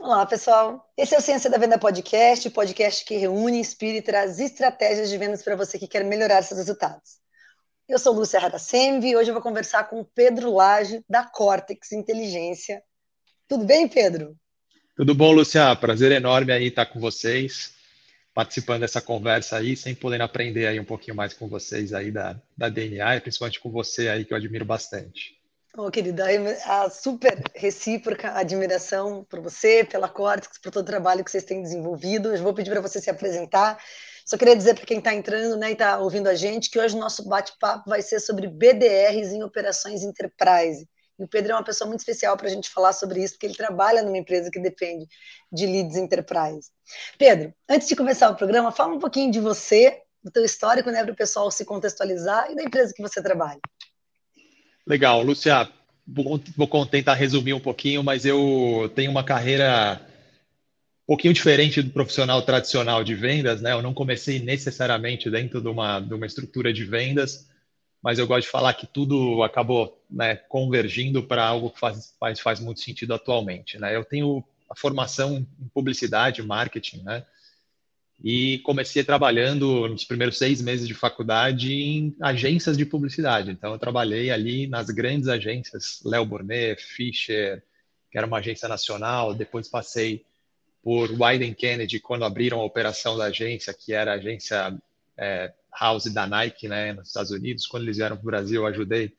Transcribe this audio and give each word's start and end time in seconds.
Olá, 0.00 0.26
pessoal. 0.26 0.92
Esse 0.96 1.14
é 1.14 1.18
o 1.18 1.20
Ciência 1.20 1.48
da 1.48 1.56
Venda 1.56 1.78
Podcast, 1.78 2.48
o 2.48 2.50
podcast 2.50 3.04
que 3.04 3.16
reúne, 3.16 3.58
inspira 3.58 3.96
e 3.96 4.02
traz 4.02 4.40
estratégias 4.40 5.08
de 5.08 5.16
vendas 5.16 5.40
para 5.40 5.54
você 5.54 5.78
que 5.78 5.86
quer 5.86 6.04
melhorar 6.04 6.42
seus 6.42 6.58
resultados. 6.58 7.18
Eu 7.88 7.96
sou 8.00 8.12
Lúcia 8.12 8.40
Radacemvi 8.40 9.10
e 9.10 9.16
hoje 9.16 9.30
eu 9.30 9.34
vou 9.34 9.42
conversar 9.42 9.84
com 9.84 10.00
o 10.00 10.04
Pedro 10.04 10.52
Lage, 10.52 11.04
da 11.08 11.22
Cortex 11.22 11.92
Inteligência. 11.92 12.82
Tudo 13.46 13.64
bem, 13.64 13.86
Pedro? 13.86 14.36
Tudo 14.96 15.14
bom, 15.14 15.30
Lúcia? 15.30 15.76
Prazer 15.76 16.10
enorme 16.10 16.52
aí 16.52 16.66
estar 16.66 16.86
com 16.86 16.98
vocês, 16.98 17.72
participando 18.34 18.80
dessa 18.80 19.00
conversa 19.00 19.58
aí, 19.58 19.76
sem 19.76 19.94
poder 19.94 20.20
aprender 20.20 20.66
aí 20.66 20.80
um 20.80 20.84
pouquinho 20.84 21.16
mais 21.16 21.32
com 21.34 21.46
vocês 21.46 21.94
aí 21.94 22.10
da, 22.10 22.36
da 22.58 22.68
DNA, 22.68 23.20
principalmente 23.20 23.60
com 23.60 23.70
você 23.70 24.08
aí, 24.08 24.24
que 24.24 24.32
eu 24.32 24.38
admiro 24.38 24.64
bastante. 24.64 25.43
Oh, 25.76 25.90
querida, 25.90 26.24
a 26.66 26.88
super 26.88 27.42
recíproca 27.52 28.30
admiração 28.30 29.24
por 29.24 29.40
você, 29.40 29.82
pela 29.82 30.08
Cortex, 30.08 30.56
por 30.56 30.70
todo 30.70 30.84
o 30.84 30.86
trabalho 30.86 31.24
que 31.24 31.30
vocês 31.32 31.42
têm 31.42 31.60
desenvolvido. 31.62 32.32
Eu 32.32 32.40
vou 32.44 32.54
pedir 32.54 32.70
para 32.70 32.80
você 32.80 33.00
se 33.00 33.10
apresentar. 33.10 33.82
Só 34.24 34.36
queria 34.38 34.54
dizer 34.54 34.76
para 34.76 34.86
quem 34.86 34.98
está 34.98 35.12
entrando 35.12 35.56
né, 35.56 35.70
e 35.70 35.72
está 35.72 35.98
ouvindo 35.98 36.28
a 36.28 36.34
gente 36.36 36.70
que 36.70 36.78
hoje 36.78 36.94
o 36.94 37.00
nosso 37.00 37.28
bate-papo 37.28 37.90
vai 37.90 38.02
ser 38.02 38.20
sobre 38.20 38.46
BDRs 38.46 39.32
em 39.32 39.42
operações 39.42 40.04
enterprise. 40.04 40.88
E 41.18 41.24
o 41.24 41.28
Pedro 41.28 41.50
é 41.50 41.54
uma 41.56 41.64
pessoa 41.64 41.88
muito 41.88 42.00
especial 42.00 42.36
para 42.36 42.46
a 42.46 42.50
gente 42.50 42.70
falar 42.70 42.92
sobre 42.92 43.20
isso, 43.20 43.34
porque 43.34 43.46
ele 43.46 43.56
trabalha 43.56 44.00
numa 44.00 44.16
empresa 44.16 44.52
que 44.52 44.60
depende 44.60 45.08
de 45.50 45.66
leads 45.66 45.96
enterprise. 45.96 46.70
Pedro, 47.18 47.52
antes 47.68 47.88
de 47.88 47.96
começar 47.96 48.30
o 48.30 48.36
programa, 48.36 48.70
fala 48.70 48.94
um 48.94 49.00
pouquinho 49.00 49.32
de 49.32 49.40
você, 49.40 50.02
do 50.22 50.30
teu 50.30 50.44
histórico, 50.44 50.88
né, 50.92 51.02
para 51.02 51.12
o 51.12 51.16
pessoal 51.16 51.50
se 51.50 51.64
contextualizar 51.64 52.48
e 52.52 52.54
da 52.54 52.62
empresa 52.62 52.92
que 52.94 53.02
você 53.02 53.20
trabalha. 53.20 53.60
Legal, 54.86 55.22
Lúcia, 55.22 55.68
vou, 56.06 56.38
tentar 56.86 57.14
resumir 57.14 57.54
um 57.54 57.60
pouquinho, 57.60 58.02
mas 58.02 58.26
eu 58.26 58.90
tenho 58.94 59.10
uma 59.10 59.24
carreira 59.24 60.00
um 61.04 61.06
pouquinho 61.06 61.32
diferente 61.32 61.80
do 61.80 61.90
profissional 61.90 62.42
tradicional 62.42 63.02
de 63.02 63.14
vendas, 63.14 63.62
né? 63.62 63.72
Eu 63.72 63.80
não 63.80 63.94
comecei 63.94 64.38
necessariamente 64.40 65.30
dentro 65.30 65.60
de 65.60 65.68
uma, 65.68 66.00
de 66.00 66.12
uma 66.12 66.26
estrutura 66.26 66.72
de 66.72 66.84
vendas, 66.84 67.48
mas 68.02 68.18
eu 68.18 68.26
gosto 68.26 68.44
de 68.44 68.50
falar 68.50 68.74
que 68.74 68.86
tudo 68.86 69.42
acabou 69.42 70.02
né, 70.10 70.36
convergindo 70.36 71.22
para 71.22 71.46
algo 71.46 71.70
que 71.70 71.80
faz, 71.80 72.14
faz, 72.20 72.40
faz 72.40 72.60
muito 72.60 72.80
sentido 72.80 73.14
atualmente, 73.14 73.78
né? 73.78 73.96
Eu 73.96 74.04
tenho 74.04 74.44
a 74.68 74.76
formação 74.76 75.36
em 75.36 75.68
publicidade, 75.72 76.42
marketing, 76.42 77.02
né? 77.02 77.24
E 78.24 78.58
comecei 78.60 79.04
trabalhando 79.04 79.86
nos 79.86 80.02
primeiros 80.02 80.38
seis 80.38 80.62
meses 80.62 80.88
de 80.88 80.94
faculdade 80.94 81.74
em 81.74 82.16
agências 82.22 82.74
de 82.74 82.86
publicidade. 82.86 83.50
Então, 83.50 83.74
eu 83.74 83.78
trabalhei 83.78 84.30
ali 84.30 84.66
nas 84.66 84.88
grandes 84.88 85.28
agências, 85.28 86.00
Léo 86.02 86.24
Burnet, 86.24 86.82
Fischer, 86.82 87.62
que 88.10 88.16
era 88.16 88.26
uma 88.26 88.38
agência 88.38 88.66
nacional. 88.66 89.34
Depois 89.34 89.68
passei 89.68 90.24
por 90.82 91.10
Wyden 91.10 91.52
Kennedy, 91.52 92.00
quando 92.00 92.24
abriram 92.24 92.60
a 92.60 92.64
operação 92.64 93.14
da 93.14 93.26
agência, 93.26 93.74
que 93.74 93.92
era 93.92 94.12
a 94.12 94.14
agência 94.14 94.74
é, 95.18 95.52
house 95.78 96.06
da 96.06 96.26
Nike, 96.26 96.66
né, 96.66 96.94
nos 96.94 97.08
Estados 97.08 97.30
Unidos. 97.30 97.66
Quando 97.66 97.82
eles 97.82 97.98
vieram 97.98 98.16
para 98.16 98.22
o 98.22 98.26
Brasil, 98.26 98.62
eu 98.62 98.66
ajudei 98.66 99.12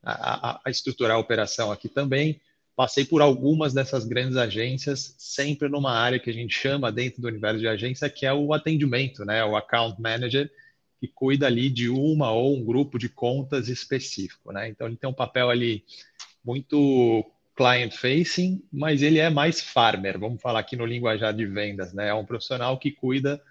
a, 0.00 0.50
a, 0.50 0.60
a 0.64 0.70
estruturar 0.70 1.16
a 1.16 1.20
operação 1.20 1.72
aqui 1.72 1.88
também 1.88 2.40
passei 2.78 3.04
por 3.04 3.20
algumas 3.20 3.74
dessas 3.74 4.04
grandes 4.04 4.36
agências, 4.36 5.12
sempre 5.18 5.68
numa 5.68 5.90
área 5.90 6.20
que 6.20 6.30
a 6.30 6.32
gente 6.32 6.54
chama 6.54 6.92
dentro 6.92 7.20
do 7.20 7.26
universo 7.26 7.58
de 7.58 7.66
agência, 7.66 8.08
que 8.08 8.24
é 8.24 8.32
o 8.32 8.54
atendimento, 8.54 9.24
né? 9.24 9.44
O 9.44 9.56
account 9.56 10.00
manager, 10.00 10.48
que 11.00 11.08
cuida 11.08 11.48
ali 11.48 11.70
de 11.70 11.88
uma 11.88 12.30
ou 12.30 12.56
um 12.56 12.64
grupo 12.64 12.96
de 12.96 13.08
contas 13.08 13.68
específico, 13.68 14.52
né? 14.52 14.68
Então 14.68 14.86
ele 14.86 14.94
tem 14.94 15.10
um 15.10 15.12
papel 15.12 15.50
ali 15.50 15.84
muito 16.44 17.28
client 17.56 17.96
facing, 17.96 18.62
mas 18.72 19.02
ele 19.02 19.18
é 19.18 19.28
mais 19.28 19.60
farmer, 19.60 20.16
vamos 20.16 20.40
falar 20.40 20.60
aqui 20.60 20.76
no 20.76 20.86
linguajar 20.86 21.34
de 21.34 21.46
vendas, 21.46 21.92
né? 21.92 22.10
É 22.10 22.14
um 22.14 22.24
profissional 22.24 22.78
que 22.78 22.92
cuida 22.92 23.42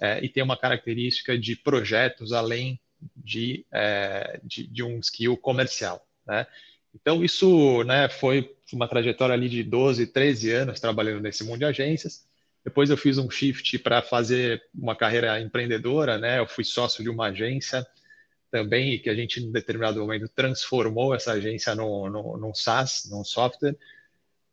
é, 0.00 0.24
e 0.24 0.28
tem 0.28 0.44
uma 0.44 0.56
característica 0.56 1.36
de 1.36 1.56
projetos 1.56 2.32
além 2.32 2.78
de, 3.16 3.66
é, 3.72 4.38
de, 4.44 4.64
de 4.64 4.84
um 4.84 5.00
skill 5.00 5.36
comercial, 5.36 6.06
né? 6.24 6.46
Então, 6.94 7.22
isso 7.22 7.84
né, 7.84 8.08
foi 8.08 8.55
uma 8.74 8.88
trajetória 8.88 9.34
ali 9.34 9.48
de 9.48 9.62
12, 9.62 10.08
13 10.08 10.50
anos 10.52 10.80
trabalhando 10.80 11.20
nesse 11.20 11.44
mundo 11.44 11.58
de 11.58 11.64
agências. 11.64 12.26
Depois 12.64 12.90
eu 12.90 12.96
fiz 12.96 13.16
um 13.16 13.30
shift 13.30 13.78
para 13.78 14.02
fazer 14.02 14.60
uma 14.74 14.96
carreira 14.96 15.40
empreendedora, 15.40 16.18
né? 16.18 16.40
Eu 16.40 16.48
fui 16.48 16.64
sócio 16.64 17.04
de 17.04 17.08
uma 17.08 17.26
agência 17.26 17.86
também, 18.50 18.98
que 18.98 19.08
a 19.08 19.14
gente, 19.14 19.40
em 19.40 19.52
determinado 19.52 20.00
momento, 20.00 20.28
transformou 20.28 21.14
essa 21.14 21.32
agência 21.32 21.74
num, 21.74 22.08
num, 22.10 22.36
num 22.36 22.54
SaaS, 22.54 23.08
num 23.10 23.22
software, 23.22 23.76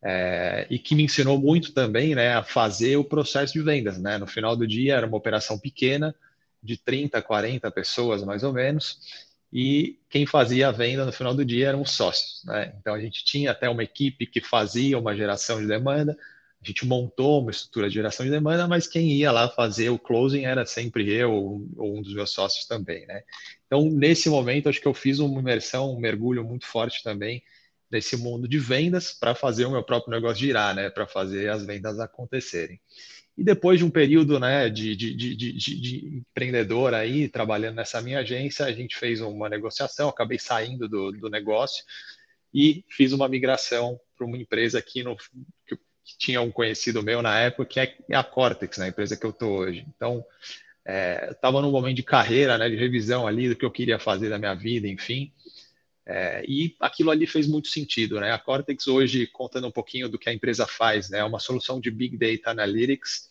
é, 0.02 0.66
e 0.70 0.78
que 0.78 0.94
me 0.94 1.04
ensinou 1.04 1.38
muito 1.38 1.72
também 1.72 2.14
né, 2.14 2.34
a 2.34 2.42
fazer 2.42 2.96
o 2.96 3.04
processo 3.04 3.54
de 3.54 3.62
vendas. 3.62 3.98
Né? 3.98 4.18
No 4.18 4.26
final 4.26 4.54
do 4.54 4.66
dia, 4.66 4.94
era 4.94 5.06
uma 5.06 5.16
operação 5.16 5.58
pequena, 5.58 6.14
de 6.62 6.76
30, 6.76 7.20
40 7.20 7.70
pessoas, 7.70 8.22
mais 8.22 8.42
ou 8.42 8.52
menos, 8.52 9.23
e 9.54 10.00
quem 10.10 10.26
fazia 10.26 10.66
a 10.66 10.72
venda 10.72 11.06
no 11.06 11.12
final 11.12 11.32
do 11.32 11.44
dia 11.44 11.68
eram 11.68 11.80
os 11.80 11.92
sócios. 11.92 12.42
Né? 12.44 12.74
Então 12.80 12.92
a 12.92 12.98
gente 12.98 13.24
tinha 13.24 13.52
até 13.52 13.70
uma 13.70 13.84
equipe 13.84 14.26
que 14.26 14.40
fazia 14.40 14.98
uma 14.98 15.14
geração 15.14 15.60
de 15.60 15.68
demanda, 15.68 16.18
a 16.60 16.66
gente 16.66 16.84
montou 16.84 17.40
uma 17.40 17.52
estrutura 17.52 17.88
de 17.88 17.94
geração 17.94 18.26
de 18.26 18.32
demanda, 18.32 18.66
mas 18.66 18.88
quem 18.88 19.12
ia 19.12 19.30
lá 19.30 19.48
fazer 19.48 19.90
o 19.90 19.98
closing 19.98 20.44
era 20.44 20.66
sempre 20.66 21.08
eu 21.08 21.30
ou 21.76 21.96
um 21.96 22.02
dos 22.02 22.12
meus 22.12 22.30
sócios 22.30 22.66
também. 22.66 23.06
Né? 23.06 23.22
Então 23.64 23.88
nesse 23.88 24.28
momento 24.28 24.68
acho 24.68 24.80
que 24.80 24.88
eu 24.88 24.94
fiz 24.94 25.20
uma 25.20 25.40
imersão, 25.40 25.94
um 25.94 26.00
mergulho 26.00 26.42
muito 26.42 26.66
forte 26.66 27.00
também 27.04 27.40
nesse 27.88 28.16
mundo 28.16 28.48
de 28.48 28.58
vendas 28.58 29.12
para 29.12 29.36
fazer 29.36 29.66
o 29.66 29.70
meu 29.70 29.84
próprio 29.84 30.10
negócio 30.10 30.38
girar, 30.38 30.74
né? 30.74 30.90
para 30.90 31.06
fazer 31.06 31.48
as 31.48 31.64
vendas 31.64 32.00
acontecerem. 32.00 32.80
E 33.36 33.42
depois 33.42 33.78
de 33.78 33.84
um 33.84 33.90
período 33.90 34.38
né, 34.38 34.68
de, 34.68 34.94
de, 34.94 35.14
de, 35.14 35.36
de, 35.36 35.80
de 35.80 36.18
empreendedor 36.18 36.94
aí, 36.94 37.28
trabalhando 37.28 37.76
nessa 37.76 38.00
minha 38.00 38.20
agência, 38.20 38.64
a 38.64 38.72
gente 38.72 38.96
fez 38.96 39.20
uma 39.20 39.48
negociação, 39.48 40.08
acabei 40.08 40.38
saindo 40.38 40.88
do, 40.88 41.10
do 41.10 41.28
negócio 41.28 41.84
e 42.52 42.84
fiz 42.88 43.12
uma 43.12 43.28
migração 43.28 44.00
para 44.16 44.24
uma 44.24 44.36
empresa 44.36 44.78
aqui 44.78 45.02
no, 45.02 45.16
que, 45.16 45.76
que, 45.76 46.18
tinha 46.18 46.40
um 46.40 46.52
conhecido 46.52 47.02
meu 47.02 47.20
na 47.20 47.36
época, 47.40 47.64
que 47.64 47.80
é 47.80 47.96
a 48.14 48.22
Cortex, 48.22 48.78
né, 48.78 48.86
a 48.86 48.88
empresa 48.88 49.16
que 49.16 49.26
eu 49.26 49.30
estou 49.30 49.58
hoje. 49.58 49.84
Então, 49.96 50.24
estava 51.30 51.58
é, 51.58 51.62
num 51.62 51.72
momento 51.72 51.96
de 51.96 52.02
carreira, 52.04 52.56
né, 52.56 52.68
de 52.68 52.76
revisão 52.76 53.26
ali 53.26 53.48
do 53.48 53.56
que 53.56 53.64
eu 53.64 53.70
queria 53.70 53.98
fazer 53.98 54.28
da 54.28 54.38
minha 54.38 54.54
vida, 54.54 54.86
enfim. 54.86 55.32
É, 56.06 56.44
e 56.46 56.76
aquilo 56.80 57.10
ali 57.10 57.26
fez 57.26 57.46
muito 57.46 57.68
sentido, 57.68 58.20
né? 58.20 58.30
A 58.30 58.38
Cortex 58.38 58.86
hoje, 58.86 59.26
contando 59.26 59.66
um 59.66 59.72
pouquinho 59.72 60.08
do 60.08 60.18
que 60.18 60.28
a 60.28 60.32
empresa 60.34 60.66
faz, 60.66 61.08
né? 61.08 61.18
É 61.18 61.24
uma 61.24 61.38
solução 61.38 61.80
de 61.80 61.90
Big 61.90 62.16
Data 62.18 62.50
Analytics 62.50 63.28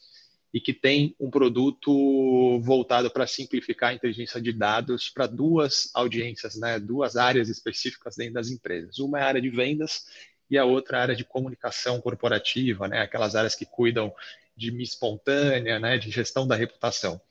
e 0.52 0.60
que 0.60 0.74
tem 0.74 1.16
um 1.20 1.30
produto 1.30 2.60
voltado 2.62 3.12
para 3.12 3.28
simplificar 3.28 3.92
a 3.92 3.94
inteligência 3.94 4.42
de 4.42 4.52
dados 4.52 5.10
para 5.10 5.28
duas 5.28 5.92
audiências, 5.94 6.56
né? 6.56 6.80
Duas 6.80 7.16
áreas 7.16 7.48
específicas 7.48 8.16
dentro 8.16 8.36
das 8.36 8.50
empresas. 8.50 8.98
Uma 8.98 9.20
é 9.20 9.24
a 9.24 9.28
área 9.28 9.42
de 9.42 9.50
vendas 9.50 10.06
e 10.50 10.58
a 10.58 10.66
outra 10.66 10.98
é 10.98 11.00
a 11.00 11.04
área 11.04 11.16
de 11.16 11.24
comunicação 11.24 12.02
corporativa, 12.02 12.88
né? 12.88 13.02
Aquelas 13.02 13.36
áreas 13.36 13.56
que 13.56 13.66
cuidam 13.66 14.12
de 14.58 14.70
espontânea, 14.82 15.80
né? 15.80 16.00
De 16.00 16.10
gestão 16.10 16.48
da 16.48 16.56
reputação. 16.56 17.22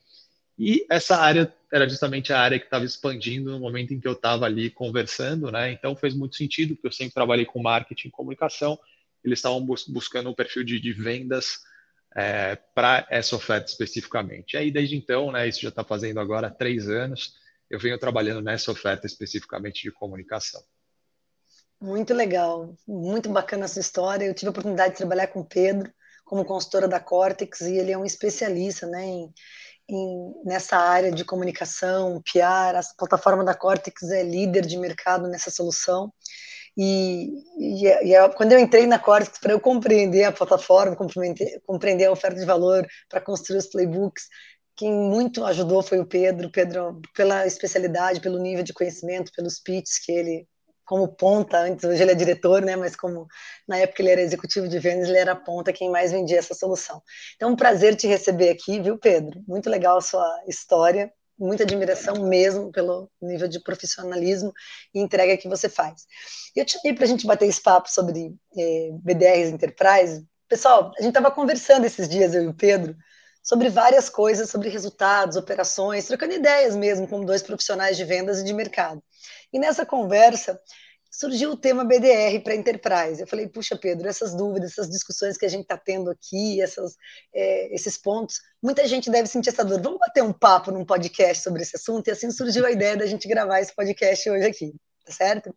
E 0.65 0.85
essa 0.89 1.17
área 1.17 1.53
era 1.69 1.89
justamente 1.89 2.31
a 2.31 2.39
área 2.39 2.57
que 2.57 2.63
estava 2.63 2.85
expandindo 2.85 3.51
no 3.51 3.59
momento 3.59 3.93
em 3.93 3.99
que 3.99 4.07
eu 4.07 4.13
estava 4.13 4.45
ali 4.45 4.69
conversando, 4.69 5.51
né? 5.51 5.73
Então 5.73 5.93
fez 5.93 6.15
muito 6.15 6.37
sentido, 6.37 6.73
porque 6.73 6.87
eu 6.87 6.91
sempre 6.93 7.13
trabalhei 7.13 7.43
com 7.43 7.61
marketing 7.61 8.07
e 8.07 8.11
comunicação. 8.11 8.79
Eles 9.21 9.39
estavam 9.39 9.59
bus 9.59 9.85
buscando 9.85 10.29
um 10.29 10.33
perfil 10.33 10.63
de, 10.63 10.79
de 10.79 10.93
vendas 10.93 11.59
é, 12.15 12.55
para 12.73 13.05
essa 13.09 13.35
oferta 13.35 13.69
especificamente. 13.69 14.53
E 14.53 14.57
aí, 14.57 14.71
desde 14.71 14.95
então, 14.95 15.33
né, 15.33 15.49
isso 15.49 15.59
já 15.59 15.67
está 15.67 15.83
fazendo 15.83 16.21
agora 16.21 16.49
três 16.49 16.87
anos, 16.87 17.33
eu 17.69 17.77
venho 17.77 17.99
trabalhando 17.99 18.41
nessa 18.41 18.71
oferta 18.71 19.05
especificamente 19.05 19.83
de 19.83 19.91
comunicação. 19.91 20.63
Muito 21.81 22.13
legal, 22.13 22.73
muito 22.87 23.27
bacana 23.27 23.65
essa 23.65 23.81
história. 23.81 24.23
Eu 24.23 24.33
tive 24.33 24.47
a 24.47 24.51
oportunidade 24.51 24.93
de 24.93 24.99
trabalhar 24.99 25.27
com 25.27 25.41
o 25.41 25.45
Pedro 25.45 25.91
como 26.23 26.45
consultora 26.45 26.87
da 26.87 27.01
Cortex 27.01 27.59
e 27.59 27.77
ele 27.77 27.91
é 27.91 27.97
um 27.97 28.05
especialista 28.05 28.87
né, 28.87 29.03
em 29.03 29.33
em, 29.89 30.33
nessa 30.45 30.77
área 30.77 31.11
de 31.11 31.25
comunicação, 31.25 32.21
PR, 32.31 32.77
a 32.77 32.81
plataforma 32.97 33.43
da 33.43 33.53
Cortex 33.53 34.03
é 34.11 34.23
líder 34.23 34.65
de 34.65 34.77
mercado 34.77 35.27
nessa 35.27 35.51
solução. 35.51 36.11
E, 36.75 37.29
e, 37.59 37.87
e 37.87 38.29
quando 38.35 38.53
eu 38.53 38.59
entrei 38.59 38.87
na 38.87 38.97
Cortex, 38.97 39.37
para 39.37 39.53
eu 39.53 39.59
compreender 39.59 40.23
a 40.23 40.31
plataforma, 40.31 40.95
compreender, 40.95 41.61
compreender 41.65 42.05
a 42.05 42.11
oferta 42.11 42.39
de 42.39 42.45
valor, 42.45 42.85
para 43.09 43.21
construir 43.21 43.59
os 43.59 43.67
playbooks, 43.67 44.27
quem 44.75 44.91
muito 44.91 45.45
ajudou 45.45 45.83
foi 45.83 45.99
o 45.99 46.05
Pedro, 46.05 46.49
Pedro 46.49 46.99
pela 47.15 47.45
especialidade, 47.45 48.19
pelo 48.19 48.39
nível 48.39 48.63
de 48.63 48.73
conhecimento, 48.73 49.31
pelos 49.35 49.59
pitches 49.59 49.99
que 50.03 50.11
ele 50.11 50.47
como 50.93 51.07
ponta 51.07 51.57
antes, 51.57 51.83
hoje 51.83 52.03
ele 52.03 52.11
é 52.11 52.15
diretor, 52.15 52.61
né, 52.61 52.75
mas 52.75 52.95
como 52.95 53.25
na 53.67 53.77
época 53.79 53.99
ele 54.03 54.11
era 54.11 54.21
executivo 54.21 54.67
de 54.67 54.77
vendas, 54.77 55.09
ele 55.09 55.17
era 55.17 55.35
ponta 55.35 55.73
quem 55.73 55.89
mais 55.89 56.11
vendia 56.11 56.37
essa 56.37 56.53
solução. 56.53 57.01
Então, 57.35 57.49
um 57.49 57.55
prazer 57.55 57.95
te 57.95 58.05
receber 58.05 58.51
aqui, 58.51 58.79
viu, 58.79 58.95
Pedro? 58.99 59.41
Muito 59.47 59.71
legal 59.71 59.97
a 59.97 60.01
sua 60.01 60.43
história, 60.47 61.11
muita 61.35 61.63
admiração 61.63 62.27
mesmo 62.27 62.71
pelo 62.71 63.09
nível 63.19 63.47
de 63.47 63.59
profissionalismo 63.63 64.53
e 64.93 64.99
entrega 64.99 65.35
que 65.35 65.49
você 65.49 65.67
faz. 65.67 66.05
Eu 66.55 66.63
te 66.63 66.77
para 66.93 67.05
a 67.05 67.07
gente 67.07 67.25
bater 67.25 67.47
esse 67.47 67.59
papo 67.59 67.89
sobre 67.89 68.35
eh, 68.55 68.89
BDRs 69.01 69.49
Enterprise, 69.49 70.23
Pessoal, 70.47 70.91
a 70.99 71.01
gente 71.01 71.17
estava 71.17 71.31
conversando 71.31 71.85
esses 71.85 72.07
dias, 72.07 72.35
eu 72.35 72.43
e 72.43 72.47
o 72.47 72.53
Pedro, 72.53 72.95
sobre 73.43 73.69
várias 73.69 74.09
coisas, 74.09 74.49
sobre 74.49 74.69
resultados, 74.69 75.35
operações, 75.35 76.07
trocando 76.07 76.33
ideias 76.33 76.75
mesmo 76.75 77.07
com 77.07 77.25
dois 77.25 77.43
profissionais 77.43 77.97
de 77.97 78.05
vendas 78.05 78.39
e 78.39 78.45
de 78.45 78.53
mercado. 78.53 79.03
E 79.51 79.59
nessa 79.59 79.85
conversa 79.85 80.59
surgiu 81.11 81.51
o 81.51 81.57
tema 81.57 81.83
BDR 81.83 82.41
para 82.43 82.55
Enterprise. 82.55 83.21
Eu 83.21 83.27
falei, 83.27 83.47
puxa, 83.47 83.77
Pedro, 83.77 84.07
essas 84.07 84.33
dúvidas, 84.33 84.71
essas 84.71 84.89
discussões 84.89 85.37
que 85.37 85.45
a 85.45 85.49
gente 85.49 85.63
está 85.63 85.77
tendo 85.77 86.09
aqui, 86.09 86.59
essas, 86.61 86.95
é, 87.35 87.75
esses 87.75 87.97
pontos, 87.97 88.39
muita 88.61 88.87
gente 88.87 89.11
deve 89.11 89.27
sentir 89.27 89.49
essa 89.49 89.63
dor. 89.63 89.79
Vamos 89.81 89.99
bater 89.99 90.23
um 90.23 90.33
papo 90.33 90.71
num 90.71 90.85
podcast 90.85 91.43
sobre 91.43 91.61
esse 91.61 91.75
assunto? 91.75 92.07
E 92.07 92.11
assim 92.11 92.31
surgiu 92.31 92.65
a 92.65 92.71
ideia 92.71 92.97
da 92.97 93.05
gente 93.05 93.27
gravar 93.27 93.59
esse 93.59 93.75
podcast 93.75 94.27
hoje 94.27 94.47
aqui 94.47 94.73
tá 95.05 95.11
certo? 95.11 95.53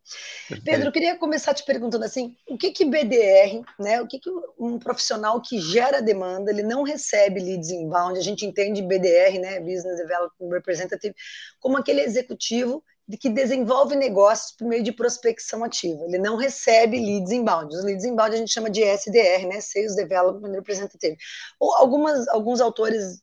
Pedro, 0.64 0.88
eu 0.88 0.92
queria 0.92 1.16
começar 1.16 1.54
te 1.54 1.64
perguntando 1.64 2.04
assim, 2.04 2.36
o 2.48 2.58
que 2.58 2.72
que 2.72 2.84
BDR, 2.84 3.62
né, 3.78 4.00
o 4.00 4.06
que 4.06 4.18
que 4.18 4.30
um 4.58 4.78
profissional 4.78 5.40
que 5.40 5.58
gera 5.60 6.02
demanda, 6.02 6.50
ele 6.50 6.62
não 6.62 6.82
recebe 6.82 7.40
leads 7.40 7.70
inbound, 7.70 8.18
a 8.18 8.22
gente 8.22 8.44
entende 8.44 8.82
BDR, 8.82 9.38
né, 9.38 9.60
Business 9.60 9.98
Development 9.98 10.50
Representative, 10.50 11.14
como 11.60 11.78
aquele 11.78 12.00
executivo 12.00 12.82
que 13.20 13.28
desenvolve 13.28 13.94
negócios 13.94 14.50
por 14.56 14.66
meio 14.66 14.82
de 14.82 14.90
prospecção 14.90 15.62
ativa. 15.62 16.04
Ele 16.06 16.18
não 16.18 16.36
recebe 16.36 16.98
leads 16.98 17.30
inbound. 17.30 17.72
Os 17.72 17.84
leads 17.84 18.04
inbound 18.04 18.34
a 18.34 18.38
gente 18.38 18.52
chama 18.52 18.68
de 18.68 18.82
SDR, 18.82 19.46
né, 19.46 19.60
Sales 19.60 19.94
Development 19.94 20.50
Representative. 20.50 21.16
Ou 21.60 21.72
algumas, 21.76 22.26
alguns 22.26 22.60
autores 22.60 23.22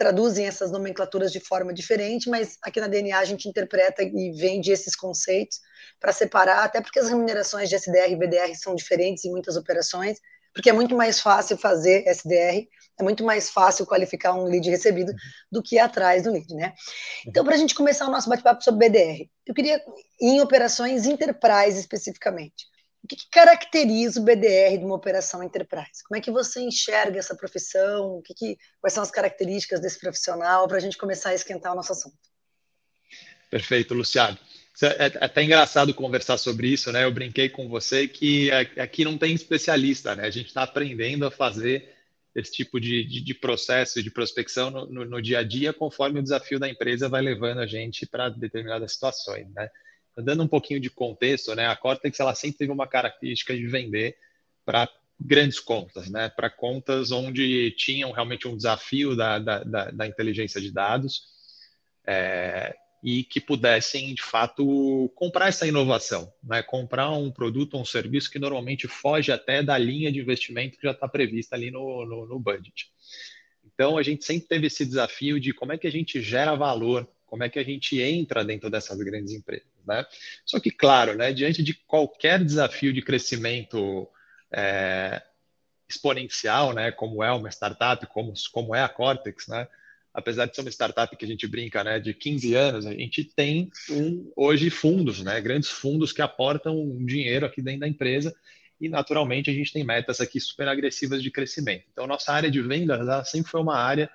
traduzem 0.00 0.46
essas 0.46 0.72
nomenclaturas 0.72 1.30
de 1.30 1.40
forma 1.40 1.74
diferente, 1.74 2.30
mas 2.30 2.56
aqui 2.62 2.80
na 2.80 2.86
DNA 2.86 3.18
a 3.18 3.24
gente 3.26 3.46
interpreta 3.46 4.02
e 4.02 4.32
vende 4.32 4.72
esses 4.72 4.96
conceitos 4.96 5.58
para 6.00 6.10
separar, 6.10 6.64
até 6.64 6.80
porque 6.80 6.98
as 6.98 7.10
remunerações 7.10 7.68
de 7.68 7.74
SDR 7.74 8.10
e 8.10 8.16
BDR 8.16 8.54
são 8.54 8.74
diferentes 8.74 9.26
em 9.26 9.30
muitas 9.30 9.58
operações, 9.58 10.16
porque 10.54 10.70
é 10.70 10.72
muito 10.72 10.96
mais 10.96 11.20
fácil 11.20 11.58
fazer 11.58 12.08
SDR, 12.08 12.66
é 12.98 13.02
muito 13.02 13.22
mais 13.22 13.50
fácil 13.50 13.84
qualificar 13.84 14.32
um 14.32 14.44
lead 14.44 14.70
recebido 14.70 15.12
do 15.52 15.62
que 15.62 15.76
ir 15.76 15.80
atrás 15.80 16.22
do 16.22 16.32
lead, 16.32 16.54
né? 16.54 16.72
Então, 17.26 17.44
para 17.44 17.54
a 17.54 17.58
gente 17.58 17.74
começar 17.74 18.08
o 18.08 18.10
nosso 18.10 18.30
bate-papo 18.30 18.64
sobre 18.64 18.88
BDR, 18.88 19.28
eu 19.46 19.52
queria, 19.52 19.84
em 20.18 20.40
operações 20.40 21.04
enterprise 21.04 21.78
especificamente, 21.78 22.69
o 23.02 23.08
que, 23.08 23.16
que, 23.16 23.30
caracteriza 23.30 24.20
o 24.20 24.24
BDR 24.24 24.78
de 24.78 24.84
uma 24.84 24.94
operação 24.94 25.42
enterprise? 25.42 26.04
Como 26.06 26.18
é 26.18 26.20
que 26.20 26.30
você 26.30 26.60
enxerga 26.60 27.18
essa 27.18 27.34
profissão? 27.34 28.16
O 28.16 28.22
que 28.22 28.34
que, 28.34 28.58
quais 28.80 28.92
são 28.92 29.02
as 29.02 29.10
características 29.10 29.80
desse 29.80 29.98
profissional 29.98 30.68
para 30.68 30.76
a 30.76 30.80
gente 30.80 30.98
começar 30.98 31.30
a 31.30 31.34
esquentar 31.34 31.72
o 31.72 31.76
nosso 31.76 31.92
assunto? 31.92 32.16
Perfeito, 33.50 33.94
Luciano. 33.94 34.38
É, 34.82 35.06
é 35.06 35.24
até 35.24 35.42
engraçado 35.42 35.92
conversar 35.92 36.38
sobre 36.38 36.68
isso, 36.68 36.92
né? 36.92 37.04
Eu 37.04 37.12
brinquei 37.12 37.48
com 37.48 37.68
você 37.68 38.06
que 38.06 38.50
aqui 38.78 39.04
não 39.04 39.18
tem 39.18 39.34
especialista, 39.34 40.14
né? 40.14 40.24
A 40.24 40.30
gente 40.30 40.46
está 40.46 40.62
aprendendo 40.62 41.26
a 41.26 41.30
fazer 41.30 41.94
esse 42.34 42.52
tipo 42.52 42.80
de, 42.80 43.04
de, 43.04 43.20
de 43.20 43.34
processo 43.34 44.02
de 44.02 44.10
prospecção 44.10 44.70
no, 44.70 44.86
no, 44.86 45.04
no, 45.04 45.22
dia 45.22 45.40
a 45.40 45.42
dia, 45.42 45.72
conforme 45.72 46.20
o 46.20 46.22
desafio 46.22 46.60
da 46.60 46.68
empresa 46.68 47.08
vai 47.08 47.20
levando 47.20 47.58
a 47.58 47.66
gente 47.66 48.06
para 48.06 48.28
determinadas 48.28 48.92
situações, 48.92 49.52
né? 49.52 49.68
Dando 50.16 50.42
um 50.42 50.48
pouquinho 50.48 50.80
de 50.80 50.90
contexto, 50.90 51.54
né, 51.54 51.66
a 51.66 51.76
Cortex 51.76 52.18
ela 52.20 52.34
sempre 52.34 52.58
teve 52.58 52.72
uma 52.72 52.86
característica 52.86 53.56
de 53.56 53.66
vender 53.66 54.16
para 54.64 54.88
grandes 55.18 55.60
contas, 55.60 56.10
né, 56.10 56.28
para 56.28 56.48
contas 56.48 57.10
onde 57.10 57.70
tinham 57.72 58.10
realmente 58.10 58.48
um 58.48 58.56
desafio 58.56 59.14
da, 59.14 59.38
da, 59.38 59.64
da, 59.64 59.90
da 59.90 60.06
inteligência 60.06 60.60
de 60.60 60.72
dados 60.72 61.24
é, 62.06 62.74
e 63.02 63.24
que 63.24 63.40
pudessem, 63.40 64.14
de 64.14 64.22
fato, 64.22 65.10
comprar 65.14 65.48
essa 65.48 65.66
inovação, 65.66 66.32
né, 66.42 66.62
comprar 66.62 67.10
um 67.10 67.30
produto 67.30 67.74
ou 67.74 67.82
um 67.82 67.84
serviço 67.84 68.30
que 68.30 68.38
normalmente 68.38 68.88
foge 68.88 69.30
até 69.30 69.62
da 69.62 69.76
linha 69.76 70.10
de 70.10 70.20
investimento 70.20 70.78
que 70.78 70.86
já 70.86 70.92
está 70.92 71.08
prevista 71.08 71.54
ali 71.54 71.70
no, 71.70 72.04
no, 72.04 72.26
no 72.26 72.38
budget. 72.38 72.90
Então, 73.64 73.96
a 73.96 74.02
gente 74.02 74.24
sempre 74.24 74.46
teve 74.46 74.66
esse 74.66 74.84
desafio 74.84 75.40
de 75.40 75.52
como 75.52 75.72
é 75.72 75.78
que 75.78 75.86
a 75.86 75.92
gente 75.92 76.20
gera 76.20 76.54
valor 76.54 77.08
como 77.30 77.44
é 77.44 77.48
que 77.48 77.60
a 77.60 77.64
gente 77.64 78.00
entra 78.02 78.44
dentro 78.44 78.68
dessas 78.68 78.98
grandes 78.98 79.32
empresas, 79.32 79.68
né? 79.86 80.04
Só 80.44 80.58
que, 80.58 80.70
claro, 80.70 81.16
né, 81.16 81.32
diante 81.32 81.62
de 81.62 81.74
qualquer 81.74 82.44
desafio 82.44 82.92
de 82.92 83.00
crescimento 83.00 84.08
é, 84.52 85.22
exponencial, 85.88 86.74
né, 86.74 86.90
como 86.90 87.22
é 87.22 87.30
uma 87.30 87.48
startup, 87.48 88.04
como, 88.08 88.34
como 88.52 88.74
é 88.74 88.82
a 88.82 88.88
Cortex, 88.88 89.46
né, 89.46 89.68
apesar 90.12 90.46
de 90.46 90.56
ser 90.56 90.62
uma 90.62 90.70
startup 90.70 91.16
que 91.16 91.24
a 91.24 91.28
gente 91.28 91.46
brinca, 91.46 91.84
né, 91.84 92.00
de 92.00 92.12
15 92.12 92.54
anos, 92.54 92.84
a 92.84 92.92
gente 92.92 93.22
tem 93.22 93.70
um, 93.88 94.32
hoje 94.34 94.68
fundos, 94.68 95.22
né, 95.22 95.40
grandes 95.40 95.70
fundos 95.70 96.12
que 96.12 96.20
aportam 96.20 96.96
dinheiro 97.06 97.46
aqui 97.46 97.62
dentro 97.62 97.80
da 97.80 97.88
empresa 97.88 98.34
e 98.80 98.88
naturalmente 98.88 99.50
a 99.50 99.52
gente 99.52 99.72
tem 99.72 99.84
metas 99.84 100.20
aqui 100.20 100.40
super 100.40 100.66
agressivas 100.66 101.22
de 101.22 101.30
crescimento. 101.30 101.84
Então 101.92 102.08
nossa 102.08 102.32
área 102.32 102.50
de 102.50 102.60
vendas 102.60 103.28
sempre 103.28 103.52
foi 103.52 103.60
uma 103.60 103.76
área 103.76 104.10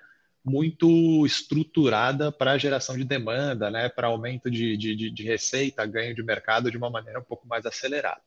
muito 0.46 1.26
estruturada 1.26 2.32
para 2.32 2.58
geração 2.58 2.96
de 2.96 3.04
demanda, 3.04 3.72
né, 3.72 3.90
para 3.90 4.08
aumento 4.08 4.50
de, 4.50 4.78
de, 4.78 5.10
de, 5.10 5.24
receita, 5.24 5.86
ganho 5.88 6.14
de 6.14 6.22
mercado 6.22 6.70
de 6.70 6.78
uma 6.78 6.90
maneira 6.90 7.20
um 7.20 7.24
pouco 7.24 7.48
mais 7.48 7.66
acelerada. 7.66 8.22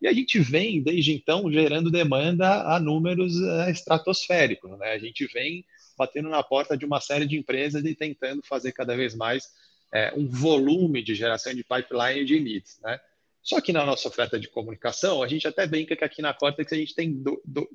E 0.00 0.06
a 0.06 0.12
gente 0.12 0.38
vem, 0.38 0.80
desde 0.80 1.12
então, 1.12 1.50
gerando 1.50 1.90
demanda 1.90 2.62
a 2.72 2.78
números 2.78 3.42
é, 3.42 3.70
estratosféricos. 3.70 4.78
Né? 4.78 4.92
A 4.92 4.98
gente 4.98 5.26
vem 5.26 5.64
batendo 5.98 6.28
na 6.28 6.42
porta 6.42 6.76
de 6.76 6.84
uma 6.84 7.00
série 7.00 7.26
de 7.26 7.36
empresas 7.36 7.84
e 7.84 7.94
tentando 7.94 8.42
fazer 8.44 8.70
cada 8.70 8.94
vez 8.94 9.14
mais 9.16 9.50
é, 9.92 10.12
um 10.16 10.28
volume 10.28 11.02
de 11.02 11.16
geração 11.16 11.52
de 11.52 11.64
pipeline 11.64 12.24
de 12.24 12.38
leads. 12.38 12.78
Né? 12.80 13.00
Só 13.42 13.60
que 13.60 13.72
na 13.72 13.84
nossa 13.84 14.06
oferta 14.06 14.38
de 14.38 14.48
comunicação, 14.48 15.20
a 15.22 15.26
gente 15.26 15.48
até 15.48 15.66
brinca 15.66 15.96
que 15.96 16.04
aqui 16.04 16.22
na 16.22 16.32
Cortex 16.34 16.72
a 16.72 16.76
gente 16.76 16.94
tem 16.94 17.12
do, 17.12 17.42
do, 17.44 17.68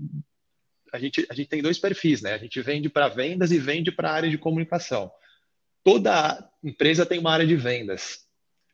a 0.92 1.00
gente, 1.00 1.26
a 1.30 1.34
gente 1.34 1.48
tem 1.48 1.62
dois 1.62 1.80
perfis, 1.80 2.22
né? 2.22 2.34
A 2.34 2.38
gente 2.38 2.62
vende 2.62 2.90
para 2.90 3.08
vendas 3.08 3.52
e 3.52 3.58
vende 3.58 3.92
para 3.92 4.10
a 4.10 4.14
área 4.14 4.30
de 4.30 4.38
comunicação. 4.38 5.12
Toda 5.84 6.50
empresa 6.64 7.06
tem 7.06 7.20
uma 7.20 7.32
área 7.32 7.48
de 7.48 7.56
vendas, 7.56 8.26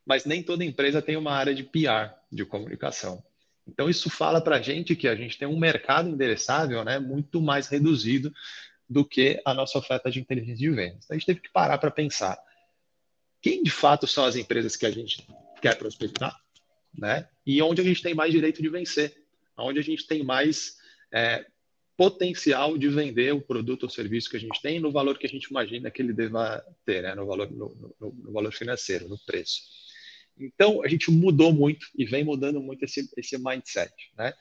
mas 0.05 0.25
nem 0.25 0.41
toda 0.41 0.65
empresa 0.65 1.01
tem 1.01 1.15
uma 1.15 1.31
área 1.31 1.53
de 1.53 1.63
PR, 1.63 2.13
de 2.31 2.43
comunicação. 2.45 3.23
Então, 3.67 3.89
isso 3.89 4.09
fala 4.09 4.41
para 4.41 4.55
a 4.55 4.61
gente 4.61 4.95
que 4.95 5.07
a 5.07 5.15
gente 5.15 5.37
tem 5.37 5.47
um 5.47 5.59
mercado 5.59 6.09
endereçável 6.09 6.83
né, 6.83 6.99
muito 6.99 7.41
mais 7.41 7.67
reduzido 7.67 8.33
do 8.89 9.03
que 9.03 9.41
a 9.45 9.53
nossa 9.53 9.77
oferta 9.77 10.09
de 10.09 10.19
inteligência 10.19 10.55
de 10.55 10.69
vendas. 10.69 11.03
Então, 11.03 11.15
a 11.15 11.17
gente 11.17 11.25
teve 11.25 11.41
que 11.41 11.51
parar 11.51 11.77
para 11.77 11.91
pensar 11.91 12.37
quem 13.41 13.61
de 13.61 13.69
fato 13.71 14.07
são 14.07 14.25
as 14.25 14.35
empresas 14.35 14.75
que 14.75 14.85
a 14.85 14.91
gente 14.91 15.27
quer 15.61 15.77
prospectar, 15.77 16.35
né? 16.97 17.27
E 17.45 17.61
onde 17.61 17.81
a 17.81 17.83
gente 17.83 18.01
tem 18.01 18.13
mais 18.13 18.31
direito 18.31 18.61
de 18.61 18.69
vencer, 18.69 19.15
onde 19.57 19.79
a 19.79 19.83
gente 19.83 20.07
tem 20.07 20.23
mais 20.23 20.77
é, 21.11 21.45
potencial 21.97 22.77
de 22.77 22.87
vender 22.87 23.33
o 23.33 23.41
produto 23.41 23.83
ou 23.83 23.89
serviço 23.89 24.29
que 24.29 24.37
a 24.37 24.39
gente 24.39 24.61
tem 24.61 24.79
no 24.79 24.91
valor 24.91 25.17
que 25.17 25.25
a 25.25 25.29
gente 25.29 25.45
imagina 25.45 25.89
que 25.89 26.01
ele 26.01 26.13
deva 26.13 26.63
ter, 26.85 27.01
né? 27.01 27.15
no, 27.15 27.25
valor, 27.25 27.51
no, 27.51 27.95
no, 27.99 28.13
no 28.13 28.31
valor 28.31 28.53
financeiro, 28.53 29.09
no 29.09 29.17
preço. 29.25 29.63
Então, 30.39 30.83
a 30.83 30.87
gente 30.87 31.09
mudou 31.09 31.51
muito 31.51 31.87
e 31.97 32.05
vem 32.05 32.23
mudando 32.23 32.61
muito 32.61 32.85
esse, 32.85 33.09
esse 33.17 33.35
mindset. 33.39 33.91
Né? 34.15 34.31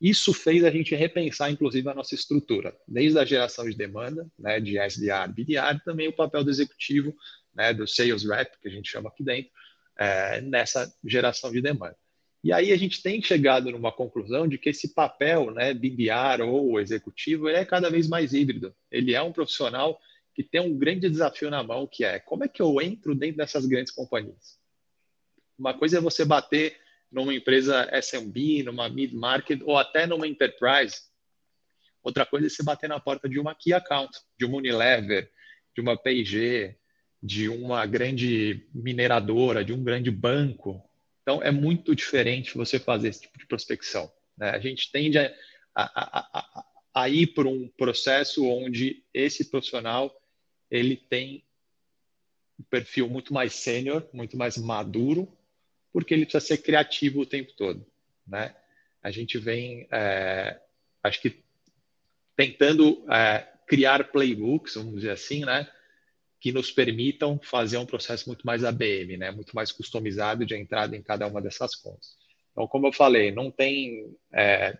Isso 0.00 0.32
fez 0.32 0.64
a 0.64 0.70
gente 0.70 0.94
repensar, 0.94 1.50
inclusive, 1.50 1.86
a 1.88 1.94
nossa 1.94 2.14
estrutura, 2.14 2.74
desde 2.88 3.18
a 3.18 3.24
geração 3.24 3.68
de 3.68 3.76
demanda, 3.76 4.26
né, 4.38 4.58
de 4.58 4.78
SDR, 4.78 5.30
BDR, 5.30 5.78
também 5.84 6.08
o 6.08 6.12
papel 6.12 6.42
do 6.42 6.50
executivo, 6.50 7.14
né, 7.54 7.72
do 7.74 7.86
sales 7.86 8.24
rep, 8.24 8.50
que 8.60 8.68
a 8.68 8.70
gente 8.70 8.90
chama 8.90 9.10
aqui 9.10 9.22
dentro, 9.22 9.50
é, 9.96 10.40
nessa 10.40 10.92
geração 11.04 11.52
de 11.52 11.60
demanda. 11.60 11.96
E 12.44 12.52
aí 12.52 12.72
a 12.72 12.76
gente 12.76 13.02
tem 13.02 13.22
chegado 13.22 13.70
numa 13.70 13.90
conclusão 13.90 14.46
de 14.46 14.58
que 14.58 14.68
esse 14.68 14.92
papel, 14.92 15.50
né, 15.50 15.72
BDR 15.72 16.42
ou 16.46 16.78
executivo, 16.78 17.48
ele 17.48 17.56
é 17.56 17.64
cada 17.64 17.88
vez 17.88 18.06
mais 18.06 18.34
híbrido. 18.34 18.76
Ele 18.90 19.14
é 19.14 19.22
um 19.22 19.32
profissional 19.32 19.98
que 20.34 20.42
tem 20.42 20.60
um 20.60 20.76
grande 20.76 21.08
desafio 21.08 21.48
na 21.48 21.62
mão, 21.62 21.86
que 21.90 22.04
é 22.04 22.18
como 22.18 22.44
é 22.44 22.48
que 22.48 22.60
eu 22.60 22.82
entro 22.82 23.14
dentro 23.14 23.38
dessas 23.38 23.64
grandes 23.64 23.94
companhias? 23.94 24.58
Uma 25.58 25.72
coisa 25.72 25.96
é 25.96 26.00
você 26.02 26.22
bater 26.22 26.76
numa 27.10 27.32
empresa 27.32 27.88
SMB, 27.98 28.62
numa 28.64 28.90
mid-market 28.90 29.62
ou 29.62 29.78
até 29.78 30.06
numa 30.06 30.28
enterprise. 30.28 31.00
Outra 32.02 32.26
coisa 32.26 32.46
é 32.46 32.50
você 32.50 32.62
bater 32.62 32.90
na 32.90 33.00
porta 33.00 33.26
de 33.26 33.40
uma 33.40 33.54
key 33.54 33.72
account, 33.72 34.18
de 34.38 34.44
uma 34.44 34.58
Unilever, 34.58 35.30
de 35.74 35.80
uma 35.80 35.96
P&G, 35.96 36.76
de 37.22 37.48
uma 37.48 37.86
grande 37.86 38.68
mineradora, 38.74 39.64
de 39.64 39.72
um 39.72 39.82
grande 39.82 40.10
banco. 40.10 40.82
Então, 41.24 41.42
é 41.42 41.50
muito 41.50 41.96
diferente 41.96 42.54
você 42.54 42.78
fazer 42.78 43.08
esse 43.08 43.22
tipo 43.22 43.38
de 43.38 43.46
prospecção. 43.46 44.12
Né? 44.36 44.50
A 44.50 44.58
gente 44.58 44.92
tende 44.92 45.16
a, 45.16 45.32
a, 45.74 46.38
a, 46.38 46.66
a 46.92 47.08
ir 47.08 47.28
por 47.28 47.46
um 47.46 47.66
processo 47.66 48.46
onde 48.46 49.02
esse 49.12 49.46
profissional 49.46 50.14
ele 50.70 50.96
tem 50.96 51.42
um 52.60 52.62
perfil 52.64 53.08
muito 53.08 53.32
mais 53.32 53.54
sênior, 53.54 54.06
muito 54.12 54.36
mais 54.36 54.58
maduro, 54.58 55.26
porque 55.90 56.12
ele 56.12 56.26
precisa 56.26 56.44
ser 56.44 56.58
criativo 56.58 57.20
o 57.20 57.26
tempo 57.26 57.54
todo. 57.56 57.86
Né? 58.26 58.54
A 59.02 59.10
gente 59.10 59.38
vem, 59.38 59.88
é, 59.90 60.60
acho 61.02 61.22
que, 61.22 61.42
tentando 62.36 63.02
é, 63.10 63.48
criar 63.66 64.10
playbooks, 64.12 64.74
vamos 64.74 64.96
dizer 64.96 65.10
assim, 65.10 65.44
né? 65.44 65.70
Que 66.44 66.52
nos 66.52 66.70
permitam 66.70 67.40
fazer 67.42 67.78
um 67.78 67.86
processo 67.86 68.28
muito 68.28 68.46
mais 68.46 68.62
ABM, 68.62 69.16
né? 69.16 69.30
muito 69.30 69.56
mais 69.56 69.72
customizado 69.72 70.44
de 70.44 70.54
entrada 70.54 70.94
em 70.94 71.02
cada 71.02 71.26
uma 71.26 71.40
dessas 71.40 71.74
contas. 71.74 72.18
Então, 72.52 72.68
como 72.68 72.86
eu 72.86 72.92
falei, 72.92 73.32
não 73.32 73.50
tem 73.50 74.14
é, 74.30 74.76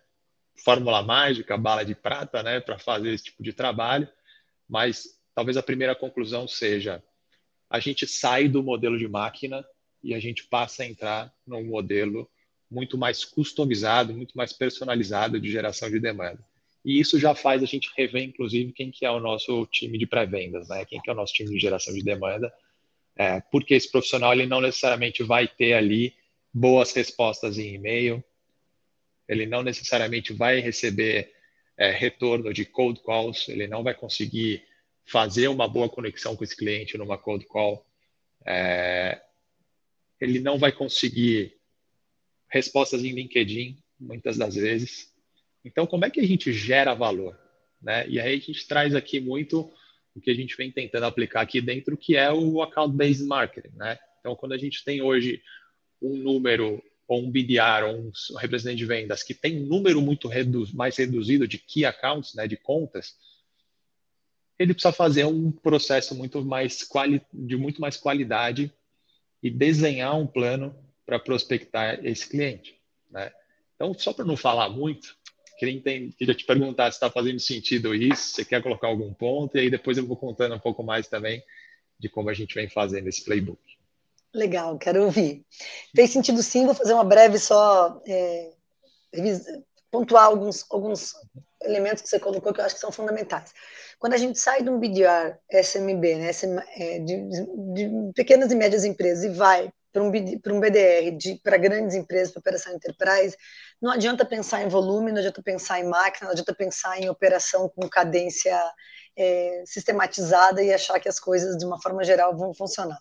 fórmula 0.62 1.02
mágica, 1.02 1.56
bala 1.56 1.82
de 1.82 1.94
prata, 1.94 2.42
né, 2.42 2.60
para 2.60 2.78
fazer 2.78 3.14
esse 3.14 3.24
tipo 3.24 3.42
de 3.42 3.54
trabalho, 3.54 4.06
mas 4.68 5.18
talvez 5.34 5.56
a 5.56 5.62
primeira 5.62 5.94
conclusão 5.94 6.46
seja 6.46 7.02
a 7.70 7.80
gente 7.80 8.06
sai 8.06 8.46
do 8.46 8.62
modelo 8.62 8.98
de 8.98 9.08
máquina 9.08 9.64
e 10.02 10.12
a 10.12 10.20
gente 10.20 10.44
passa 10.44 10.82
a 10.82 10.86
entrar 10.86 11.34
num 11.46 11.64
modelo 11.64 12.30
muito 12.70 12.98
mais 12.98 13.24
customizado, 13.24 14.12
muito 14.12 14.36
mais 14.36 14.52
personalizado 14.52 15.40
de 15.40 15.50
geração 15.50 15.90
de 15.90 15.98
demanda. 15.98 16.44
E 16.84 17.00
isso 17.00 17.18
já 17.18 17.34
faz 17.34 17.62
a 17.62 17.66
gente 17.66 17.90
rever, 17.96 18.22
inclusive, 18.22 18.72
quem 18.72 18.90
que 18.90 19.06
é 19.06 19.10
o 19.10 19.20
nosso 19.20 19.66
time 19.66 19.96
de 19.96 20.06
pré-vendas, 20.06 20.68
né? 20.68 20.84
Quem 20.84 21.00
que 21.00 21.08
é 21.08 21.12
o 21.12 21.16
nosso 21.16 21.32
time 21.32 21.50
de 21.50 21.58
geração 21.58 21.94
de 21.94 22.02
demanda, 22.02 22.52
é, 23.16 23.40
porque 23.40 23.74
esse 23.74 23.90
profissional 23.90 24.32
ele 24.32 24.46
não 24.46 24.60
necessariamente 24.60 25.22
vai 25.22 25.48
ter 25.48 25.72
ali 25.74 26.14
boas 26.52 26.92
respostas 26.92 27.58
em 27.58 27.74
e-mail, 27.74 28.22
ele 29.26 29.46
não 29.46 29.62
necessariamente 29.62 30.32
vai 30.32 30.60
receber 30.60 31.32
é, 31.76 31.90
retorno 31.90 32.52
de 32.52 32.64
cold 32.64 33.00
calls, 33.02 33.48
ele 33.48 33.66
não 33.66 33.82
vai 33.82 33.94
conseguir 33.94 34.62
fazer 35.04 35.48
uma 35.48 35.68
boa 35.68 35.88
conexão 35.88 36.36
com 36.36 36.44
esse 36.44 36.56
cliente 36.56 36.98
numa 36.98 37.16
cold 37.16 37.46
call, 37.46 37.86
é, 38.44 39.20
ele 40.20 40.40
não 40.40 40.58
vai 40.58 40.72
conseguir 40.72 41.56
respostas 42.48 43.02
em 43.02 43.12
LinkedIn, 43.12 43.78
muitas 43.98 44.36
das 44.36 44.54
vezes. 44.54 45.13
Então, 45.64 45.86
como 45.86 46.04
é 46.04 46.10
que 46.10 46.20
a 46.20 46.26
gente 46.26 46.52
gera 46.52 46.94
valor? 46.94 47.38
Né? 47.80 48.08
E 48.08 48.20
aí 48.20 48.36
a 48.36 48.40
gente 48.40 48.66
traz 48.66 48.94
aqui 48.94 49.20
muito 49.20 49.72
o 50.14 50.20
que 50.20 50.30
a 50.30 50.34
gente 50.34 50.56
vem 50.56 50.70
tentando 50.70 51.06
aplicar 51.06 51.40
aqui 51.40 51.60
dentro, 51.60 51.96
que 51.96 52.16
é 52.16 52.32
o 52.32 52.62
account-based 52.62 53.24
marketing. 53.24 53.76
Né? 53.76 53.98
Então, 54.20 54.36
quando 54.36 54.52
a 54.52 54.58
gente 54.58 54.84
tem 54.84 55.02
hoje 55.02 55.42
um 56.00 56.16
número 56.16 56.82
ou 57.06 57.22
um 57.22 57.30
BDR, 57.30 57.84
ou 57.86 57.96
um 57.96 58.12
representante 58.38 58.78
de 58.78 58.86
vendas 58.86 59.22
que 59.22 59.34
tem 59.34 59.62
um 59.62 59.66
número 59.66 60.00
muito 60.00 60.28
redu 60.28 60.66
mais 60.72 60.96
reduzido 60.96 61.46
de 61.46 61.58
key 61.58 61.84
accounts, 61.84 62.34
né, 62.34 62.48
de 62.48 62.56
contas, 62.56 63.16
ele 64.58 64.72
precisa 64.72 64.92
fazer 64.92 65.24
um 65.24 65.50
processo 65.50 66.14
muito 66.14 66.42
mais 66.44 66.88
de 67.32 67.56
muito 67.56 67.80
mais 67.80 67.96
qualidade 67.96 68.72
e 69.42 69.50
desenhar 69.50 70.16
um 70.16 70.26
plano 70.26 70.74
para 71.04 71.18
prospectar 71.18 72.04
esse 72.04 72.26
cliente. 72.26 72.80
Né? 73.10 73.30
Então, 73.74 73.92
só 73.92 74.12
para 74.12 74.24
não 74.24 74.36
falar 74.36 74.70
muito, 74.70 75.16
queria, 75.58 75.80
queria 75.80 76.34
te 76.34 76.44
perguntar 76.44 76.90
se 76.90 76.96
está 76.96 77.10
fazendo 77.10 77.40
sentido 77.40 77.94
isso, 77.94 78.34
você 78.34 78.44
quer 78.44 78.62
colocar 78.62 78.88
algum 78.88 79.12
ponto, 79.12 79.56
e 79.56 79.60
aí 79.60 79.70
depois 79.70 79.96
eu 79.96 80.06
vou 80.06 80.16
contando 80.16 80.54
um 80.54 80.60
pouco 80.60 80.82
mais 80.82 81.08
também 81.08 81.42
de 81.98 82.08
como 82.08 82.28
a 82.28 82.34
gente 82.34 82.54
vem 82.54 82.68
fazendo 82.68 83.08
esse 83.08 83.24
playbook. 83.24 83.60
Legal, 84.32 84.76
quero 84.78 85.04
ouvir. 85.04 85.44
Fez 85.94 86.10
sentido 86.10 86.42
sim, 86.42 86.66
vou 86.66 86.74
fazer 86.74 86.92
uma 86.92 87.04
breve 87.04 87.38
só, 87.38 88.02
é, 88.06 88.52
pontuar 89.90 90.24
alguns, 90.24 90.66
alguns 90.70 91.14
elementos 91.62 92.02
que 92.02 92.08
você 92.08 92.18
colocou 92.18 92.52
que 92.52 92.60
eu 92.60 92.64
acho 92.64 92.74
que 92.74 92.80
são 92.80 92.90
fundamentais. 92.90 93.54
Quando 93.98 94.14
a 94.14 94.18
gente 94.18 94.38
sai 94.38 94.62
de 94.62 94.68
um 94.68 94.78
BDR 94.78 95.38
SMB, 95.50 96.16
né, 96.16 96.30
é, 96.76 96.98
de, 96.98 97.28
de 97.72 98.12
pequenas 98.14 98.50
e 98.50 98.56
médias 98.56 98.84
empresas, 98.84 99.24
e 99.24 99.28
vai 99.28 99.72
para 99.94 100.02
um, 100.02 100.08
um 100.08 100.60
BDR 100.60 101.16
para 101.40 101.56
grandes 101.56 101.94
empresas, 101.94 102.32
para 102.32 102.40
operação 102.40 102.74
enterprise, 102.74 103.36
não 103.80 103.92
adianta 103.92 104.24
pensar 104.24 104.62
em 104.62 104.68
volume, 104.68 105.12
não 105.12 105.18
adianta 105.20 105.40
pensar 105.40 105.78
em 105.78 105.88
máquina, 105.88 106.26
não 106.26 106.32
adianta 106.32 106.52
pensar 106.52 107.00
em 107.00 107.08
operação 107.08 107.68
com 107.68 107.88
cadência 107.88 108.60
é, 109.16 109.62
sistematizada 109.64 110.60
e 110.64 110.74
achar 110.74 110.98
que 110.98 111.08
as 111.08 111.20
coisas, 111.20 111.56
de 111.56 111.64
uma 111.64 111.80
forma 111.80 112.02
geral, 112.02 112.36
vão 112.36 112.52
funcionar 112.52 112.98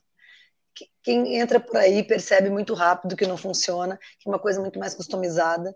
quem 1.04 1.38
entra 1.38 1.60
por 1.60 1.78
aí 1.78 2.02
percebe 2.02 2.50
muito 2.50 2.74
rápido 2.74 3.16
que 3.16 3.28
não 3.28 3.36
funciona, 3.36 4.00
que 4.20 4.28
é 4.28 4.32
uma 4.32 4.40
coisa 4.40 4.62
muito 4.62 4.80
mais 4.80 4.94
customizada 4.94 5.76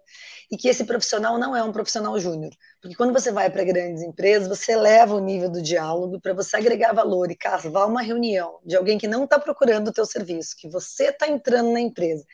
e 0.50 0.56
que 0.56 0.70
esse 0.70 0.86
profissional 0.86 1.38
não 1.38 1.56
é 1.56 1.62
um 1.62 1.72
profissional 1.72 2.18
júnior. 2.20 2.54
Porque 2.82 2.96
quando 2.96 3.12
você 3.12 3.32
vai 3.32 3.50
para 3.50 3.64
grandes 3.64 4.02
empresas, 4.02 4.48
você 4.48 4.72
eleva 4.72 5.16
o 5.16 5.20
nível 5.20 5.50
do 5.50 5.62
diálogo 5.62 6.20
para 6.22 6.34
você 6.34 6.56
agregar 6.56 6.94
valor 6.94 7.30
e 7.30 7.36
cavar 7.36 7.88
uma 7.88 8.02
reunião 8.02 8.60
de 8.66 8.76
alguém 8.76 8.98
que 8.98 9.08
não 9.08 9.26
está 9.26 9.38
procurando 9.38 9.90
o 9.90 9.94
teu 9.94 10.06
serviço, 10.06 10.56
que 10.58 10.70
você 10.70 11.10
está 11.10 11.28
entrando 11.28 11.72
na 11.72 11.82
empresa. 11.82 12.26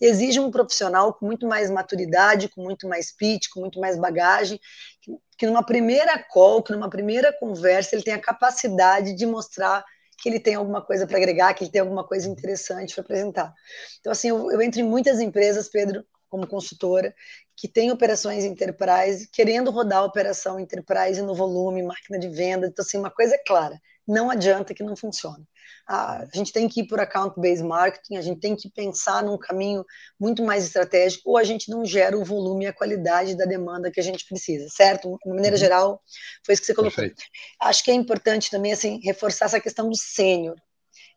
Exige 0.00 0.40
um 0.40 0.50
profissional 0.50 1.14
com 1.14 1.26
muito 1.26 1.46
mais 1.46 1.70
maturidade, 1.70 2.48
com 2.48 2.62
muito 2.62 2.88
mais 2.88 3.14
pitch, 3.14 3.48
com 3.52 3.60
muito 3.60 3.78
mais 3.78 3.98
bagagem, 3.98 4.58
que, 5.02 5.12
que 5.38 5.46
numa 5.46 5.64
primeira 5.64 6.18
call, 6.18 6.62
que 6.62 6.72
numa 6.72 6.90
primeira 6.90 7.32
conversa, 7.38 7.94
ele 7.94 8.02
tem 8.02 8.14
a 8.14 8.20
capacidade 8.20 9.14
de 9.14 9.26
mostrar 9.26 9.84
que 10.20 10.28
ele 10.28 10.38
tem 10.38 10.54
alguma 10.54 10.82
coisa 10.82 11.06
para 11.06 11.16
agregar, 11.16 11.54
que 11.54 11.64
ele 11.64 11.70
tem 11.70 11.80
alguma 11.80 12.04
coisa 12.04 12.28
interessante 12.28 12.94
para 12.94 13.02
apresentar. 13.02 13.54
Então, 14.00 14.12
assim, 14.12 14.28
eu, 14.28 14.50
eu 14.52 14.60
entro 14.60 14.80
em 14.80 14.84
muitas 14.84 15.18
empresas, 15.20 15.68
Pedro, 15.68 16.04
como 16.28 16.46
consultora, 16.46 17.14
que 17.56 17.66
tem 17.66 17.90
operações 17.90 18.44
enterprise, 18.44 19.28
querendo 19.32 19.70
rodar 19.70 19.98
a 19.98 20.04
operação 20.04 20.60
enterprise 20.60 21.20
no 21.22 21.34
volume, 21.34 21.82
máquina 21.82 22.18
de 22.18 22.28
venda. 22.28 22.66
Então, 22.66 22.82
assim, 22.84 22.98
uma 22.98 23.10
coisa 23.10 23.34
é 23.34 23.38
clara: 23.38 23.80
não 24.10 24.30
adianta 24.30 24.74
que 24.74 24.82
não 24.82 24.96
funcione 24.96 25.46
a 25.90 26.24
gente 26.32 26.52
tem 26.52 26.68
que 26.68 26.82
ir 26.82 26.86
por 26.86 27.00
account-based 27.00 27.66
marketing, 27.66 28.16
a 28.16 28.22
gente 28.22 28.40
tem 28.40 28.54
que 28.54 28.70
pensar 28.70 29.24
num 29.24 29.36
caminho 29.36 29.84
muito 30.20 30.40
mais 30.40 30.64
estratégico, 30.64 31.30
ou 31.30 31.36
a 31.36 31.42
gente 31.42 31.68
não 31.68 31.84
gera 31.84 32.16
o 32.16 32.24
volume 32.24 32.64
e 32.64 32.68
a 32.68 32.72
qualidade 32.72 33.36
da 33.36 33.44
demanda 33.44 33.90
que 33.90 33.98
a 33.98 34.02
gente 34.02 34.24
precisa, 34.24 34.68
certo? 34.68 35.18
De 35.24 35.30
maneira 35.30 35.56
uhum. 35.56 35.60
geral, 35.60 36.02
foi 36.46 36.52
isso 36.52 36.62
que 36.62 36.66
você 36.66 36.74
colocou. 36.74 36.94
Perfeito. 36.94 37.24
Acho 37.60 37.82
que 37.82 37.90
é 37.90 37.94
importante 37.94 38.50
também 38.50 38.72
assim, 38.72 39.00
reforçar 39.02 39.46
essa 39.46 39.60
questão 39.60 39.88
do 39.88 39.96
sênior. 39.96 40.54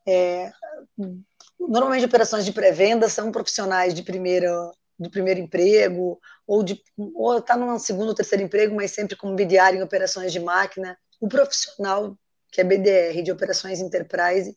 É, 0.07 0.51
normalmente, 1.59 2.05
operações 2.05 2.43
de 2.43 2.51
pré-venda 2.51 3.07
são 3.07 3.31
profissionais 3.31 3.93
de 3.93 4.01
primeira 4.01 4.71
de 4.99 5.09
primeiro 5.09 5.39
emprego, 5.39 6.19
ou 6.47 6.63
de 6.63 6.79
ou 7.15 7.37
está 7.37 7.57
num 7.57 7.77
segundo 7.79 8.09
ou 8.09 8.15
terceiro 8.15 8.43
emprego, 8.43 8.75
mas 8.75 8.91
sempre 8.91 9.15
como 9.15 9.35
BDR 9.35 9.75
em 9.75 9.81
operações 9.81 10.31
de 10.31 10.39
máquina. 10.39 10.97
O 11.19 11.27
profissional 11.27 12.15
que 12.53 12.61
é 12.61 12.63
BDR, 12.63 13.21
de 13.23 13.31
operações 13.31 13.81
enterprise. 13.81 14.55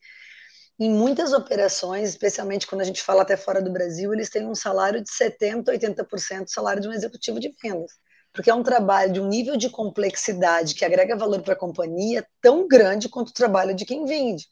Em 0.79 0.91
muitas 0.91 1.33
operações, 1.33 2.11
especialmente 2.11 2.67
quando 2.67 2.83
a 2.83 2.85
gente 2.85 3.03
fala 3.03 3.23
até 3.23 3.37
fora 3.37 3.63
do 3.63 3.73
Brasil, 3.73 4.13
eles 4.13 4.29
têm 4.29 4.47
um 4.47 4.55
salário 4.55 5.03
de 5.03 5.11
70%, 5.11 5.65
80% 5.65 6.45
do 6.45 6.51
salário 6.51 6.83
de 6.83 6.89
um 6.89 6.93
executivo 6.93 7.41
de 7.41 7.53
vendas. 7.63 7.93
Porque 8.35 8.51
é 8.51 8.55
um 8.55 8.63
trabalho 8.63 9.15
de 9.15 9.21
um 9.21 9.27
nível 9.27 9.57
de 9.57 9.71
complexidade 9.71 10.75
que 10.75 10.85
agrega 10.85 11.17
valor 11.17 11.41
para 11.41 11.55
a 11.55 11.59
companhia 11.59 12.27
tão 12.43 12.69
grande 12.69 13.09
quanto 13.09 13.31
o 13.31 13.33
trabalho 13.33 13.75
de 13.75 13.87
quem 13.87 14.05
vende. 14.05 14.47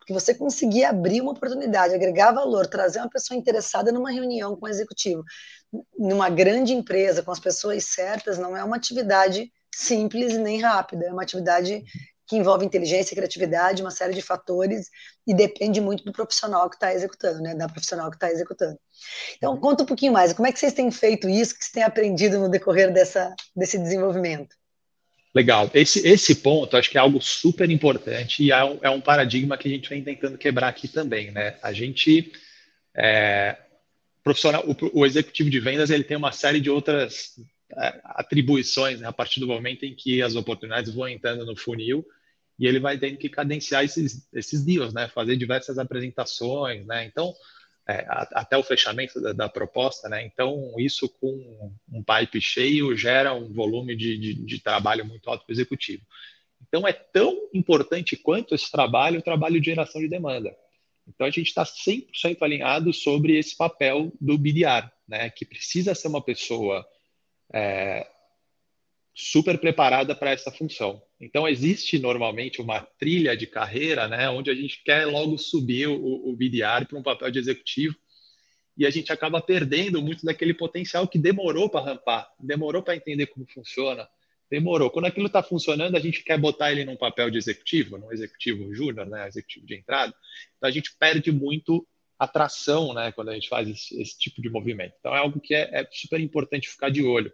Porque 0.00 0.12
você 0.12 0.34
conseguir 0.34 0.84
abrir 0.84 1.20
uma 1.20 1.30
oportunidade, 1.30 1.94
agregar 1.94 2.32
valor, 2.32 2.66
trazer 2.66 2.98
uma 2.98 3.10
pessoa 3.10 3.38
interessada 3.38 3.92
numa 3.92 4.10
reunião 4.10 4.56
com 4.56 4.66
o 4.66 4.68
executivo, 4.68 5.22
numa 5.96 6.28
grande 6.28 6.72
empresa, 6.72 7.22
com 7.22 7.30
as 7.30 7.38
pessoas 7.38 7.84
certas, 7.84 8.38
não 8.38 8.56
é 8.56 8.64
uma 8.64 8.76
atividade 8.76 9.52
simples 9.72 10.36
nem 10.36 10.60
rápida, 10.60 11.06
é 11.06 11.12
uma 11.12 11.22
atividade 11.22 11.84
que 12.28 12.36
envolve 12.36 12.64
inteligência, 12.64 13.16
criatividade, 13.16 13.82
uma 13.82 13.90
série 13.90 14.14
de 14.14 14.20
fatores 14.20 14.90
e 15.26 15.34
depende 15.34 15.80
muito 15.80 16.04
do 16.04 16.12
profissional 16.12 16.68
que 16.68 16.76
está 16.76 16.92
executando, 16.92 17.40
né? 17.40 17.54
Da 17.54 17.68
profissional 17.68 18.10
que 18.10 18.16
está 18.16 18.30
executando. 18.30 18.78
Então, 19.36 19.54
uhum. 19.54 19.60
conta 19.60 19.82
um 19.82 19.86
pouquinho 19.86 20.12
mais. 20.12 20.32
Como 20.32 20.46
é 20.46 20.52
que 20.52 20.58
vocês 20.58 20.74
têm 20.74 20.90
feito 20.90 21.28
isso? 21.28 21.54
que 21.54 21.64
vocês 21.64 21.72
têm 21.72 21.82
aprendido 21.82 22.38
no 22.38 22.50
decorrer 22.50 22.92
dessa, 22.92 23.34
desse 23.56 23.78
desenvolvimento? 23.78 24.54
Legal. 25.34 25.70
Esse, 25.72 26.06
esse 26.06 26.34
ponto 26.36 26.76
acho 26.76 26.90
que 26.90 26.98
é 26.98 27.00
algo 27.00 27.20
super 27.20 27.70
importante 27.70 28.42
e 28.42 28.50
é 28.50 28.64
um, 28.64 28.78
é 28.82 28.90
um 28.90 29.00
paradigma 29.00 29.56
que 29.56 29.68
a 29.68 29.70
gente 29.70 29.88
vem 29.88 30.02
tentando 30.02 30.36
quebrar 30.36 30.68
aqui 30.68 30.86
também, 30.86 31.30
né? 31.30 31.56
A 31.62 31.72
gente 31.72 32.32
é, 32.94 33.56
profissional, 34.22 34.64
o, 34.66 35.00
o, 35.00 35.06
executivo 35.06 35.48
de 35.48 35.60
vendas 35.60 35.88
ele 35.88 36.04
tem 36.04 36.16
uma 36.16 36.32
série 36.32 36.60
de 36.60 36.68
outras 36.68 37.36
é, 37.72 38.00
atribuições 38.04 39.00
né? 39.00 39.06
a 39.06 39.12
partir 39.12 39.40
do 39.40 39.46
momento 39.46 39.84
em 39.84 39.94
que 39.94 40.20
as 40.20 40.34
oportunidades 40.34 40.92
vão 40.92 41.08
entrando 41.08 41.46
no 41.46 41.56
funil 41.56 42.04
e 42.58 42.66
ele 42.66 42.80
vai 42.80 42.98
tendo 42.98 43.16
que 43.16 43.28
cadenciar 43.28 43.84
esses, 43.84 44.28
esses 44.32 44.64
deals, 44.64 44.92
né? 44.92 45.08
Fazer 45.08 45.36
diversas 45.36 45.78
apresentações, 45.78 46.84
né? 46.86 47.04
Então, 47.04 47.34
é, 47.88 48.04
até 48.08 48.56
o 48.58 48.62
fechamento 48.62 49.20
da, 49.20 49.32
da, 49.32 49.48
proposta, 49.48 50.08
né? 50.08 50.24
Então, 50.26 50.74
isso 50.76 51.08
com 51.08 51.72
um 51.90 52.02
pipe 52.02 52.40
cheio 52.40 52.96
gera 52.96 53.32
um 53.32 53.52
volume 53.52 53.96
de, 53.96 54.18
de, 54.18 54.34
de 54.34 54.60
trabalho 54.60 55.06
muito 55.06 55.30
alto 55.30 55.46
para 55.46 55.52
o 55.52 55.54
executivo. 55.54 56.02
Então, 56.66 56.86
é 56.86 56.92
tão 56.92 57.48
importante 57.54 58.16
quanto 58.16 58.54
esse 58.54 58.70
trabalho, 58.70 59.20
o 59.20 59.22
trabalho 59.22 59.60
de 59.60 59.66
geração 59.66 60.00
de 60.00 60.08
demanda. 60.08 60.54
Então, 61.06 61.26
a 61.26 61.30
gente 61.30 61.46
está 61.46 61.64
100% 61.64 62.42
alinhado 62.42 62.92
sobre 62.92 63.38
esse 63.38 63.56
papel 63.56 64.12
do 64.20 64.36
BDR, 64.36 64.90
né? 65.06 65.30
Que 65.30 65.46
precisa 65.46 65.94
ser 65.94 66.08
uma 66.08 66.20
pessoa 66.20 66.84
é, 67.54 68.06
super 69.20 69.58
preparada 69.58 70.14
para 70.14 70.30
essa 70.30 70.48
função. 70.48 71.02
Então, 71.20 71.48
existe 71.48 71.98
normalmente 71.98 72.62
uma 72.62 72.80
trilha 72.80 73.36
de 73.36 73.48
carreira, 73.48 74.06
né, 74.06 74.30
onde 74.30 74.48
a 74.48 74.54
gente 74.54 74.80
quer 74.84 75.06
logo 75.06 75.36
subir 75.36 75.88
o, 75.88 76.30
o 76.30 76.36
BDR 76.36 76.86
para 76.88 76.96
um 76.96 77.02
papel 77.02 77.28
de 77.32 77.40
executivo 77.40 77.96
e 78.76 78.86
a 78.86 78.90
gente 78.90 79.12
acaba 79.12 79.42
perdendo 79.42 80.00
muito 80.00 80.24
daquele 80.24 80.54
potencial 80.54 81.08
que 81.08 81.18
demorou 81.18 81.68
para 81.68 81.84
rampar, 81.84 82.30
demorou 82.38 82.80
para 82.80 82.94
entender 82.94 83.26
como 83.26 83.44
funciona, 83.52 84.08
demorou. 84.48 84.88
Quando 84.88 85.06
aquilo 85.06 85.26
está 85.26 85.42
funcionando, 85.42 85.96
a 85.96 86.00
gente 86.00 86.22
quer 86.22 86.38
botar 86.38 86.70
ele 86.70 86.84
num 86.84 86.96
papel 86.96 87.28
de 87.28 87.38
executivo, 87.38 87.98
num 87.98 88.12
executivo 88.12 88.72
júnior, 88.72 89.04
né, 89.04 89.26
executivo 89.26 89.66
de 89.66 89.74
entrada. 89.74 90.14
Então, 90.56 90.68
a 90.68 90.72
gente 90.72 90.96
perde 90.96 91.32
muito 91.32 91.84
atração, 92.16 92.94
né, 92.94 93.10
quando 93.10 93.30
a 93.30 93.34
gente 93.34 93.48
faz 93.48 93.68
esse, 93.68 94.00
esse 94.00 94.16
tipo 94.16 94.40
de 94.40 94.48
movimento. 94.48 94.94
Então, 95.00 95.12
é 95.12 95.18
algo 95.18 95.40
que 95.40 95.56
é, 95.56 95.80
é 95.80 95.88
super 95.90 96.20
importante 96.20 96.68
ficar 96.68 96.88
de 96.88 97.02
olho 97.02 97.32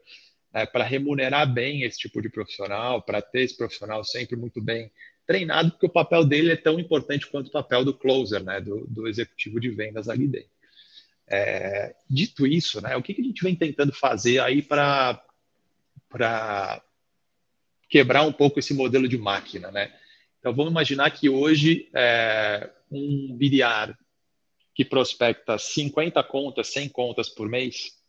né, 0.55 0.65
para 0.65 0.85
remunerar 0.85 1.53
bem 1.53 1.83
esse 1.83 1.99
tipo 1.99 2.23
de 2.23 2.29
profissional, 2.29 3.03
para 3.03 3.21
ter 3.21 3.43
esse 3.43 3.57
profissional 3.57 4.05
sempre 4.05 4.37
muito 4.37 4.63
bem 4.63 4.93
treinado, 5.27 5.73
porque 5.73 5.87
o 5.87 5.93
papel 5.93 6.25
dele 6.25 6.53
é 6.53 6.57
tão 6.57 6.79
importante 6.79 7.27
quanto 7.27 7.49
o 7.49 7.53
papel 7.53 7.85
do 7.85 7.93
closer, 7.93 8.45
né, 8.45 8.61
do, 8.61 8.87
do 8.87 9.09
executivo 9.09 9.59
de 9.59 9.71
vendas 9.71 10.09
ali 10.09 10.29
dentro. 10.29 10.55
É, 11.27 11.97
dito 12.09 12.47
isso, 12.47 12.81
né, 12.81 12.97
o 12.97 13.03
que, 13.03 13.13
que 13.13 13.23
a 13.23 13.25
gente 13.25 13.43
vem 13.43 13.57
tentando 13.57 13.93
fazer 13.93 14.39
aí 14.39 14.63
para 14.63 15.21
quebrar 17.89 18.23
um 18.23 18.33
pouco 18.33 18.61
esse 18.61 18.73
modelo 18.75 19.09
de 19.09 19.19
máquina, 19.19 19.73
né? 19.73 19.93
Então 20.39 20.55
vamos 20.55 20.71
imaginar 20.71 21.11
que 21.11 21.29
hoje 21.29 21.89
é, 21.95 22.71
um 22.91 23.35
BDR 23.35 23.95
que 24.75 24.85
prospecta 24.85 25.59
50 25.59 26.23
contas, 26.25 26.69
100 26.69 26.89
contas 26.91 27.29
por 27.29 27.49
mês, 27.49 28.04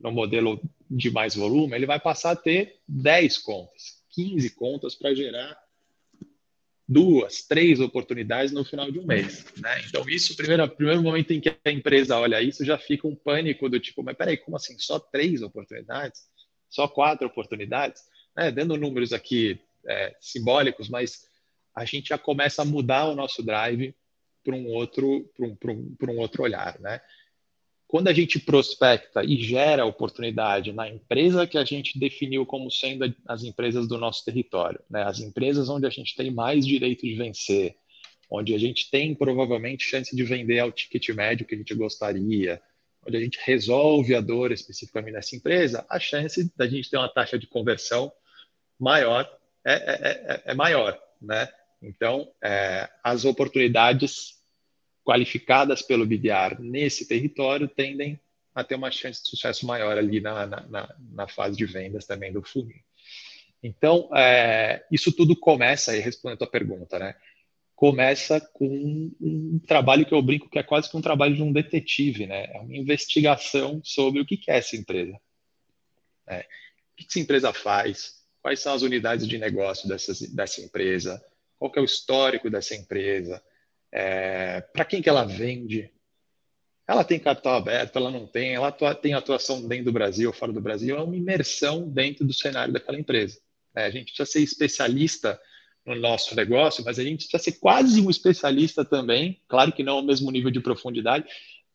no 0.00 0.10
modelo 0.10 0.60
de 0.90 1.10
mais 1.10 1.34
volume, 1.34 1.74
ele 1.74 1.86
vai 1.86 2.00
passar 2.00 2.32
a 2.32 2.36
ter 2.36 2.80
10 2.88 3.38
contas, 3.38 4.02
15 4.10 4.50
contas 4.50 4.94
para 4.94 5.14
gerar 5.14 5.56
duas, 6.88 7.42
três 7.42 7.78
oportunidades 7.78 8.52
no 8.52 8.64
final 8.64 8.90
de 8.90 8.98
um 8.98 9.06
mês. 9.06 9.44
Né? 9.58 9.80
Então, 9.86 10.08
isso, 10.08 10.34
primeiro, 10.36 10.68
primeiro 10.68 11.00
momento 11.00 11.32
em 11.32 11.40
que 11.40 11.54
a 11.64 11.70
empresa 11.70 12.18
olha 12.18 12.42
isso, 12.42 12.64
já 12.64 12.76
fica 12.76 13.06
um 13.06 13.14
pânico 13.14 13.68
do 13.68 13.78
tipo, 13.78 14.02
mas 14.02 14.16
peraí, 14.16 14.36
como 14.36 14.56
assim? 14.56 14.76
Só 14.76 14.98
três 14.98 15.40
oportunidades? 15.40 16.22
Só 16.68 16.88
quatro 16.88 17.28
oportunidades? 17.28 18.02
Né? 18.36 18.50
Dando 18.50 18.76
números 18.76 19.12
aqui 19.12 19.60
é, 19.86 20.16
simbólicos, 20.20 20.88
mas 20.88 21.28
a 21.72 21.84
gente 21.84 22.08
já 22.08 22.18
começa 22.18 22.62
a 22.62 22.64
mudar 22.64 23.06
o 23.06 23.14
nosso 23.14 23.40
drive 23.40 23.94
para 24.42 24.56
um 24.56 24.66
outro 24.68 25.30
para 25.36 25.46
um, 25.46 25.56
um, 25.64 26.12
um 26.14 26.18
outro 26.18 26.42
olhar, 26.42 26.78
né? 26.80 27.00
Quando 27.90 28.06
a 28.06 28.12
gente 28.12 28.38
prospecta 28.38 29.24
e 29.24 29.36
gera 29.42 29.84
oportunidade 29.84 30.72
na 30.72 30.88
empresa 30.88 31.44
que 31.44 31.58
a 31.58 31.64
gente 31.64 31.98
definiu 31.98 32.46
como 32.46 32.70
sendo 32.70 33.12
as 33.26 33.42
empresas 33.42 33.88
do 33.88 33.98
nosso 33.98 34.24
território, 34.24 34.80
né? 34.88 35.02
as 35.02 35.18
empresas 35.18 35.68
onde 35.68 35.86
a 35.86 35.90
gente 35.90 36.14
tem 36.14 36.30
mais 36.30 36.64
direito 36.64 37.04
de 37.04 37.16
vencer, 37.16 37.74
onde 38.30 38.54
a 38.54 38.58
gente 38.58 38.88
tem 38.92 39.12
provavelmente 39.12 39.82
chance 39.82 40.14
de 40.14 40.22
vender 40.22 40.60
ao 40.60 40.70
ticket 40.70 41.08
médio 41.08 41.44
que 41.44 41.56
a 41.56 41.58
gente 41.58 41.74
gostaria, 41.74 42.62
onde 43.04 43.16
a 43.16 43.20
gente 43.20 43.40
resolve 43.44 44.14
a 44.14 44.20
dor 44.20 44.52
especificamente 44.52 45.14
nessa 45.14 45.34
empresa, 45.34 45.84
a 45.90 45.98
chance 45.98 46.48
da 46.56 46.68
gente 46.68 46.88
ter 46.88 46.96
uma 46.96 47.08
taxa 47.08 47.36
de 47.36 47.48
conversão 47.48 48.12
maior 48.78 49.28
é, 49.64 49.72
é, 49.72 50.32
é, 50.32 50.42
é 50.52 50.54
maior, 50.54 50.96
né? 51.20 51.48
Então, 51.82 52.30
é, 52.40 52.88
as 53.02 53.24
oportunidades 53.24 54.39
qualificadas 55.04 55.82
pelo 55.82 56.06
BDR 56.06 56.60
nesse 56.60 57.06
território 57.06 57.68
tendem 57.68 58.20
a 58.54 58.64
ter 58.64 58.74
uma 58.74 58.90
chance 58.90 59.22
de 59.22 59.28
sucesso 59.28 59.66
maior 59.66 59.96
ali 59.96 60.20
na, 60.20 60.46
na, 60.46 60.94
na 61.12 61.28
fase 61.28 61.56
de 61.56 61.64
vendas 61.64 62.06
também 62.06 62.32
do 62.32 62.42
funil. 62.42 62.76
Então, 63.62 64.08
é, 64.16 64.84
isso 64.90 65.12
tudo 65.12 65.36
começa, 65.36 65.92
aí 65.92 66.00
respondendo 66.00 66.36
a 66.36 66.38
tua 66.38 66.50
pergunta, 66.50 66.98
né? 66.98 67.14
Começa 67.74 68.40
com 68.40 69.10
um, 69.20 69.58
trabalho 69.66 70.04
que 70.04 70.12
eu 70.12 70.20
brinco 70.20 70.48
que 70.48 70.58
é 70.58 70.62
quase 70.62 70.90
que 70.90 70.96
um 70.96 71.02
trabalho 71.02 71.34
de 71.34 71.42
um 71.42 71.52
detetive, 71.52 72.26
né? 72.26 72.46
É 72.54 72.60
uma 72.60 72.76
investigação 72.76 73.80
sobre 73.84 74.20
o 74.20 74.26
que 74.26 74.38
é 74.48 74.58
essa 74.58 74.76
empresa. 74.76 75.18
É, 76.26 76.40
o 76.40 76.96
que 76.96 77.06
essa 77.08 77.20
empresa 77.20 77.52
faz? 77.52 78.20
Quais 78.42 78.60
são 78.60 78.74
as 78.74 78.82
unidades 78.82 79.26
de 79.26 79.38
negócio 79.38 79.88
dessas, 79.88 80.20
dessa 80.20 80.60
empresa? 80.60 81.22
Qual 81.58 81.72
é 81.76 81.80
o 81.80 81.84
histórico 81.84 82.50
dessa 82.50 82.74
empresa? 82.74 83.42
É, 83.92 84.60
para 84.60 84.84
quem 84.84 85.02
que 85.02 85.08
ela 85.08 85.24
vende, 85.24 85.90
ela 86.86 87.04
tem 87.04 87.18
capital 87.18 87.54
aberto, 87.54 87.96
ela 87.96 88.10
não 88.10 88.26
tem, 88.26 88.54
ela 88.54 88.68
atua, 88.68 88.94
tem 88.94 89.14
atuação 89.14 89.66
dentro 89.66 89.86
do 89.86 89.92
Brasil, 89.92 90.32
fora 90.32 90.52
do 90.52 90.60
Brasil, 90.60 90.96
é 90.96 91.02
uma 91.02 91.16
imersão 91.16 91.88
dentro 91.88 92.26
do 92.26 92.32
cenário 92.32 92.72
daquela 92.72 92.98
empresa. 92.98 93.38
É, 93.74 93.84
a 93.84 93.90
gente 93.90 94.06
precisa 94.06 94.26
ser 94.26 94.40
especialista 94.40 95.40
no 95.86 95.94
nosso 95.94 96.34
negócio, 96.34 96.84
mas 96.84 96.98
a 96.98 97.04
gente 97.04 97.26
precisa 97.26 97.42
ser 97.42 97.60
quase 97.60 98.00
um 98.00 98.10
especialista 98.10 98.84
também, 98.84 99.40
claro 99.48 99.72
que 99.72 99.82
não 99.82 99.96
ao 99.96 100.02
mesmo 100.02 100.30
nível 100.30 100.50
de 100.50 100.60
profundidade, 100.60 101.26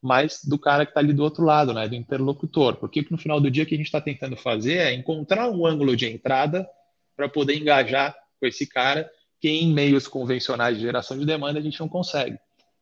mas 0.01 0.41
do 0.43 0.59
cara 0.59 0.85
que 0.85 0.91
está 0.91 0.99
ali 0.99 1.13
do 1.13 1.23
outro 1.23 1.43
lado, 1.43 1.73
né, 1.73 1.87
do 1.87 1.95
interlocutor, 1.95 2.75
porque 2.75 3.05
no 3.09 3.17
final 3.17 3.39
do 3.39 3.49
dia 3.49 3.63
o 3.63 3.65
que 3.65 3.73
a 3.73 3.77
gente 3.77 3.87
está 3.87 3.99
tentando 3.99 4.35
fazer 4.35 4.77
é 4.77 4.93
encontrar 4.93 5.49
um 5.49 5.65
ângulo 5.65 5.95
de 5.95 6.05
entrada 6.07 6.67
para 7.15 7.27
poder 7.27 7.57
engajar 7.57 8.15
com 8.39 8.45
esse 8.45 8.67
cara 8.67 9.09
que 9.39 9.49
em 9.49 9.73
meios 9.73 10.07
convencionais 10.07 10.77
de 10.77 10.83
geração 10.83 11.17
de 11.17 11.25
demanda 11.25 11.59
a 11.59 11.61
gente 11.61 11.79
não 11.79 11.89
consegue. 11.89 12.37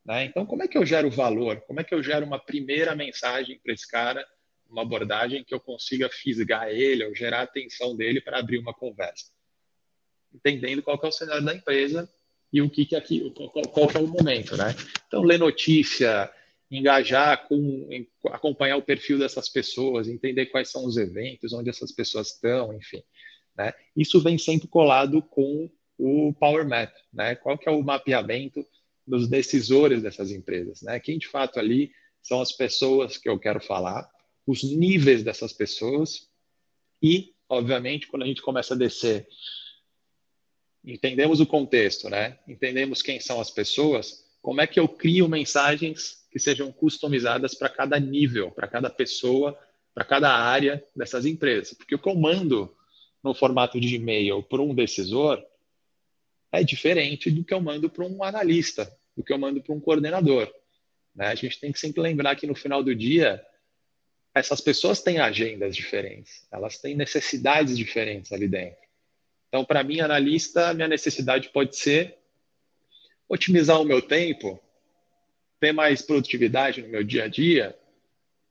Né? 0.05 0.25
Então, 0.25 0.45
como 0.45 0.63
é 0.63 0.67
que 0.67 0.77
eu 0.77 0.85
gero 0.85 1.09
valor? 1.09 1.61
Como 1.61 1.79
é 1.79 1.83
que 1.83 1.93
eu 1.93 2.03
gero 2.03 2.25
uma 2.25 2.39
primeira 2.39 2.95
mensagem 2.95 3.59
para 3.63 3.73
esse 3.73 3.87
cara, 3.87 4.25
uma 4.69 4.81
abordagem 4.81 5.43
que 5.43 5.53
eu 5.53 5.59
consiga 5.59 6.09
fisgar 6.09 6.69
ele, 6.69 7.05
ou 7.05 7.15
gerar 7.15 7.39
a 7.39 7.43
atenção 7.43 7.95
dele 7.95 8.21
para 8.21 8.39
abrir 8.39 8.57
uma 8.57 8.73
conversa? 8.73 9.31
Entendendo 10.33 10.81
qual 10.81 10.99
é 11.01 11.07
o 11.07 11.11
cenário 11.11 11.45
da 11.45 11.55
empresa 11.55 12.09
e 12.51 12.61
o 12.61 12.69
que, 12.69 12.85
que 12.85 12.95
aqui, 12.95 13.31
qual, 13.31 13.49
qual 13.49 13.89
é 13.93 13.99
o 13.99 14.07
momento, 14.07 14.57
né? 14.57 14.75
Então, 15.07 15.23
ler 15.23 15.39
notícia, 15.39 16.31
engajar 16.69 17.47
com, 17.47 17.87
acompanhar 18.31 18.77
o 18.77 18.81
perfil 18.81 19.19
dessas 19.19 19.47
pessoas, 19.47 20.07
entender 20.07 20.47
quais 20.47 20.69
são 20.69 20.85
os 20.85 20.97
eventos, 20.97 21.53
onde 21.53 21.69
essas 21.69 21.91
pessoas 21.91 22.33
estão, 22.33 22.73
enfim. 22.73 23.01
Né? 23.55 23.71
Isso 23.95 24.21
vem 24.21 24.37
sempre 24.37 24.67
colado 24.67 25.21
com 25.21 25.69
o 26.05 26.33
Power 26.33 26.67
Map, 26.67 26.93
né? 27.13 27.33
Qual 27.35 27.57
que 27.57 27.69
é 27.69 27.71
o 27.71 27.81
mapeamento 27.81 28.65
dos 29.07 29.29
decisores 29.29 30.01
dessas 30.01 30.31
empresas, 30.31 30.81
né? 30.81 30.99
Quem 30.99 31.17
de 31.17 31.27
fato 31.29 31.59
ali 31.59 31.93
são 32.21 32.41
as 32.41 32.51
pessoas 32.51 33.17
que 33.17 33.29
eu 33.29 33.39
quero 33.39 33.61
falar, 33.61 34.09
os 34.45 34.63
níveis 34.63 35.23
dessas 35.23 35.53
pessoas 35.53 36.29
e, 37.01 37.33
obviamente, 37.47 38.07
quando 38.07 38.23
a 38.23 38.25
gente 38.25 38.41
começa 38.41 38.73
a 38.73 38.77
descer, 38.77 39.25
entendemos 40.83 41.39
o 41.39 41.45
contexto, 41.45 42.09
né? 42.09 42.37
Entendemos 42.45 43.01
quem 43.01 43.21
são 43.21 43.39
as 43.39 43.49
pessoas, 43.49 44.25
como 44.41 44.59
é 44.59 44.67
que 44.67 44.81
eu 44.81 44.89
crio 44.89 45.29
mensagens 45.29 46.25
que 46.29 46.37
sejam 46.37 46.69
customizadas 46.69 47.55
para 47.55 47.69
cada 47.69 47.97
nível, 47.97 48.51
para 48.51 48.67
cada 48.67 48.89
pessoa, 48.89 49.57
para 49.93 50.03
cada 50.03 50.29
área 50.29 50.85
dessas 50.93 51.25
empresas, 51.25 51.73
porque 51.73 51.95
o 51.95 51.99
comando 51.99 52.75
no 53.23 53.33
formato 53.33 53.79
de 53.79 53.95
e-mail 53.95 54.43
para 54.43 54.61
um 54.61 54.75
decisor 54.75 55.41
é 56.53 56.63
diferente 56.63 57.31
do 57.31 57.43
que 57.43 57.53
eu 57.53 57.59
mando 57.59 57.89
para 57.89 58.05
um 58.05 58.23
analista, 58.23 58.95
do 59.17 59.23
que 59.23 59.33
eu 59.33 59.39
mando 59.39 59.61
para 59.61 59.73
um 59.73 59.79
coordenador. 59.79 60.53
Né? 61.15 61.27
A 61.27 61.35
gente 61.35 61.59
tem 61.59 61.71
que 61.71 61.79
sempre 61.79 61.99
lembrar 61.99 62.35
que 62.35 62.45
no 62.45 62.53
final 62.53 62.83
do 62.83 62.93
dia, 62.93 63.43
essas 64.35 64.61
pessoas 64.61 65.01
têm 65.01 65.19
agendas 65.19 65.75
diferentes, 65.75 66.47
elas 66.51 66.77
têm 66.77 66.95
necessidades 66.95 67.75
diferentes 67.75 68.31
ali 68.31 68.47
dentro. 68.47 68.77
Então, 69.49 69.65
para 69.65 69.83
mim, 69.83 69.99
analista, 69.99 70.73
minha 70.75 70.87
necessidade 70.87 71.49
pode 71.49 71.75
ser 71.75 72.17
otimizar 73.27 73.81
o 73.81 73.85
meu 73.85 74.01
tempo, 74.01 74.61
ter 75.59 75.71
mais 75.71 76.03
produtividade 76.03 76.83
no 76.83 76.87
meu 76.87 77.03
dia 77.03 77.23
a 77.23 77.27
dia. 77.27 77.75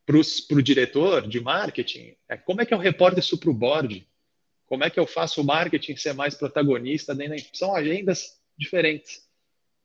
Para 0.04 0.58
o 0.58 0.62
diretor 0.62 1.28
de 1.28 1.40
marketing, 1.40 2.16
é 2.28 2.36
como 2.36 2.60
é 2.60 2.66
que 2.66 2.74
eu 2.74 2.78
reporto 2.78 3.20
isso 3.20 3.38
para 3.38 3.50
o 3.50 3.54
board? 3.54 4.06
Como 4.72 4.85
é 4.85 4.88
que 4.88 4.98
eu 4.98 5.06
faço 5.06 5.42
o 5.42 5.44
marketing 5.44 5.96
ser 5.96 6.14
mais 6.14 6.35
protagonista. 6.35 7.14
São 7.52 7.76
agendas 7.76 8.40
diferentes. 8.56 9.22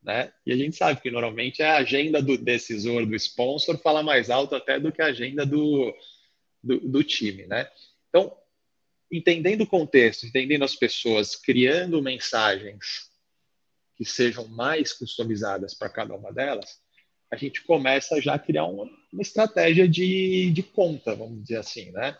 Né? 0.02 0.32
E 0.46 0.54
a 0.54 0.56
gente 0.56 0.78
sabe 0.78 1.02
que 1.02 1.12
normalmente 1.12 1.62
a 1.62 1.76
agenda 1.76 2.22
do 2.22 2.38
decisor, 2.38 3.06
do 3.06 3.14
sponsor, 3.18 3.78
fala 3.80 4.02
mais 4.02 4.30
alto 4.30 4.56
até 4.56 4.80
do 4.80 4.90
que 4.90 5.02
a 5.02 5.08
agenda 5.08 5.46
do, 5.46 5.94
do, 6.64 6.80
do 6.80 7.04
time. 7.04 7.46
Né? 7.48 7.70
Então, 8.08 8.34
entendendo 9.12 9.64
o 9.64 9.68
contexto, 9.68 10.26
entendendo 10.26 10.64
as 10.64 10.74
pessoas, 10.74 11.36
criando 11.36 12.02
mensagens 12.02 13.12
que 13.98 14.06
sejam 14.06 14.48
mais 14.48 14.94
customizadas 14.94 15.74
para 15.74 15.90
cada 15.90 16.16
uma 16.16 16.32
delas, 16.32 16.80
a 17.30 17.36
gente 17.36 17.62
começa 17.64 18.22
já 18.22 18.36
a 18.36 18.40
criar 18.40 18.64
uma, 18.64 18.86
uma 19.12 19.22
estratégia 19.22 19.86
de, 19.86 20.50
de 20.50 20.64
conta, 20.64 21.14
vamos 21.14 21.42
dizer 21.42 21.58
assim, 21.58 21.92
né? 21.92 22.18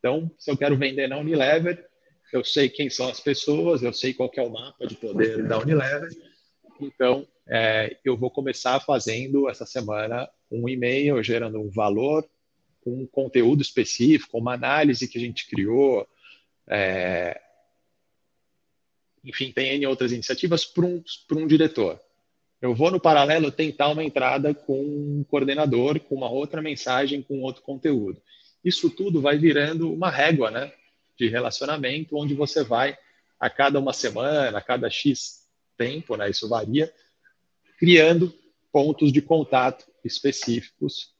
Então, 0.00 0.28
se 0.38 0.50
eu 0.50 0.56
quero 0.56 0.76
vender 0.76 1.06
na 1.06 1.18
Unilever, 1.18 1.89
eu 2.32 2.44
sei 2.44 2.68
quem 2.68 2.88
são 2.88 3.08
as 3.08 3.20
pessoas, 3.20 3.82
eu 3.82 3.92
sei 3.92 4.14
qual 4.14 4.30
é 4.36 4.42
o 4.42 4.50
mapa 4.50 4.86
de 4.86 4.94
poder 4.96 5.46
da 5.46 5.58
Unilever. 5.58 6.10
Então, 6.80 7.26
é, 7.46 7.96
eu 8.04 8.16
vou 8.16 8.30
começar 8.30 8.80
fazendo 8.80 9.48
essa 9.48 9.66
semana 9.66 10.28
um 10.50 10.68
e-mail 10.68 11.22
gerando 11.22 11.60
um 11.60 11.68
valor, 11.68 12.28
um 12.86 13.06
conteúdo 13.06 13.60
específico, 13.60 14.38
uma 14.38 14.54
análise 14.54 15.08
que 15.08 15.18
a 15.18 15.20
gente 15.20 15.48
criou. 15.48 16.08
É, 16.68 17.40
enfim, 19.24 19.52
tem 19.52 19.74
N 19.74 19.86
outras 19.86 20.12
iniciativas 20.12 20.64
para 20.64 20.86
um, 20.86 21.02
um 21.32 21.46
diretor. 21.46 22.00
Eu 22.60 22.74
vou, 22.74 22.90
no 22.90 23.00
paralelo, 23.00 23.50
tentar 23.50 23.88
uma 23.88 24.04
entrada 24.04 24.54
com 24.54 24.80
um 24.80 25.24
coordenador, 25.28 25.98
com 26.00 26.14
uma 26.14 26.30
outra 26.30 26.60
mensagem, 26.60 27.22
com 27.22 27.40
outro 27.40 27.62
conteúdo. 27.62 28.20
Isso 28.62 28.90
tudo 28.90 29.20
vai 29.20 29.38
virando 29.38 29.92
uma 29.92 30.10
régua, 30.10 30.50
né? 30.50 30.72
De 31.24 31.28
relacionamento, 31.30 32.16
onde 32.16 32.34
você 32.34 32.64
vai 32.64 32.96
a 33.38 33.48
cada 33.48 33.78
uma 33.78 33.92
semana, 33.92 34.58
a 34.58 34.62
cada 34.62 34.90
X 34.90 35.46
tempo, 35.76 36.16
né, 36.16 36.28
isso 36.28 36.48
varia, 36.48 36.92
criando 37.78 38.34
pontos 38.72 39.12
de 39.12 39.22
contato 39.22 39.86
específicos 40.04 41.14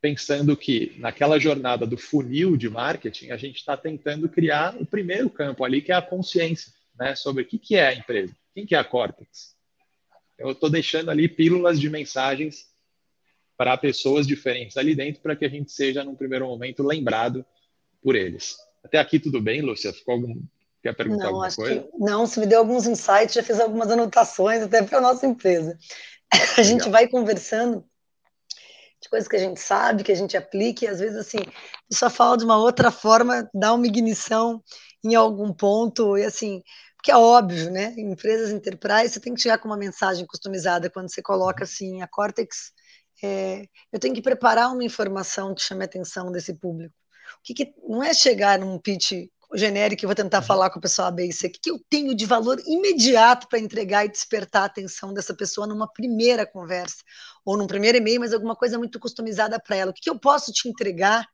pensando 0.00 0.56
que 0.56 0.94
naquela 0.98 1.38
jornada 1.38 1.86
do 1.86 1.96
funil 1.96 2.56
de 2.56 2.70
marketing, 2.70 3.30
a 3.30 3.36
gente 3.36 3.56
está 3.56 3.76
tentando 3.76 4.28
criar 4.28 4.76
o 4.76 4.86
primeiro 4.86 5.28
campo 5.28 5.64
ali, 5.64 5.82
que 5.82 5.90
é 5.90 5.94
a 5.94 6.02
consciência, 6.02 6.72
né, 6.98 7.14
sobre 7.16 7.42
o 7.42 7.46
que, 7.46 7.58
que 7.58 7.74
é 7.74 7.88
a 7.88 7.94
empresa, 7.94 8.34
quem 8.54 8.64
que 8.64 8.74
é 8.74 8.78
a 8.78 8.84
Cortex. 8.84 9.56
Eu 10.38 10.52
estou 10.52 10.70
deixando 10.70 11.10
ali 11.10 11.28
pílulas 11.28 11.80
de 11.80 11.90
mensagens 11.90 12.68
para 13.56 13.76
pessoas 13.76 14.24
diferentes 14.24 14.76
ali 14.76 14.94
dentro, 14.94 15.20
para 15.20 15.34
que 15.34 15.44
a 15.44 15.48
gente 15.48 15.72
seja, 15.72 16.04
num 16.04 16.14
primeiro 16.14 16.46
momento, 16.46 16.84
lembrado 16.84 17.44
por 18.00 18.14
eles. 18.14 18.56
Até 18.84 18.98
aqui 18.98 19.18
tudo 19.18 19.40
bem, 19.40 19.60
Lúcia? 19.62 19.92
Ficou 19.92 20.14
algum... 20.14 20.40
Quer 20.82 20.94
perguntar 20.94 21.24
não, 21.24 21.30
alguma 21.30 21.52
coisa? 21.52 21.80
Que, 21.80 21.90
não, 21.98 22.26
você 22.26 22.40
me 22.40 22.46
deu 22.46 22.60
alguns 22.60 22.86
insights, 22.86 23.34
já 23.34 23.42
fiz 23.42 23.58
algumas 23.58 23.90
anotações 23.90 24.62
até 24.62 24.82
para 24.82 24.98
a 24.98 25.00
nossa 25.00 25.26
empresa. 25.26 25.76
A 26.56 26.62
gente 26.62 26.88
vai 26.88 27.08
conversando 27.08 27.84
de 29.00 29.08
coisas 29.08 29.28
que 29.28 29.36
a 29.36 29.40
gente 29.40 29.60
sabe, 29.60 30.02
que 30.02 30.10
a 30.10 30.16
gente 30.16 30.36
aplica, 30.36 30.84
e 30.84 30.88
às 30.88 30.98
vezes, 30.98 31.16
assim, 31.16 31.38
só 31.90 32.10
fala 32.10 32.36
de 32.36 32.44
uma 32.44 32.58
outra 32.58 32.90
forma, 32.90 33.48
dá 33.54 33.72
uma 33.72 33.86
ignição 33.86 34.62
em 35.04 35.14
algum 35.14 35.52
ponto, 35.52 36.18
e 36.18 36.24
assim, 36.24 36.62
porque 36.96 37.12
é 37.12 37.16
óbvio, 37.16 37.70
né? 37.70 37.94
Em 37.96 38.10
empresas 38.10 38.50
enterprise, 38.50 39.14
você 39.14 39.20
tem 39.20 39.34
que 39.34 39.40
chegar 39.40 39.58
com 39.58 39.68
uma 39.68 39.76
mensagem 39.76 40.26
customizada 40.26 40.90
quando 40.90 41.08
você 41.08 41.22
coloca 41.22 41.62
assim, 41.62 42.02
a 42.02 42.08
Cortex, 42.08 42.72
é, 43.22 43.64
eu 43.92 43.98
tenho 43.98 44.14
que 44.14 44.22
preparar 44.22 44.72
uma 44.72 44.84
informação 44.84 45.54
que 45.54 45.62
chame 45.62 45.82
a 45.82 45.86
atenção 45.86 46.30
desse 46.30 46.54
público. 46.54 46.94
O 47.36 47.42
que, 47.42 47.54
que 47.54 47.74
não 47.86 48.02
é 48.02 48.12
chegar 48.12 48.58
num 48.58 48.78
pitch 48.78 49.12
genérico 49.54 50.04
e 50.04 50.06
vou 50.06 50.14
tentar 50.14 50.40
uhum. 50.40 50.44
falar 50.44 50.70
com 50.70 50.78
a 50.78 50.82
pessoa 50.82 51.08
A, 51.08 51.10
B 51.10 51.26
e 51.26 51.32
C. 51.32 51.46
O 51.46 51.50
que 51.50 51.70
eu 51.70 51.80
tenho 51.88 52.14
de 52.14 52.26
valor 52.26 52.60
imediato 52.66 53.48
para 53.48 53.58
entregar 53.58 54.04
e 54.04 54.10
despertar 54.10 54.62
a 54.62 54.66
atenção 54.66 55.14
dessa 55.14 55.34
pessoa 55.34 55.66
numa 55.66 55.90
primeira 55.90 56.46
conversa, 56.46 57.02
ou 57.44 57.56
num 57.56 57.66
primeiro 57.66 57.98
e-mail, 57.98 58.20
mas 58.20 58.32
alguma 58.32 58.54
coisa 58.54 58.78
muito 58.78 59.00
customizada 59.00 59.58
para 59.58 59.76
ela. 59.76 59.90
O 59.90 59.94
que 59.94 60.10
eu 60.10 60.18
posso 60.18 60.52
te 60.52 60.68
entregar? 60.68 61.26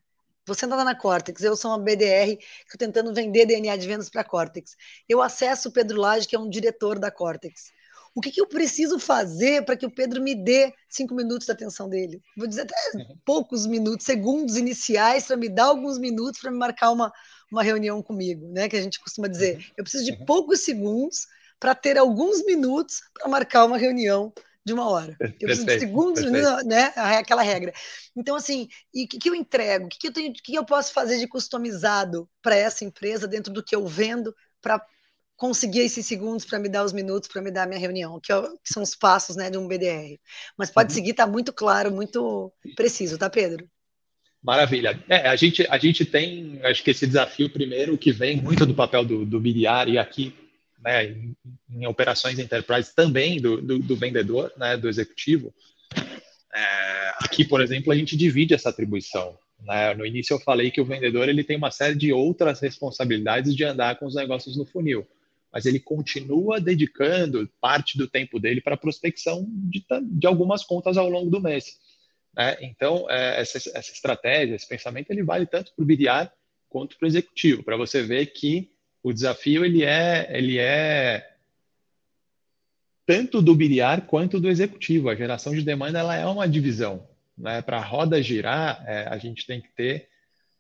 Você 0.47 0.67
está 0.67 0.85
na 0.85 0.95
Cortex, 0.95 1.43
eu 1.43 1.57
sou 1.57 1.71
uma 1.71 1.79
BDR 1.79 2.37
que 2.37 2.45
estou 2.75 2.79
tentando 2.79 3.15
vender 3.15 3.47
DNA 3.47 3.77
de 3.77 3.87
vendas 3.87 4.11
para 4.11 4.21
a 4.21 4.25
Cortex. 4.25 4.77
Eu 5.09 5.23
acesso 5.23 5.71
o 5.71 5.73
Pedro 5.73 5.99
Lage, 5.99 6.29
que 6.29 6.37
é 6.37 6.39
um 6.39 6.51
diretor 6.51 6.99
da 6.99 7.11
Cortex. 7.11 7.73
O 8.15 8.21
que, 8.21 8.31
que 8.31 8.41
eu 8.41 8.47
preciso 8.47 8.99
fazer 8.99 9.65
para 9.65 9.77
que 9.77 9.85
o 9.85 9.91
Pedro 9.91 10.23
me 10.23 10.35
dê 10.35 10.73
cinco 10.89 11.15
minutos 11.15 11.47
da 11.47 11.53
atenção 11.53 11.89
dele? 11.89 12.23
Vou 12.37 12.47
dizer 12.47 12.63
até 12.63 12.75
poucos 13.25 13.67
minutos, 13.67 14.07
segundos 14.07 14.57
iniciais, 14.57 15.27
para 15.27 15.37
me 15.37 15.49
dar 15.49 15.65
alguns 15.65 15.99
minutos 15.99 16.41
para 16.41 16.51
me 16.51 16.59
marcar 16.59 16.91
uma, 16.91 17.13
uma 17.51 17.63
reunião 17.63 18.03
comigo, 18.03 18.49
né? 18.49 18.69
Que 18.69 18.77
a 18.77 18.83
gente 18.83 19.01
costuma 19.01 19.27
dizer, 19.27 19.57
uhum. 19.57 19.63
eu 19.79 19.85
preciso 19.85 20.05
de 20.05 20.13
uhum. 20.13 20.25
poucos 20.25 20.61
segundos 20.61 21.27
para 21.59 21.75
ter 21.75 21.99
alguns 21.99 22.45
minutos 22.45 23.01
para 23.15 23.29
marcar 23.29 23.65
uma 23.65 23.79
reunião 23.79 24.33
de 24.65 24.73
uma 24.73 24.89
hora. 24.89 25.17
Eu 25.21 25.47
preciso 25.47 25.67
perfeito, 25.67 25.67
de 25.67 25.81
segundos, 25.81 26.23
perfeito. 26.23 26.67
né? 26.67 26.93
Aquela 26.97 27.43
regra. 27.43 27.73
Então, 28.17 28.35
assim, 28.37 28.69
e 28.95 29.05
o 29.05 29.09
que, 29.09 29.19
que, 29.19 29.29
eu 29.29 29.35
entrego? 29.35 29.87
O 29.87 29.89
que, 29.89 29.99
que 29.99 30.09
eu 30.09 30.13
tenho, 30.13 30.33
que 30.33 30.55
eu 30.55 30.65
posso 30.65 30.93
fazer 30.93 31.19
de 31.19 31.29
customizado 31.29 32.29
para 32.41 32.57
essa 32.57 32.85
empresa 32.85 33.29
dentro 33.29 33.53
do 33.53 33.63
que 33.63 33.75
eu 33.75 33.87
vendo 33.87 34.35
para 34.63 34.85
conseguir 35.37 35.81
esses 35.81 36.07
segundos 36.07 36.45
para 36.45 36.59
me 36.59 36.69
dar 36.69 36.85
os 36.85 36.93
minutos 36.93 37.29
para 37.29 37.43
me 37.43 37.51
dar 37.51 37.65
a 37.65 37.67
minha 37.67 37.81
reunião, 37.81 38.21
que, 38.21 38.33
é, 38.33 38.41
que, 38.43 38.73
são 38.73 38.83
os 38.83 38.95
passos 38.95 39.37
né, 39.37 39.51
de 39.51 39.59
um 39.59 39.67
BDR. 39.67 40.19
Mas 40.57 40.71
pode 40.71 40.93
uhum. 40.93 40.95
seguir, 40.95 41.11
está 41.11 41.27
muito 41.27 41.53
claro, 41.53 41.91
muito 41.91 42.53
preciso, 42.77 43.19
tá, 43.19 43.29
Pedro? 43.29 43.69
Maravilha. 44.43 45.03
É, 45.09 45.29
a, 45.29 45.37
gente, 45.37 45.67
a 45.71 45.79
gente 45.79 46.05
tem, 46.05 46.61
acho 46.63 46.85
que 46.85 46.91
esse 46.91 47.07
desafio 47.07 47.49
primeiro 47.49 47.97
que 47.97 48.13
vem 48.13 48.41
muito 48.41 48.67
do 48.67 48.75
papel 48.75 49.05
do, 49.05 49.25
do 49.25 49.41
BDR 49.41 49.89
e 49.89 49.99
aqui 49.99 50.35
né, 50.83 51.07
em, 51.07 51.37
em, 51.71 51.87
operações 51.87 52.39
enterprise 52.39 52.95
também 52.95 53.41
do, 53.41 53.61
do, 53.61 53.79
do 53.79 53.97
vendedor, 53.97 54.53
né, 54.57 54.77
do 54.77 54.89
executivo. 54.89 55.53
É, 56.55 57.13
aqui, 57.21 57.43
por 57.43 57.63
exemplo, 57.63 57.91
a 57.91 57.97
gente 57.97 58.17
divide 58.17 58.53
essa 58.53 58.69
atribuição. 58.69 59.37
Né? 59.61 59.95
No 59.95 60.05
início 60.05 60.35
eu 60.35 60.41
falei 60.41 60.71
que 60.71 60.81
o 60.81 60.85
vendedor 60.85 61.29
ele 61.29 61.43
tem 61.43 61.57
uma 61.57 61.71
série 61.71 61.95
de 61.95 62.13
outras 62.13 62.61
responsabilidades 62.61 63.57
de 63.57 63.65
andar 63.65 63.99
com 63.99 64.05
os 64.07 64.15
negócios 64.15 64.57
no 64.57 64.67
funil, 64.67 65.07
mas 65.55 65.67
ele 65.67 65.79
continua 65.79 66.61
dedicando 66.61 67.49
parte 67.61 67.97
do 67.97 68.09
tempo 68.09 68.41
dele 68.41 68.61
para 68.61 68.77
prospecção 68.77 69.47
de, 69.49 69.87
de 70.03 70.27
algumas 70.27 70.65
contas 70.65 70.97
ao 70.97 71.09
longo 71.09 71.31
do 71.31 71.41
mês. 71.41 71.79
Né? 72.37 72.57
Então, 72.63 73.09
é, 73.09 73.41
essa, 73.41 73.59
essa, 73.59 73.93
estratégia, 73.93 74.57
esse 74.57 74.69
pensamento, 74.69 75.13
ele 75.13 75.23
vale 75.23 75.47
tanto 75.47 75.73
para 75.73 75.83
o 75.85 75.87
BDR 75.87 76.29
quanto 76.69 76.99
para 76.99 77.07
o 77.07 77.09
executivo, 77.09 77.63
para 77.63 77.77
você 77.77 78.03
ver 78.03 78.27
que 78.27 78.73
o 79.01 79.13
desafio 79.13 79.65
ele 79.65 79.85
é, 79.85 80.29
ele 80.37 80.59
é 80.59 81.37
tanto 83.07 83.41
do 83.41 83.55
BDR 83.55 84.01
quanto 84.09 84.41
do 84.41 84.51
executivo. 84.51 85.09
A 85.09 85.15
geração 85.15 85.55
de 85.55 85.63
demanda 85.63 86.01
ela 86.01 86.17
é 86.17 86.27
uma 86.27 86.49
divisão. 86.49 87.07
Né? 87.39 87.63
Para 87.63 87.77
a 87.77 87.85
roda 87.85 88.21
girar, 88.21 88.83
é, 88.89 89.07
a 89.07 89.19
gente 89.19 89.47
tem 89.47 89.61
que 89.61 89.69
ter 89.69 90.09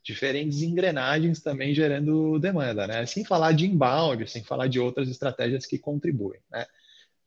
diferentes 0.04 0.62
engrenagens 0.62 1.40
também 1.40 1.74
gerando 1.74 2.38
demanda, 2.38 2.86
né? 2.86 3.06
Sem 3.06 3.24
falar 3.24 3.52
de 3.52 3.66
inbound, 3.66 4.28
sem 4.28 4.44
falar 4.44 4.68
de 4.68 4.78
outras 4.78 5.08
estratégias 5.08 5.66
que 5.66 5.78
contribuem, 5.78 6.40
né? 6.50 6.66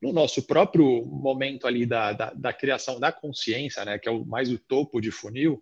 no 0.01 0.13
nosso 0.13 0.43
próprio 0.43 1.03
momento 1.05 1.65
ali 1.65 1.83
da, 1.83 2.13
da, 2.13 2.31
da, 2.31 2.53
criação 2.53 2.99
da 2.99 3.11
consciência, 3.11 3.83
né, 3.83 3.97
que 3.97 4.07
é 4.07 4.11
o, 4.11 4.23
mais 4.23 4.51
o 4.51 4.59
topo 4.59 5.01
de 5.01 5.09
funil, 5.09 5.59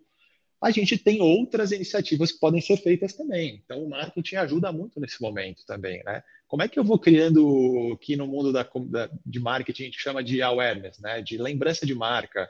a 0.60 0.70
gente 0.70 0.96
tem 0.98 1.20
outras 1.20 1.72
iniciativas 1.72 2.32
que 2.32 2.38
podem 2.38 2.60
ser 2.60 2.76
feitas 2.78 3.14
também. 3.14 3.62
Então, 3.64 3.82
o 3.82 3.88
marketing 3.88 4.36
ajuda 4.36 4.72
muito 4.72 4.98
nesse 4.98 5.20
momento 5.20 5.64
também, 5.66 6.02
né? 6.04 6.22
Como 6.48 6.62
é 6.62 6.68
que 6.68 6.78
eu 6.78 6.84
vou 6.84 6.98
criando, 6.98 7.92
aqui 7.92 8.16
no 8.16 8.26
mundo 8.26 8.52
da, 8.52 8.62
da, 8.62 9.10
de 9.24 9.38
marketing, 9.38 9.82
a 9.82 9.86
gente 9.86 10.00
chama 10.00 10.24
de 10.24 10.40
awareness, 10.40 10.98
né? 10.98 11.20
De 11.20 11.36
lembrança 11.36 11.84
de 11.84 11.94
marca, 11.94 12.48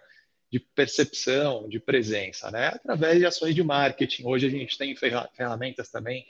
de 0.51 0.61
percepção, 0.61 1.69
de 1.69 1.81
presença, 1.81 2.51
né? 2.51 2.69
Através 2.69 3.19
de 3.19 3.27
ações 3.27 3.55
de 3.55 3.63
marketing. 3.63 4.25
Hoje 4.25 4.47
a 4.47 4.51
gente 4.51 4.79
tem 4.79 4.95
ferramentas 4.97 5.91
também 5.91 6.25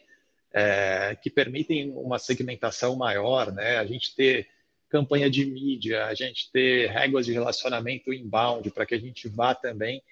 é, 0.53 1.17
que 1.23 1.29
permitem 1.29 1.91
uma 1.91 2.19
segmentação 2.19 2.97
maior, 2.97 3.53
né? 3.53 3.77
A 3.79 3.85
gente 3.85 4.15
ter 4.15 4.49
campanha 4.89 5.29
de 5.29 5.45
mídia, 5.45 6.07
a 6.07 6.15
gente 6.15 6.51
ter 6.51 6.89
réguas 6.91 7.27
de 7.27 7.33
relacionamento 7.33 8.13
inbound, 8.13 8.71
para 8.71 8.87
que 8.87 8.95
a 8.95 8.99
gente 8.99 9.29
vá 9.29 9.55
também 9.55 10.03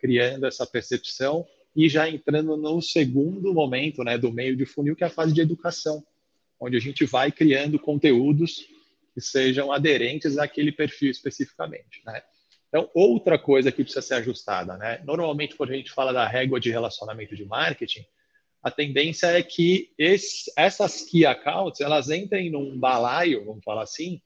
criando 0.00 0.46
essa 0.46 0.66
percepção 0.66 1.46
e 1.76 1.88
já 1.88 2.08
entrando 2.08 2.56
no 2.56 2.82
segundo 2.82 3.54
momento 3.54 4.02
né, 4.02 4.18
do 4.18 4.32
meio 4.32 4.56
de 4.56 4.66
funil, 4.66 4.96
que 4.96 5.04
é 5.04 5.06
a 5.06 5.10
fase 5.10 5.32
de 5.32 5.40
educação, 5.40 6.04
onde 6.58 6.76
a 6.76 6.80
gente 6.80 7.04
vai 7.04 7.30
criando 7.30 7.78
conteúdos 7.78 8.66
que 9.14 9.20
sejam 9.20 9.70
aderentes 9.70 10.38
àquele 10.38 10.72
perfil 10.72 11.10
especificamente. 11.10 12.02
Né? 12.04 12.22
Então, 12.72 12.88
outra 12.94 13.38
coisa 13.38 13.70
que 13.70 13.84
precisa 13.84 14.00
ser 14.00 14.14
ajustada. 14.14 14.78
Né? 14.78 15.02
Normalmente, 15.04 15.54
quando 15.54 15.72
a 15.72 15.76
gente 15.76 15.90
fala 15.90 16.10
da 16.10 16.26
régua 16.26 16.58
de 16.58 16.70
relacionamento 16.70 17.36
de 17.36 17.44
marketing, 17.44 18.02
a 18.62 18.70
tendência 18.70 19.26
é 19.26 19.42
que 19.42 19.92
esse, 19.98 20.50
essas 20.56 21.02
key 21.02 21.26
accounts 21.26 21.82
elas 21.82 22.08
entrem 22.08 22.48
num 22.48 22.78
balaio, 22.78 23.44
vamos 23.44 23.62
falar 23.62 23.82
assim, 23.82 24.22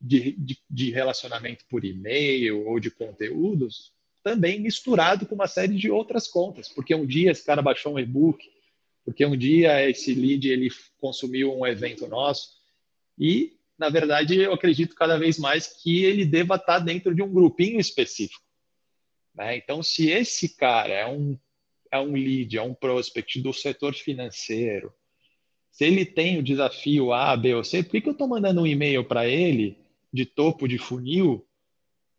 de, 0.00 0.32
de, 0.32 0.58
de 0.68 0.90
relacionamento 0.90 1.64
por 1.70 1.84
e-mail 1.84 2.66
ou 2.66 2.80
de 2.80 2.90
conteúdos, 2.90 3.92
também 4.24 4.58
misturado 4.58 5.24
com 5.24 5.36
uma 5.36 5.46
série 5.46 5.76
de 5.76 5.88
outras 5.88 6.26
contas, 6.26 6.68
porque 6.68 6.92
um 6.92 7.06
dia 7.06 7.30
esse 7.30 7.44
cara 7.44 7.62
baixou 7.62 7.94
um 7.94 7.98
e-book, 8.00 8.50
porque 9.04 9.24
um 9.24 9.36
dia 9.36 9.88
esse 9.88 10.12
lead 10.12 10.48
ele 10.48 10.68
consumiu 10.98 11.56
um 11.56 11.64
evento 11.64 12.08
nosso 12.08 12.56
e 13.16 13.56
na 13.78 13.88
verdade 13.88 14.36
eu 14.36 14.52
acredito 14.52 14.94
cada 14.94 15.18
vez 15.18 15.38
mais 15.38 15.66
que 15.66 16.04
ele 16.04 16.24
deva 16.24 16.56
estar 16.56 16.78
dentro 16.78 17.14
de 17.14 17.22
um 17.22 17.32
grupinho 17.32 17.78
específico. 17.78 18.42
Né? 19.34 19.56
Então, 19.56 19.82
se 19.82 20.08
esse 20.08 20.56
cara 20.56 20.92
é 20.92 21.06
um 21.06 21.38
é 21.92 22.00
um 22.00 22.12
lead, 22.12 22.58
é 22.58 22.62
um 22.62 22.74
prospect 22.74 23.40
do 23.40 23.52
setor 23.52 23.94
financeiro, 23.94 24.92
se 25.70 25.84
ele 25.84 26.04
tem 26.04 26.38
o 26.38 26.42
desafio 26.42 27.12
A, 27.12 27.36
B 27.36 27.54
ou 27.54 27.62
C, 27.62 27.82
por 27.82 27.90
que, 27.90 28.00
que 28.00 28.08
eu 28.08 28.12
estou 28.12 28.26
mandando 28.26 28.62
um 28.62 28.66
e-mail 28.66 29.04
para 29.04 29.28
ele 29.28 29.78
de 30.12 30.26
topo 30.26 30.66
de 30.66 30.78
funil, 30.78 31.46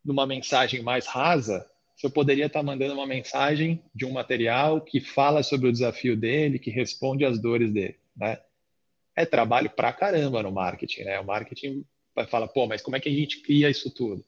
numa 0.04 0.26
mensagem 0.26 0.80
mais 0.80 1.06
rasa, 1.06 1.68
se 1.96 2.06
eu 2.06 2.10
poderia 2.10 2.46
estar 2.46 2.60
tá 2.60 2.64
mandando 2.64 2.94
uma 2.94 3.06
mensagem 3.06 3.82
de 3.94 4.06
um 4.06 4.12
material 4.12 4.80
que 4.80 5.00
fala 5.00 5.42
sobre 5.42 5.68
o 5.68 5.72
desafio 5.72 6.16
dele, 6.16 6.58
que 6.58 6.70
responde 6.70 7.24
às 7.24 7.40
dores 7.40 7.72
dele, 7.72 7.96
né? 8.16 8.38
É 9.18 9.26
trabalho 9.26 9.68
pra 9.68 9.92
caramba 9.92 10.44
no 10.44 10.52
marketing, 10.52 11.02
né? 11.02 11.18
O 11.18 11.24
marketing 11.24 11.84
vai 12.14 12.24
falar, 12.24 12.46
pô, 12.46 12.68
mas 12.68 12.80
como 12.80 12.94
é 12.94 13.00
que 13.00 13.08
a 13.08 13.12
gente 13.12 13.40
cria 13.40 13.68
isso 13.68 13.90
tudo? 13.90 14.24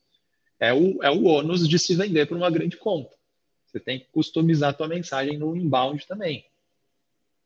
É 0.58 0.74
o, 0.74 1.00
é 1.00 1.08
o 1.08 1.26
ônus 1.26 1.68
de 1.68 1.78
se 1.78 1.94
vender 1.94 2.26
para 2.26 2.36
uma 2.36 2.50
grande 2.50 2.76
conta. 2.76 3.16
Você 3.64 3.78
tem 3.78 4.00
que 4.00 4.06
customizar 4.10 4.70
a 4.70 4.72
tua 4.72 4.88
mensagem 4.88 5.38
no 5.38 5.54
inbound 5.54 6.04
também. 6.08 6.44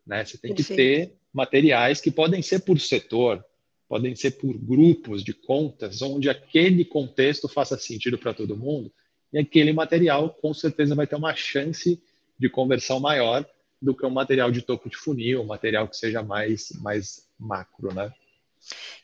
Né? 0.07 0.25
Você 0.25 0.39
tem 0.39 0.55
Perfeito. 0.55 0.69
que 0.69 0.75
ter 0.75 1.17
materiais 1.35 2.01
que 2.01 2.11
podem 2.11 2.41
ser 2.41 2.61
por 2.61 2.81
setor, 2.81 3.45
podem 3.87 4.17
ser 4.17 4.39
por 4.39 4.57
grupos 4.57 5.23
de 5.23 5.35
contas, 5.35 6.01
onde 6.01 6.31
aquele 6.31 6.83
contexto 6.83 7.47
faça 7.47 7.77
sentido 7.77 8.17
para 8.17 8.33
todo 8.33 8.57
mundo, 8.57 8.91
e 9.31 9.39
aquele 9.39 9.75
material 9.75 10.31
com 10.31 10.55
certeza 10.55 10.95
vai 10.95 11.07
ter 11.07 11.17
uma 11.17 11.35
chance 11.35 12.03
de 12.39 12.49
conversão 12.49 12.99
maior 12.99 13.47
do 13.85 13.95
que 13.95 14.07
um 14.07 14.11
material 14.11 14.51
de 14.51 14.63
topo 14.63 14.89
de 14.89 14.97
funil, 14.97 15.43
um 15.43 15.47
material 15.47 15.87
que 15.87 15.97
seja 15.97 16.23
mais, 16.23 16.71
mais 16.81 17.29
macro, 17.39 17.93
né? 17.93 18.11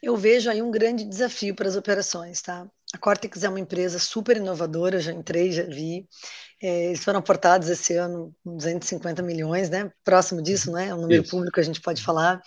Eu 0.03 0.17
vejo 0.17 0.49
aí 0.49 0.63
um 0.63 0.71
grande 0.71 1.05
desafio 1.05 1.55
para 1.55 1.69
as 1.69 1.77
operações, 1.77 2.41
tá? 2.41 2.67
A 2.95 2.99
Cortex 2.99 3.45
é 3.45 3.49
uma 3.49 3.61
empresa 3.61 3.99
super 3.99 4.39
inovadora, 4.39 4.99
já 4.99 5.13
entrei, 5.13 5.53
já 5.53 5.65
vi. 5.65 6.09
É, 6.63 6.87
eles 6.87 7.05
foram 7.05 7.19
aportados 7.19 7.69
esse 7.69 7.95
ano 7.95 8.35
250 8.43 9.23
milhões, 9.23 9.69
né? 9.69 9.93
Próximo 10.03 10.41
disso, 10.41 10.73
né? 10.73 10.89
É 10.89 10.95
um 10.95 11.03
número 11.03 11.23
Isso. 11.23 11.31
público 11.31 11.61
a 11.61 11.63
gente 11.63 11.83
pode 11.83 12.03
falar 12.03 12.41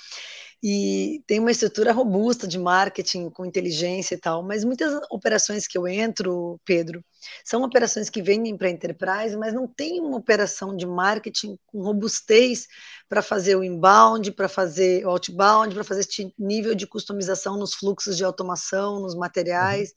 e 0.65 1.21
tem 1.28 1.41
uma 1.41 1.52
estrutura 1.52 1.91
robusta 1.91 2.47
de 2.47 2.58
marketing 2.58 3.30
com 3.30 3.45
inteligência 3.45 4.15
e 4.15 4.17
tal, 4.17 4.41
mas 4.41 4.63
muitas 4.63 4.97
operações 5.12 5.67
que 5.67 5.78
eu 5.78 5.86
entro, 5.86 6.58
Pedro, 6.63 7.04
são 7.43 7.63
operações 7.63 8.10
que 8.10 8.21
vendem 8.21 8.56
para 8.56 8.69
a 8.69 8.71
enterprise, 8.71 9.36
mas 9.36 9.54
não 9.54 9.67
tem 9.67 9.99
uma 9.99 10.15
operação 10.15 10.73
de 10.73 10.86
marketing 10.86 11.58
com 11.67 11.82
robustez 11.82 12.65
para 13.10 13.21
fazer 13.21 13.58
o 13.58 13.63
inbound, 13.63 14.32
para 14.32 14.47
fazer 14.47 15.06
o 15.06 15.10
outbound, 15.10 15.76
para 15.76 15.84
fazer 15.84 15.99
este 15.99 16.34
nível 16.39 16.73
de 16.73 16.88
customização 16.88 17.58
nos 17.58 17.73
fluxos 17.73 18.15
de 18.15 18.23
automação, 18.23 19.02
nos 19.02 19.15
materiais. 19.15 19.89
Uhum. 19.89 19.95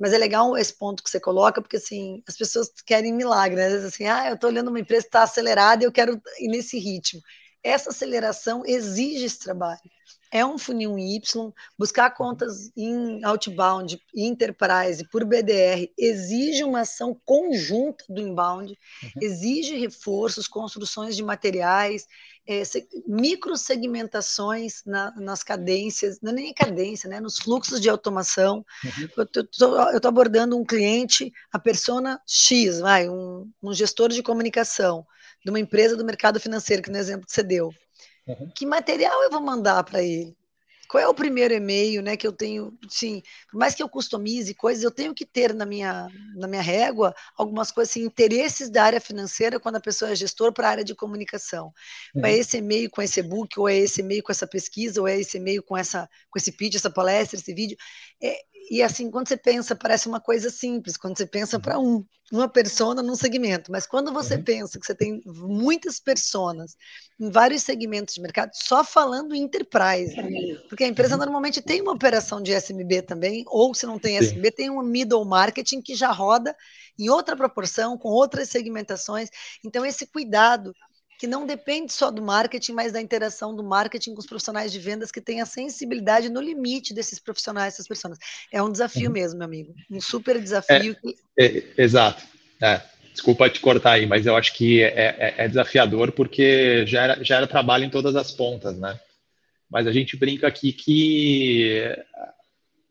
Mas 0.00 0.12
é 0.12 0.18
legal 0.18 0.56
esse 0.56 0.76
ponto 0.76 1.04
que 1.04 1.10
você 1.10 1.20
coloca, 1.20 1.62
porque 1.62 1.76
assim, 1.76 2.20
as 2.26 2.36
pessoas 2.36 2.68
querem 2.84 3.12
milagre, 3.12 3.54
né? 3.54 3.66
Às 3.66 3.72
vezes 3.74 3.94
assim, 3.94 4.06
ah, 4.06 4.28
eu 4.28 4.34
estou 4.34 4.50
olhando 4.50 4.68
uma 4.68 4.80
empresa 4.80 5.02
que 5.02 5.08
está 5.08 5.22
acelerada 5.22 5.84
e 5.84 5.86
eu 5.86 5.92
quero 5.92 6.20
ir 6.40 6.48
nesse 6.48 6.78
ritmo. 6.80 7.20
Essa 7.62 7.90
aceleração 7.90 8.62
exige 8.64 9.24
esse 9.24 9.38
trabalho 9.38 9.80
é 10.30 10.46
um 10.46 10.56
funil 10.56 10.96
em 10.96 11.16
Y, 11.16 11.52
buscar 11.76 12.10
contas 12.10 12.70
em 12.76 13.22
outbound, 13.24 14.00
enterprise, 14.14 15.04
por 15.10 15.24
BDR, 15.24 15.90
exige 15.98 16.62
uma 16.62 16.80
ação 16.80 17.20
conjunta 17.24 18.04
do 18.08 18.20
inbound, 18.20 18.72
uhum. 19.02 19.10
exige 19.20 19.76
reforços, 19.76 20.46
construções 20.46 21.16
de 21.16 21.22
materiais, 21.22 22.06
é, 22.46 22.62
microsegmentações 23.06 24.82
na, 24.86 25.12
nas 25.16 25.42
cadências, 25.42 26.20
não 26.22 26.30
é 26.30 26.34
nem 26.34 26.54
cadência, 26.54 27.08
né, 27.08 27.20
nos 27.20 27.38
fluxos 27.38 27.80
de 27.80 27.90
automação. 27.90 28.64
Uhum. 28.84 29.08
Eu 29.16 29.42
estou 29.94 30.08
abordando 30.08 30.56
um 30.56 30.64
cliente, 30.64 31.32
a 31.52 31.58
persona 31.58 32.20
X, 32.24 32.78
vai, 32.80 33.08
um, 33.08 33.50
um 33.62 33.72
gestor 33.74 34.10
de 34.10 34.22
comunicação 34.22 35.04
de 35.44 35.50
uma 35.50 35.60
empresa 35.60 35.96
do 35.96 36.04
mercado 36.04 36.40
financeiro, 36.40 36.82
que 36.82 36.90
no 36.90 36.98
exemplo 36.98 37.26
que 37.26 37.32
você 37.32 37.42
deu. 37.42 37.72
Uhum. 38.26 38.50
Que 38.54 38.66
material 38.66 39.22
eu 39.22 39.30
vou 39.30 39.40
mandar 39.40 39.82
para 39.84 40.02
ele? 40.02 40.36
Qual 40.90 41.00
é 41.00 41.06
o 41.06 41.14
primeiro 41.14 41.54
e-mail, 41.54 42.02
né, 42.02 42.16
que 42.16 42.26
eu 42.26 42.32
tenho, 42.32 42.76
sim, 42.88 43.22
por 43.48 43.58
mais 43.58 43.76
que 43.76 43.82
eu 43.82 43.88
customize 43.88 44.52
coisas, 44.54 44.82
eu 44.82 44.90
tenho 44.90 45.14
que 45.14 45.24
ter 45.24 45.54
na 45.54 45.64
minha, 45.64 46.08
na 46.34 46.48
minha 46.48 46.60
régua 46.60 47.14
algumas 47.36 47.70
coisas, 47.70 47.92
assim, 47.92 48.02
interesses 48.02 48.68
da 48.68 48.82
área 48.82 49.00
financeira 49.00 49.60
quando 49.60 49.76
a 49.76 49.80
pessoa 49.80 50.10
é 50.10 50.16
gestor 50.16 50.52
para 50.52 50.66
a 50.66 50.70
área 50.70 50.84
de 50.84 50.92
comunicação. 50.92 51.72
Uhum. 52.12 52.26
É 52.26 52.36
esse 52.36 52.56
e-mail 52.56 52.90
com 52.90 53.00
esse 53.00 53.20
e-book, 53.20 53.60
ou 53.60 53.68
é 53.68 53.76
esse 53.76 54.00
e-mail 54.00 54.20
com 54.20 54.32
essa 54.32 54.48
pesquisa, 54.48 55.00
ou 55.00 55.06
é 55.06 55.20
esse 55.20 55.36
e-mail 55.36 55.62
com, 55.62 55.76
essa, 55.76 56.10
com 56.28 56.36
esse 56.36 56.50
pitch, 56.50 56.74
essa 56.74 56.90
palestra, 56.90 57.38
esse 57.38 57.54
vídeo. 57.54 57.76
É, 58.20 58.36
e 58.68 58.82
assim, 58.82 59.10
quando 59.10 59.28
você 59.28 59.36
pensa, 59.36 59.74
parece 59.74 60.08
uma 60.08 60.20
coisa 60.20 60.50
simples, 60.50 60.96
quando 60.96 61.16
você 61.16 61.26
pensa 61.26 61.58
para 61.58 61.78
uhum. 61.78 61.96
um, 62.32 62.36
uma 62.36 62.48
persona 62.48 63.02
num 63.02 63.14
segmento, 63.14 63.70
mas 63.72 63.86
quando 63.86 64.12
você 64.12 64.36
uhum. 64.36 64.44
pensa 64.44 64.78
que 64.78 64.86
você 64.86 64.94
tem 64.94 65.20
muitas 65.26 65.98
pessoas 65.98 66.76
em 67.18 67.30
vários 67.30 67.62
segmentos 67.62 68.14
de 68.14 68.20
mercado, 68.20 68.50
só 68.54 68.84
falando 68.84 69.34
enterprise, 69.34 70.14
porque 70.68 70.84
a 70.84 70.88
empresa 70.88 71.14
uhum. 71.14 71.20
normalmente 71.20 71.60
tem 71.60 71.80
uma 71.80 71.92
operação 71.92 72.42
de 72.42 72.52
SMB 72.52 73.02
também, 73.02 73.44
ou 73.46 73.74
se 73.74 73.86
não 73.86 73.98
tem 73.98 74.18
Sim. 74.18 74.34
SMB, 74.34 74.50
tem 74.52 74.70
um 74.70 74.82
middle 74.82 75.24
marketing 75.24 75.80
que 75.80 75.94
já 75.94 76.10
roda 76.10 76.54
em 76.98 77.08
outra 77.08 77.36
proporção, 77.36 77.96
com 77.96 78.08
outras 78.08 78.50
segmentações. 78.50 79.30
Então, 79.64 79.84
esse 79.86 80.06
cuidado 80.06 80.72
que 81.20 81.26
não 81.26 81.46
depende 81.46 81.92
só 81.92 82.10
do 82.10 82.22
marketing, 82.22 82.72
mas 82.72 82.92
da 82.92 83.00
interação 83.00 83.54
do 83.54 83.62
marketing 83.62 84.14
com 84.14 84.20
os 84.20 84.26
profissionais 84.26 84.72
de 84.72 84.78
vendas 84.78 85.12
que 85.12 85.20
têm 85.20 85.42
a 85.42 85.44
sensibilidade 85.44 86.30
no 86.30 86.40
limite 86.40 86.94
desses 86.94 87.18
profissionais, 87.18 87.74
essas 87.74 87.86
pessoas. 87.86 88.16
É 88.50 88.62
um 88.62 88.72
desafio 88.72 89.08
uhum. 89.08 89.12
mesmo, 89.12 89.38
meu 89.38 89.44
amigo. 89.44 89.74
Um 89.90 90.00
super 90.00 90.40
desafio. 90.40 90.96
É, 91.38 91.44
é, 91.44 91.64
exato. 91.76 92.22
É, 92.62 92.80
desculpa 93.12 93.50
te 93.50 93.60
cortar 93.60 93.92
aí, 93.92 94.06
mas 94.06 94.24
eu 94.24 94.34
acho 94.34 94.54
que 94.54 94.82
é, 94.82 94.88
é, 94.88 95.34
é 95.36 95.46
desafiador 95.48 96.10
porque 96.10 96.86
gera, 96.86 97.22
gera 97.22 97.46
trabalho 97.46 97.84
em 97.84 97.90
todas 97.90 98.16
as 98.16 98.32
pontas, 98.32 98.78
né? 98.78 98.98
Mas 99.68 99.86
a 99.86 99.92
gente 99.92 100.16
brinca 100.16 100.48
aqui 100.48 100.72
que 100.72 101.94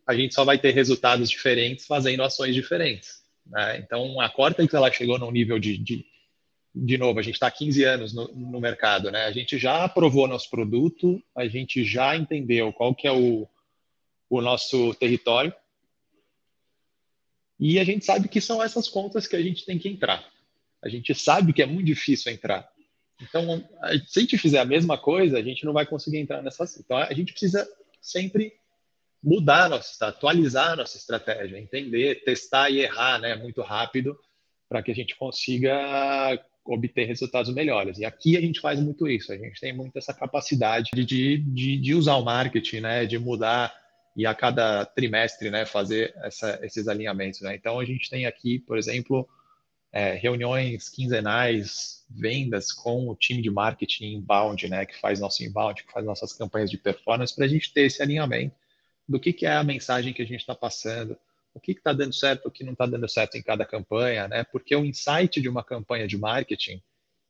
a 0.05 0.13
gente 0.13 0.35
só 0.35 0.45
vai 0.45 0.59
ter 0.59 0.69
resultados 0.69 1.31
diferentes 1.31 1.87
fazendo 1.87 2.21
ações 2.21 2.53
diferentes. 2.53 3.23
Né? 3.47 3.79
Então, 3.79 4.21
a 4.21 4.29
Cortex 4.29 4.71
ela 4.71 4.91
chegou 4.91 5.17
num 5.17 5.31
nível 5.31 5.57
de, 5.57 5.79
de 5.79 6.05
de 6.73 6.97
novo, 6.97 7.19
a 7.19 7.23
gente 7.23 7.35
está 7.35 7.47
há 7.47 7.51
15 7.51 7.83
anos 7.83 8.13
no, 8.13 8.27
no, 8.29 8.59
mercado, 8.59 9.09
né? 9.11 9.25
A 9.25 9.31
gente 9.31 9.57
já 9.57 9.83
aprovou 9.83 10.27
nosso 10.27 10.49
produto, 10.49 11.21
a 11.35 11.47
gente 11.47 11.83
já 11.83 12.15
entendeu 12.15 12.71
qual 12.71 12.93
que 12.93 13.07
é 13.07 13.11
o, 13.11 13.47
o 14.29 14.41
nosso 14.41 14.93
território 14.95 15.53
e 17.59 17.77
a 17.77 17.83
gente 17.83 18.05
sabe 18.05 18.29
que 18.29 18.39
são 18.39 18.63
essas 18.63 18.87
contas 18.87 19.27
que 19.27 19.35
a 19.35 19.41
gente 19.41 19.65
tem 19.65 19.77
que 19.77 19.89
entrar. 19.89 20.25
A 20.81 20.87
gente 20.87 21.13
sabe 21.13 21.51
que 21.51 21.61
é 21.61 21.65
muito 21.65 21.87
difícil 21.87 22.31
entrar. 22.31 22.71
Então, 23.21 23.67
se 24.07 24.19
a 24.19 24.21
gente 24.21 24.37
fizer 24.37 24.59
a 24.59 24.65
mesma 24.65 24.97
coisa, 24.97 25.37
a 25.37 25.43
gente 25.43 25.65
não 25.65 25.73
vai 25.73 25.85
conseguir 25.85 26.19
entrar 26.19 26.41
nessas. 26.41 26.79
Então, 26.79 26.97
a 26.97 27.13
gente 27.13 27.33
precisa 27.33 27.67
sempre 28.01 28.53
mudar 29.21 29.69
nossa, 29.69 30.07
atualizar 30.07 30.77
nossa 30.77 30.95
estratégia, 30.95 31.57
entender, 31.57 32.23
testar 32.23 32.69
e 32.69 32.79
errar, 32.79 33.19
né, 33.19 33.35
muito 33.35 33.61
rápido, 33.61 34.17
para 34.69 34.81
que 34.81 34.91
a 34.91 34.95
gente 34.95 35.17
consiga 35.17 36.39
obter 36.69 37.05
resultados 37.05 37.53
melhores. 37.53 37.97
E 37.97 38.05
aqui 38.05 38.37
a 38.37 38.41
gente 38.41 38.59
faz 38.59 38.79
muito 38.79 39.07
isso, 39.07 39.33
a 39.33 39.37
gente 39.37 39.59
tem 39.59 39.73
muito 39.73 39.97
essa 39.97 40.13
capacidade 40.13 40.91
de, 40.93 41.37
de, 41.37 41.77
de 41.77 41.95
usar 41.95 42.15
o 42.15 42.23
marketing, 42.23 42.81
né, 42.81 43.05
de 43.05 43.17
mudar 43.17 43.73
e 44.15 44.25
a 44.25 44.35
cada 44.35 44.85
trimestre 44.85 45.49
né, 45.49 45.65
fazer 45.65 46.13
essa, 46.17 46.59
esses 46.61 46.87
alinhamentos. 46.87 47.41
Né? 47.41 47.55
Então 47.55 47.79
a 47.79 47.85
gente 47.85 48.09
tem 48.09 48.25
aqui, 48.25 48.59
por 48.59 48.77
exemplo, 48.77 49.27
é, 49.91 50.13
reuniões 50.13 50.89
quinzenais, 50.89 52.05
vendas 52.09 52.71
com 52.71 53.09
o 53.09 53.15
time 53.15 53.41
de 53.41 53.49
marketing 53.49 54.13
inbound, 54.13 54.67
né, 54.69 54.85
que 54.85 54.99
faz 54.99 55.19
nosso 55.19 55.43
inbound, 55.43 55.83
que 55.83 55.91
faz 55.91 56.05
nossas 56.05 56.33
campanhas 56.33 56.69
de 56.69 56.77
performance, 56.77 57.35
para 57.35 57.45
a 57.45 57.49
gente 57.49 57.73
ter 57.73 57.81
esse 57.81 58.01
alinhamento 58.01 58.55
do 59.07 59.19
que, 59.19 59.33
que 59.33 59.45
é 59.45 59.53
a 59.53 59.63
mensagem 59.63 60.13
que 60.13 60.21
a 60.21 60.25
gente 60.25 60.41
está 60.41 60.53
passando, 60.53 61.17
o 61.59 61.61
que 61.61 61.73
está 61.73 61.91
dando 61.91 62.13
certo, 62.13 62.47
o 62.47 62.51
que 62.51 62.63
não 62.63 62.71
está 62.71 62.85
dando 62.85 63.07
certo 63.07 63.35
em 63.35 63.43
cada 63.43 63.65
campanha, 63.65 64.27
né? 64.27 64.43
Porque 64.45 64.73
o 64.75 64.85
insight 64.85 65.41
de 65.41 65.49
uma 65.49 65.63
campanha 65.63 66.07
de 66.07 66.17
marketing 66.17 66.81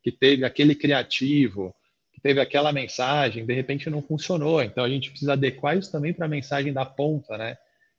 que 0.04 0.12
teve 0.12 0.46
aquele 0.46 0.76
criativo, 0.76 1.76
que 2.14 2.22
teve 2.22 2.40
aquela 2.40 2.72
mensagem, 2.72 3.46
de 3.46 3.54
repente 3.54 3.90
não 3.90 4.02
funcionou. 4.02 4.62
Então 4.62 4.84
a 4.84 4.90
gente 4.90 5.10
precisa 5.10 5.34
adequar 5.34 5.78
isso 5.78 5.92
também 5.92 6.14
para 6.14 6.28
a 6.28 6.30
mensagem 6.30 6.72
da 6.72 6.86
ponta, 6.86 7.38
né? 7.38 7.58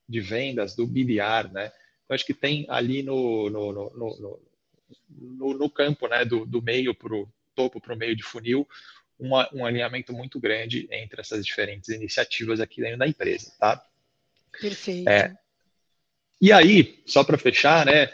De 0.08 0.20
vendas, 0.20 0.76
do 0.76 0.86
biliar, 0.86 1.50
né? 1.52 1.72
Então 2.04 2.14
acho 2.14 2.24
que 2.24 2.34
tem 2.34 2.64
ali 2.68 3.02
no, 3.02 3.50
no, 3.50 3.72
no, 3.72 4.40
no, 5.10 5.54
no 5.54 5.70
campo, 5.70 6.06
né? 6.06 6.24
Do, 6.24 6.46
do 6.46 6.62
meio 6.62 6.94
para 6.94 7.14
o 7.14 7.28
topo 7.56 7.80
para 7.80 7.92
o 7.92 7.98
meio 7.98 8.14
de 8.14 8.22
funil, 8.22 8.66
uma, 9.18 9.48
um 9.52 9.66
alinhamento 9.66 10.12
muito 10.12 10.40
grande 10.40 10.88
entre 10.90 11.20
essas 11.20 11.44
diferentes 11.44 11.88
iniciativas 11.90 12.60
aqui 12.60 12.80
dentro 12.80 12.98
da 12.98 13.08
empresa, 13.08 13.52
tá? 13.58 13.84
Perfeito. 14.58 15.08
É, 15.08 15.36
e 16.40 16.52
aí, 16.52 16.98
só 17.04 17.22
para 17.22 17.38
fechar, 17.38 17.84
né? 17.84 18.10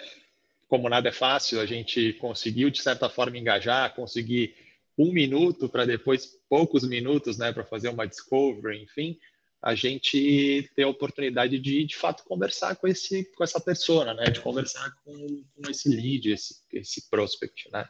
Como 0.68 0.88
nada 0.88 1.08
é 1.08 1.12
fácil, 1.12 1.60
a 1.60 1.66
gente 1.66 2.14
conseguiu 2.14 2.70
de 2.70 2.82
certa 2.82 3.08
forma 3.08 3.38
engajar, 3.38 3.94
conseguir 3.94 4.54
um 4.98 5.12
minuto 5.12 5.68
para 5.68 5.84
depois 5.84 6.38
poucos 6.48 6.86
minutos, 6.86 7.36
né, 7.38 7.52
para 7.52 7.64
fazer 7.64 7.88
uma 7.88 8.06
discovery, 8.06 8.82
enfim, 8.82 9.18
a 9.62 9.74
gente 9.74 10.68
ter 10.74 10.84
a 10.84 10.88
oportunidade 10.88 11.58
de 11.58 11.84
de 11.84 11.96
fato 11.96 12.24
conversar 12.24 12.76
com 12.76 12.88
esse 12.88 13.24
com 13.36 13.44
essa 13.44 13.60
persona, 13.60 14.14
né, 14.14 14.24
de 14.24 14.40
conversar 14.40 14.90
com, 15.04 15.12
com 15.54 15.70
esse 15.70 15.88
lead, 15.88 16.32
esse, 16.32 16.56
esse 16.72 17.08
prospect, 17.08 17.70
né. 17.70 17.86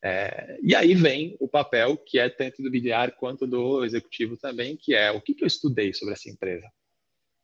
É, 0.00 0.58
e 0.62 0.76
aí 0.76 0.94
vem 0.94 1.36
o 1.40 1.48
papel 1.48 1.96
que 1.96 2.20
é 2.20 2.28
tanto 2.28 2.62
do 2.62 2.70
BDR 2.70 3.10
quanto 3.18 3.46
do 3.46 3.84
executivo 3.84 4.36
também, 4.36 4.76
que 4.76 4.94
é 4.94 5.10
o 5.10 5.20
que, 5.20 5.34
que 5.34 5.42
eu 5.42 5.48
estudei 5.48 5.92
sobre 5.92 6.14
essa 6.14 6.30
empresa, 6.30 6.70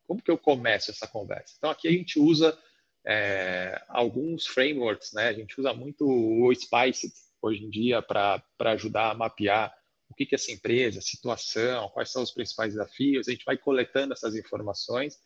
como 0.07 0.21
que 0.21 0.31
eu 0.31 0.37
começo 0.37 0.91
essa 0.91 1.07
conversa? 1.07 1.55
Então, 1.57 1.69
aqui 1.69 1.87
a 1.87 1.91
gente 1.91 2.19
usa 2.19 2.57
é, 3.05 3.81
alguns 3.87 4.47
frameworks, 4.47 5.13
né? 5.13 5.27
A 5.27 5.33
gente 5.33 5.59
usa 5.59 5.73
muito 5.73 6.05
o 6.07 6.53
Spice 6.53 7.11
hoje 7.41 7.63
em 7.63 7.69
dia 7.69 8.01
para 8.01 8.41
ajudar 8.59 9.11
a 9.11 9.13
mapear 9.13 9.73
o 10.09 10.13
que, 10.13 10.25
que 10.25 10.35
é 10.35 10.37
essa 10.37 10.51
empresa, 10.51 10.99
a 10.99 11.01
situação, 11.01 11.89
quais 11.89 12.11
são 12.11 12.23
os 12.23 12.31
principais 12.31 12.73
desafios. 12.73 13.27
A 13.27 13.31
gente 13.31 13.45
vai 13.45 13.57
coletando 13.57 14.13
essas 14.13 14.35
informações, 14.35 15.19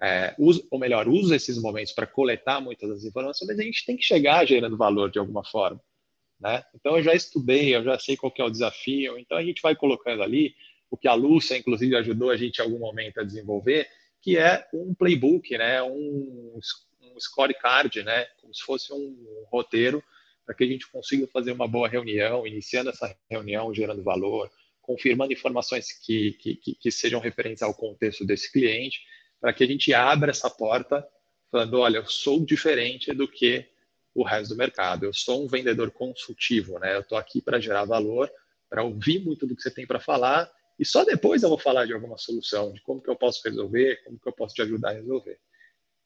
é, 0.00 0.34
usa, 0.38 0.62
ou 0.70 0.78
melhor, 0.78 1.08
usa 1.08 1.36
esses 1.36 1.60
momentos 1.60 1.92
para 1.92 2.06
coletar 2.06 2.60
muitas 2.60 2.88
das 2.88 3.04
informações, 3.04 3.48
mas 3.48 3.58
a 3.58 3.62
gente 3.62 3.84
tem 3.84 3.96
que 3.96 4.04
chegar 4.04 4.46
gerando 4.46 4.76
valor 4.76 5.10
de 5.10 5.18
alguma 5.18 5.44
forma. 5.44 5.80
Né? 6.40 6.64
Então, 6.74 6.96
eu 6.96 7.02
já 7.02 7.14
estudei, 7.14 7.74
eu 7.74 7.82
já 7.82 7.98
sei 7.98 8.16
qual 8.16 8.32
é 8.38 8.44
o 8.44 8.50
desafio, 8.50 9.18
então 9.18 9.36
a 9.36 9.42
gente 9.42 9.60
vai 9.60 9.74
colocando 9.74 10.22
ali 10.22 10.54
o 10.90 10.96
que 10.96 11.08
a 11.08 11.14
Lúcia, 11.14 11.56
inclusive, 11.56 11.96
ajudou 11.96 12.30
a 12.30 12.36
gente 12.36 12.58
em 12.58 12.62
algum 12.62 12.78
momento 12.78 13.20
a 13.20 13.24
desenvolver, 13.24 13.88
que 14.20 14.36
é 14.36 14.66
um 14.72 14.94
playbook, 14.94 15.56
né, 15.56 15.82
um, 15.82 16.58
um 17.02 17.20
scorecard, 17.20 18.02
né, 18.02 18.26
como 18.40 18.54
se 18.54 18.62
fosse 18.62 18.92
um 18.92 19.44
roteiro 19.50 20.02
para 20.44 20.54
que 20.54 20.64
a 20.64 20.66
gente 20.66 20.90
consiga 20.90 21.26
fazer 21.26 21.52
uma 21.52 21.68
boa 21.68 21.86
reunião, 21.86 22.46
iniciando 22.46 22.88
essa 22.88 23.14
reunião, 23.30 23.74
gerando 23.74 24.02
valor, 24.02 24.50
confirmando 24.80 25.32
informações 25.32 25.92
que, 25.92 26.32
que, 26.32 26.54
que 26.56 26.90
sejam 26.90 27.20
referentes 27.20 27.62
ao 27.62 27.74
contexto 27.74 28.24
desse 28.24 28.50
cliente, 28.50 29.02
para 29.38 29.52
que 29.52 29.62
a 29.62 29.66
gente 29.66 29.92
abra 29.92 30.30
essa 30.30 30.48
porta, 30.48 31.06
falando, 31.50 31.78
olha, 31.78 31.98
eu 31.98 32.06
sou 32.06 32.42
diferente 32.44 33.12
do 33.12 33.28
que 33.28 33.66
o 34.14 34.22
resto 34.22 34.54
do 34.54 34.56
mercado. 34.56 35.04
Eu 35.04 35.12
sou 35.12 35.44
um 35.44 35.46
vendedor 35.46 35.90
consultivo, 35.90 36.78
né? 36.78 36.96
Eu 36.96 37.00
estou 37.00 37.18
aqui 37.18 37.42
para 37.42 37.60
gerar 37.60 37.84
valor, 37.84 38.30
para 38.68 38.82
ouvir 38.82 39.20
muito 39.20 39.46
do 39.46 39.54
que 39.54 39.62
você 39.62 39.70
tem 39.70 39.86
para 39.86 40.00
falar 40.00 40.50
e 40.78 40.84
só 40.84 41.04
depois 41.04 41.42
eu 41.42 41.48
vou 41.48 41.58
falar 41.58 41.86
de 41.86 41.92
alguma 41.92 42.16
solução, 42.16 42.72
de 42.72 42.80
como 42.82 43.02
que 43.02 43.10
eu 43.10 43.16
posso 43.16 43.42
resolver, 43.44 44.02
como 44.04 44.18
que 44.18 44.28
eu 44.28 44.32
posso 44.32 44.54
te 44.54 44.62
ajudar 44.62 44.90
a 44.90 44.94
resolver. 44.94 45.38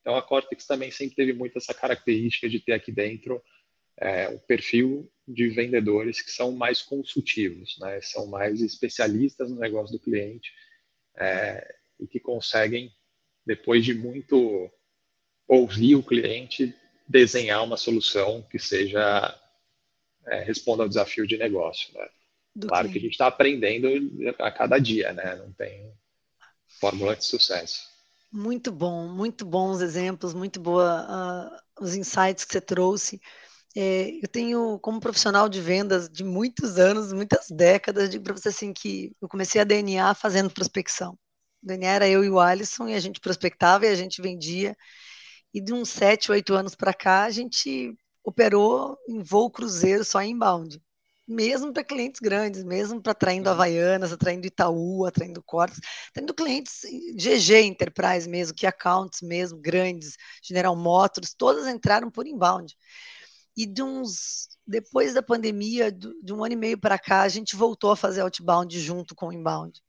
Então 0.00 0.16
a 0.16 0.22
Cortex 0.22 0.66
também 0.66 0.90
sempre 0.90 1.14
teve 1.14 1.32
muito 1.32 1.58
essa 1.58 1.74
característica 1.74 2.48
de 2.48 2.58
ter 2.58 2.72
aqui 2.72 2.90
dentro 2.90 3.42
é, 3.96 4.28
um 4.28 4.38
perfil 4.38 5.10
de 5.28 5.48
vendedores 5.48 6.20
que 6.20 6.30
são 6.30 6.52
mais 6.52 6.82
consultivos, 6.82 7.78
né? 7.78 8.00
São 8.00 8.26
mais 8.26 8.60
especialistas 8.60 9.50
no 9.50 9.60
negócio 9.60 9.96
do 9.96 10.02
cliente 10.02 10.52
é, 11.16 11.76
e 12.00 12.06
que 12.06 12.18
conseguem 12.18 12.90
depois 13.46 13.84
de 13.84 13.94
muito 13.94 14.70
ouvir 15.46 15.96
o 15.96 16.02
cliente 16.02 16.74
desenhar 17.06 17.62
uma 17.62 17.76
solução 17.76 18.42
que 18.50 18.58
seja 18.58 19.38
é, 20.26 20.40
responda 20.40 20.82
ao 20.82 20.88
desafio 20.88 21.26
de 21.26 21.36
negócio, 21.36 21.92
né? 21.94 22.08
Do 22.54 22.66
claro 22.66 22.90
que 22.90 22.98
a 22.98 23.00
gente 23.00 23.12
está 23.12 23.26
aprendendo 23.26 23.88
a 24.38 24.50
cada 24.50 24.78
dia, 24.78 25.12
né? 25.12 25.36
Não 25.36 25.52
tem 25.52 25.90
fórmula 26.80 27.16
de 27.16 27.24
sucesso. 27.24 27.80
Muito 28.30 28.70
bom, 28.72 29.08
muito 29.08 29.44
bons 29.44 29.80
exemplos, 29.80 30.34
muito 30.34 30.60
boa 30.60 31.06
uh, 31.06 31.84
os 31.84 31.94
insights 31.94 32.44
que 32.44 32.52
você 32.52 32.60
trouxe. 32.60 33.20
É, 33.74 34.10
eu 34.22 34.28
tenho, 34.28 34.78
como 34.80 35.00
profissional 35.00 35.48
de 35.48 35.60
vendas 35.60 36.08
de 36.08 36.22
muitos 36.24 36.78
anos, 36.78 37.12
muitas 37.12 37.46
décadas, 37.50 38.10
digo 38.10 38.24
para 38.24 38.34
você 38.34 38.48
assim 38.48 38.72
que 38.72 39.14
eu 39.20 39.28
comecei 39.28 39.60
a 39.60 39.64
DNA 39.64 40.14
fazendo 40.14 40.50
prospecção. 40.50 41.12
O 41.62 41.66
DNA 41.66 41.90
era 41.90 42.08
eu 42.08 42.22
e 42.24 42.28
o 42.28 42.38
Alisson, 42.40 42.88
e 42.88 42.94
a 42.94 43.00
gente 43.00 43.20
prospectava 43.20 43.86
e 43.86 43.88
a 43.88 43.94
gente 43.94 44.20
vendia. 44.20 44.76
E 45.54 45.60
de 45.60 45.72
uns 45.72 45.90
sete, 45.90 46.30
oito 46.30 46.54
anos 46.54 46.74
para 46.74 46.92
cá, 46.92 47.24
a 47.24 47.30
gente 47.30 47.94
operou 48.24 48.98
em 49.08 49.22
voo 49.22 49.50
cruzeiro 49.50 50.04
só 50.04 50.20
em 50.20 50.32
inbound 50.32 50.80
mesmo 51.26 51.72
para 51.72 51.84
clientes 51.84 52.20
grandes, 52.20 52.64
mesmo 52.64 53.00
para 53.00 53.12
atraindo 53.12 53.48
uhum. 53.48 53.54
Havaianas, 53.54 54.12
atraindo 54.12 54.46
Itaú, 54.46 55.06
atraindo 55.06 55.42
Cortes, 55.42 55.80
atraindo 56.10 56.34
clientes 56.34 56.82
GG 57.14 57.64
Enterprise 57.64 58.28
mesmo, 58.28 58.54
que 58.54 58.66
accounts 58.66 59.22
mesmo, 59.22 59.58
grandes, 59.58 60.16
General 60.42 60.74
Motors, 60.76 61.34
todas 61.34 61.66
entraram 61.66 62.10
por 62.10 62.26
inbound. 62.26 62.74
E 63.56 63.66
de 63.66 63.82
uns, 63.82 64.48
depois 64.66 65.14
da 65.14 65.22
pandemia, 65.22 65.92
de 65.92 66.32
um 66.32 66.42
ano 66.42 66.54
e 66.54 66.56
meio 66.56 66.78
para 66.78 66.98
cá, 66.98 67.22
a 67.22 67.28
gente 67.28 67.54
voltou 67.54 67.90
a 67.90 67.96
fazer 67.96 68.22
outbound 68.22 68.78
junto 68.80 69.14
com 69.14 69.28
o 69.28 69.32
inbound. 69.32 69.80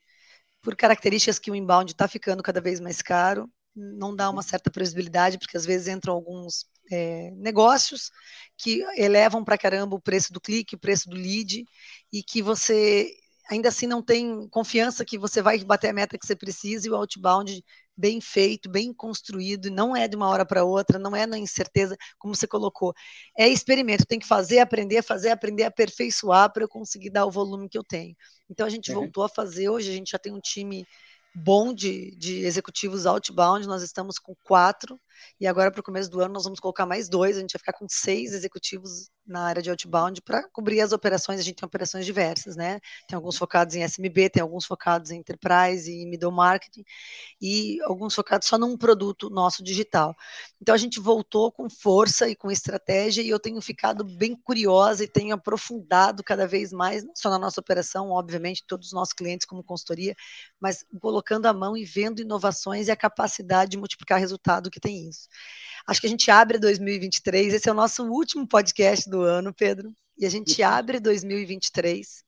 Por 0.62 0.76
características 0.76 1.39
que 1.39 1.52
o 1.52 1.56
inbound 1.56 1.91
está 1.91 2.08
ficando 2.08 2.43
cada 2.43 2.62
vez 2.62 2.80
mais 2.80 3.02
caro, 3.02 3.50
não 3.76 4.16
dá 4.16 4.30
uma 4.30 4.42
uhum. 4.42 4.48
certa 4.48 4.70
previsibilidade, 4.72 5.38
porque 5.38 5.58
às 5.58 5.66
vezes 5.66 5.88
entram 5.88 6.14
alguns 6.14 6.66
é, 6.92 7.32
negócios 7.32 8.12
que 8.58 8.84
elevam 8.96 9.44
para 9.44 9.58
caramba 9.58 9.96
o 9.96 10.02
preço 10.02 10.32
do 10.32 10.42
clique, 10.42 10.76
o 10.76 10.80
preço 10.80 11.10
do 11.10 11.16
lead, 11.16 11.66
e 12.12 12.24
que 12.24 12.42
você 12.42 13.10
ainda 13.50 13.70
assim 13.70 13.88
não 13.88 14.02
tem 14.02 14.48
confiança 14.50 15.04
que 15.04 15.18
você 15.18 15.42
vai 15.42 15.62
bater 15.64 15.90
a 15.90 15.94
meta 15.94 16.18
que 16.18 16.26
você 16.26 16.36
precisa 16.36 16.88
e 16.88 16.92
o 16.92 16.96
outbound 16.96 17.64
bem 17.96 18.20
feito, 18.20 18.70
bem 18.70 18.94
construído, 18.94 19.70
não 19.70 19.96
é 19.96 20.08
de 20.08 20.16
uma 20.16 20.28
hora 20.28 20.46
para 20.46 20.64
outra, 20.64 20.98
não 20.98 21.16
é 21.16 21.28
na 21.28 21.38
incerteza, 21.38 21.96
como 22.18 22.36
você 22.36 22.48
colocou. 22.48 22.94
É 23.38 23.48
experimento, 23.48 24.06
tem 24.06 24.18
que 24.18 24.28
fazer, 24.28 24.60
aprender, 24.60 25.04
fazer, 25.04 25.30
aprender, 25.30 25.64
aperfeiçoar 25.64 26.52
para 26.52 26.64
eu 26.64 26.70
conseguir 26.70 27.12
dar 27.12 27.26
o 27.26 27.32
volume 27.32 27.70
que 27.70 27.78
eu 27.78 27.84
tenho. 27.84 28.16
Então 28.50 28.66
a 28.66 28.70
gente 28.70 28.92
uhum. 28.92 29.02
voltou 29.02 29.24
a 29.24 29.30
fazer, 29.30 29.70
hoje 29.70 29.92
a 29.92 29.94
gente 29.94 30.12
já 30.12 30.20
tem 30.20 30.34
um 30.34 30.40
time 30.40 30.86
bom 31.36 31.74
de, 31.74 32.15
de 32.15 32.46
executivos 32.46 33.06
outbound, 33.06 33.67
nós 33.67 33.82
estamos 33.82 34.19
com 34.19 34.36
quatro, 34.43 35.00
e 35.40 35.48
agora 35.48 35.72
para 35.72 35.80
o 35.82 35.84
começo 35.84 36.10
do 36.10 36.22
ano 36.22 36.34
nós 36.34 36.44
vamos 36.44 36.60
colocar 36.60 36.86
mais 36.86 37.10
dois, 37.10 37.38
a 37.38 37.40
gente 37.40 37.54
vai 37.54 37.60
ficar 37.60 37.74
com 37.74 37.86
seis 37.90 38.34
executivos 38.34 39.10
na 39.26 39.42
área 39.42 39.62
de 39.62 39.70
outbound 39.70 40.22
para 40.22 40.48
cobrir 40.50 40.82
as 40.82 40.92
operações, 40.92 41.40
a 41.40 41.44
gente 41.44 41.56
tem 41.56 41.66
operações 41.66 42.06
diversas, 42.06 42.56
né? 42.56 42.80
Tem 43.08 43.16
alguns 43.16 43.38
focados 43.38 43.76
em 43.76 43.84
SMB, 43.84 44.30
tem 44.30 44.42
alguns 44.42 44.66
focados 44.66 45.12
em 45.12 45.20
enterprise 45.20 45.92
e 45.92 46.06
middle 46.06 46.32
marketing, 46.32 46.84
e 47.42 47.80
alguns 47.84 48.14
focados 48.16 48.48
só 48.48 48.58
num 48.58 48.78
produto 48.78 49.30
nosso 49.30 49.64
digital. 49.64 50.16
Então 50.62 50.76
a 50.76 50.78
gente 50.78 51.00
voltou 51.00 51.52
com 51.52 51.70
força 51.70 52.28
e 52.28 52.36
com 52.36 52.52
estratégia, 52.52 53.22
e 53.22 53.30
eu 53.30 53.40
tenho 53.40 53.62
ficado 53.62 54.04
bem 54.04 54.36
curiosa 54.36 55.04
e 55.04 55.08
tenho 55.08 55.34
aprofundado 55.36 56.24
cada 56.24 56.46
vez 56.48 56.72
mais, 56.72 57.04
não 57.04 57.16
só 57.16 57.30
na 57.30 57.40
nossa 57.40 57.62
operação, 57.62 58.10
obviamente, 58.10 58.64
todos 58.68 58.88
os 58.88 58.94
nossos 58.94 59.14
clientes 59.14 59.46
como 59.46 59.64
consultoria, 59.64 60.16
mas 60.60 60.84
colocando 61.00 61.46
a 61.46 61.54
mão 61.54 61.78
e 61.78 61.86
vendo 61.86 62.22
inovações 62.22 62.88
e 62.88 62.92
a 62.92 62.96
capacidade 62.96 63.72
de 63.72 63.78
multiplicar 63.78 64.20
resultado 64.20 64.70
que 64.70 64.80
tem 64.80 65.08
isso. 65.10 65.12
Acho 65.88 66.02
que 66.02 66.08
a 66.08 66.10
gente 66.10 66.30
abre 66.32 66.58
2023, 66.58 67.54
esse 67.54 67.67
é 67.67 67.71
o 67.71 67.76
nosso 67.76 68.04
último 68.06 68.47
podcast 68.47 69.10
do 69.10 69.21
ano, 69.21 69.54
Pedro, 69.54 69.93
e 70.17 70.26
a 70.26 70.30
gente 70.30 70.62
uhum. 70.62 70.67
abre 70.67 70.99
2023 70.99 72.23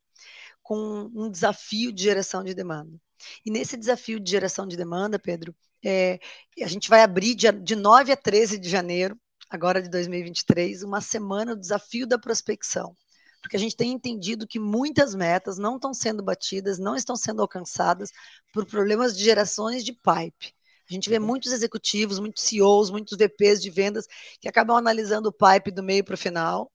com 0.62 1.12
um 1.14 1.30
desafio 1.30 1.92
de 1.92 2.04
geração 2.04 2.44
de 2.44 2.54
demanda. 2.54 3.00
E 3.46 3.52
nesse 3.52 3.78
desafio 3.78 4.20
de 4.20 4.32
geração 4.32 4.68
de 4.68 4.76
demanda, 4.76 5.20
Pedro, 5.20 5.56
é, 5.84 6.20
a 6.62 6.68
gente 6.68 6.90
vai 6.90 7.02
abrir 7.02 7.36
de, 7.36 7.52
de 7.52 7.76
9 7.76 8.12
a 8.12 8.18
13 8.18 8.58
de 8.58 8.68
janeiro, 8.68 9.18
agora 9.50 9.82
de 9.82 9.90
2023, 9.90 10.84
uma 10.84 11.02
semana 11.02 11.56
do 11.56 11.62
desafio 11.62 12.08
da 12.08 12.18
prospecção. 12.18 12.98
Porque 13.42 13.56
a 13.56 13.60
gente 13.60 13.76
tem 13.76 13.92
entendido 13.92 14.48
que 14.48 14.60
muitas 14.60 15.14
metas 15.14 15.60
não 15.60 15.76
estão 15.76 15.94
sendo 15.94 16.24
batidas, 16.24 16.80
não 16.80 16.96
estão 16.96 17.16
sendo 17.16 17.44
alcançadas 17.44 18.10
por 18.52 18.66
problemas 18.66 19.16
de 19.16 19.24
gerações 19.24 19.86
de 19.86 19.94
pipe. 19.94 20.52
A 20.90 20.94
gente 20.94 21.10
vê 21.10 21.18
uhum. 21.18 21.26
muitos 21.26 21.52
executivos, 21.52 22.20
muitos 22.20 22.44
CEOs, 22.44 22.92
muitos 22.92 23.18
VPs 23.18 23.62
de 23.62 23.70
vendas 23.70 24.08
que 24.40 24.48
acabam 24.48 24.78
analisando 24.78 25.30
o 25.30 25.34
pipe 25.34 25.72
do 25.72 25.84
meio 25.84 26.04
para 26.04 26.16
o 26.16 26.18
final. 26.18 26.72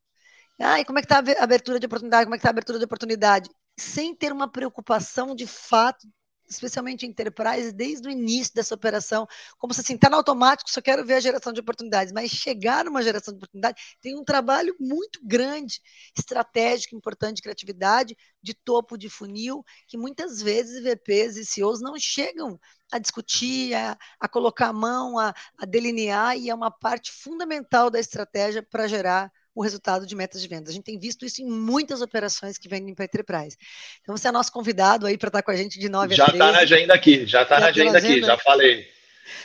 Ah, 0.59 0.81
e 0.81 0.85
como 0.85 0.99
é 0.99 1.03
que 1.03 1.07
está 1.07 1.19
a 1.19 1.45
abertura 1.45 1.81
de 1.81 1.87
oportunidade? 1.87 2.25
Como 2.25 2.35
é 2.35 2.39
que 2.39 2.41
está 2.41 2.51
a 2.51 2.53
abertura 2.53 2.79
de 2.79 2.85
oportunidade? 2.85 3.51
Sem 3.79 4.15
ter 4.15 4.33
uma 4.33 4.51
preocupação 4.51 5.35
de 5.35 5.47
fato 5.47 6.07
especialmente 6.51 7.07
em 7.07 7.11
enterprise, 7.11 7.73
desde 7.73 8.09
o 8.09 8.11
início 8.11 8.53
dessa 8.55 8.75
operação, 8.75 9.27
como 9.57 9.73
se 9.73 9.81
assim, 9.81 9.95
está 9.95 10.11
no 10.11 10.17
automático, 10.17 10.71
só 10.71 10.81
quero 10.81 11.05
ver 11.07 11.15
a 11.15 11.21
geração 11.21 11.53
de 11.53 11.61
oportunidades, 11.61 12.13
mas 12.13 12.31
chegar 12.31 12.85
numa 12.85 13.03
geração 13.03 13.33
de 13.33 13.39
oportunidade 13.39 13.81
tem 14.01 14.19
um 14.19 14.25
trabalho 14.25 14.75
muito 14.81 15.21
grande, 15.23 15.81
estratégico, 16.17 16.97
importante, 16.97 17.37
de 17.37 17.43
criatividade, 17.43 18.17
de 18.43 18.53
topo 18.53 18.99
de 18.99 19.09
funil, 19.09 19.65
que 19.87 19.97
muitas 19.97 20.43
vezes 20.43 20.83
VPs 20.83 21.37
e 21.37 21.45
CEOs 21.45 21.81
não 21.81 21.99
chegam 21.99 22.59
a 22.93 22.99
discutir, 22.99 23.75
a, 23.75 23.97
a 24.19 24.29
colocar 24.29 24.69
a 24.69 24.73
mão, 24.73 25.19
a, 25.19 25.33
a 25.57 25.65
delinear, 25.65 26.37
e 26.37 26.51
é 26.51 26.55
uma 26.55 26.71
parte 26.71 27.13
fundamental 27.13 27.91
da 27.91 28.01
estratégia 28.01 28.63
para 28.63 28.89
gerar 28.89 29.31
o 29.55 29.63
resultado 29.63 30.07
de 30.07 30.15
metas 30.15 30.41
de 30.41 30.49
vendas. 30.49 30.71
A 30.71 30.73
gente 30.73 30.85
tem 30.85 30.99
visto 30.99 31.25
isso 31.25 31.43
em 31.43 31.47
muitas 31.47 32.01
operações 32.01 32.57
que 32.57 32.69
vendem 32.69 32.95
para 32.95 33.05
Enterprise. 33.05 33.57
Então, 34.01 34.17
você 34.17 34.29
é 34.29 34.33
nosso 34.33 34.53
convidado 34.53 35.07
aí 35.07 35.19
para 35.19 35.29
estar 35.29 35.43
com 35.43 35.51
a 35.51 35.57
gente 35.57 35.79
de 35.79 35.89
9 35.89 36.15
já 36.15 36.25
a 36.25 36.27
13. 36.27 36.39
Já 36.39 36.45
está 36.45 36.57
na 36.57 36.63
agenda 36.63 36.95
aqui, 36.95 37.27
já 37.27 37.43
está 37.43 37.61
na 37.61 37.67
agenda, 37.67 37.99
agenda 37.99 38.15
aqui, 38.15 38.27
já 38.27 38.39
falei. 38.39 38.89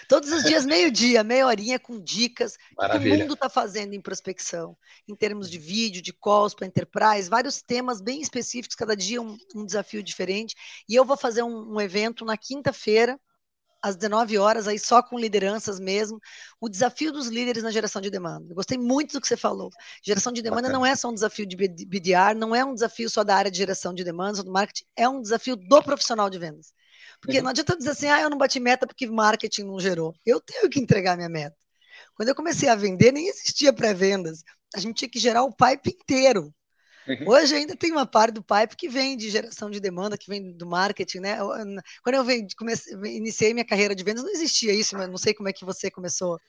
Todos 0.08 0.32
os 0.32 0.44
dias, 0.44 0.66
meio-dia, 0.66 1.24
meia 1.24 1.46
horinha 1.46 1.80
com 1.80 2.00
dicas 2.00 2.58
Maravilha. 2.78 3.10
que 3.10 3.16
o 3.16 3.20
mundo 3.20 3.34
está 3.34 3.50
fazendo 3.50 3.94
em 3.94 4.02
prospecção, 4.02 4.76
em 5.08 5.16
termos 5.16 5.50
de 5.50 5.58
vídeo, 5.58 6.02
de 6.02 6.14
calls 6.14 6.54
para 6.54 6.68
enterprise, 6.68 7.30
vários 7.30 7.62
temas 7.62 8.02
bem 8.02 8.22
específicos, 8.22 8.76
cada 8.76 8.96
dia 8.96 9.22
um, 9.22 9.38
um 9.56 9.66
desafio 9.66 10.02
diferente. 10.02 10.56
E 10.88 10.96
eu 10.96 11.06
vou 11.06 11.18
fazer 11.18 11.44
um, 11.44 11.74
um 11.74 11.82
evento 11.82 12.26
na 12.26 12.38
quinta-feira, 12.38 13.20
às 13.82 13.96
19 13.96 14.38
horas, 14.38 14.68
aí 14.68 14.80
só 14.80 15.02
com 15.02 15.20
lideranças 15.20 15.80
mesmo, 15.80 16.20
o 16.60 16.68
desafio 16.68 17.12
dos 17.12 17.28
líderes 17.28 17.64
na 17.64 17.72
geração 17.72 18.02
de 18.02 18.10
demanda. 18.10 18.46
Eu 18.50 18.56
gostei 18.56 18.78
muito 18.78 19.14
do 19.14 19.22
que 19.22 19.28
você 19.28 19.38
falou. 19.38 19.70
Geração 20.04 20.34
de 20.34 20.42
demanda 20.42 20.64
Bacana. 20.64 20.80
não 20.80 20.86
é 20.86 20.96
só 20.96 21.10
um 21.10 21.14
desafio 21.14 21.46
de 21.46 21.56
BDR, 21.56 22.36
não 22.36 22.56
é 22.56 22.66
um 22.66 22.74
desafio 22.74 23.10
só 23.10 23.24
da 23.24 23.36
área 23.36 23.52
de 23.52 23.58
geração 23.58 23.94
de 23.94 24.04
demandas 24.04 24.40
ou 24.40 24.46
do 24.46 24.52
marketing, 24.52 24.86
é 24.96 25.08
um 25.08 25.22
desafio 25.22 25.56
do 25.56 25.84
profissional 25.84 26.30
de 26.30 26.40
vendas. 26.40 26.74
Porque 27.22 27.38
uhum. 27.38 27.44
não 27.44 27.52
adianta 27.52 27.78
dizer 27.78 27.92
assim, 27.92 28.08
ah, 28.08 28.22
eu 28.22 28.30
não 28.30 28.38
bati 28.38 28.60
meta 28.60 28.86
porque 28.86 29.08
marketing 29.08 29.64
não 29.64 29.80
gerou. 29.80 30.14
Eu 30.26 30.40
tenho 30.42 30.70
que 30.70 30.80
entregar 30.80 31.16
minha 31.16 31.30
meta. 31.30 31.56
Quando 32.16 32.30
eu 32.30 32.36
comecei 32.36 32.70
a 32.70 32.76
vender, 32.76 33.12
nem 33.12 33.28
existia 33.28 33.74
pré-vendas. 33.74 34.44
A 34.76 34.80
gente 34.80 34.96
tinha 34.96 35.10
que 35.10 35.20
gerar 35.20 35.44
o 35.44 35.56
pipe 35.56 35.92
inteiro. 35.92 36.54
Uhum. 37.08 37.30
Hoje 37.30 37.56
ainda 37.56 37.76
tem 37.76 37.92
uma 37.92 38.06
parte 38.06 38.34
do 38.34 38.44
pipe 38.44 38.76
que 38.76 38.90
vem 38.90 39.16
de 39.16 39.30
geração 39.30 39.70
de 39.70 39.80
demanda, 39.80 40.18
que 40.18 40.28
vem 40.28 40.52
do 40.52 40.66
marketing, 40.66 41.20
né? 41.20 41.38
Quando 42.04 42.16
eu 42.16 42.24
vem, 42.24 42.48
comecei, 42.58 42.94
iniciei 43.16 43.54
minha 43.54 43.66
carreira 43.66 43.94
de 43.94 44.04
vendas, 44.04 44.24
não 44.24 44.32
existia 44.32 44.74
isso, 44.74 44.98
mas 44.98 45.08
não 45.08 45.18
sei 45.18 45.34
como 45.34 45.48
é 45.48 45.54
que 45.54 45.66
você 45.66 45.92
começou. 45.92 46.40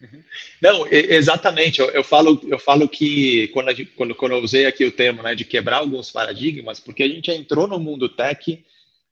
Uhum. 0.00 0.22
Não, 0.62 0.86
exatamente. 0.86 1.80
Eu, 1.80 1.90
eu, 1.90 2.04
falo, 2.04 2.40
eu 2.46 2.58
falo 2.58 2.88
que 2.88 3.48
quando, 3.48 3.74
gente, 3.74 3.90
quando, 3.92 4.14
quando 4.14 4.32
eu 4.32 4.42
usei 4.42 4.66
aqui 4.66 4.84
o 4.84 4.92
termo 4.92 5.22
né, 5.22 5.34
de 5.34 5.44
quebrar 5.44 5.78
alguns 5.78 6.10
paradigmas, 6.10 6.78
porque 6.78 7.02
a 7.02 7.08
gente 7.08 7.30
entrou 7.30 7.66
no 7.66 7.80
mundo 7.80 8.08
tech 8.08 8.64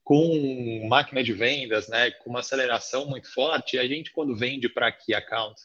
com 0.05 0.87
máquina 0.87 1.25
de 1.25 1.33
vendas, 1.33 1.89
né, 1.89 2.11
com 2.11 2.31
uma 2.31 2.41
aceleração 2.41 3.07
muito 3.07 3.33
forte, 3.33 3.77
e 3.77 3.79
a 3.79 3.89
gente, 3.89 4.13
quando 4.13 4.37
vende 4.37 4.69
para 4.69 4.93
key 4.93 5.15
account, 5.15 5.61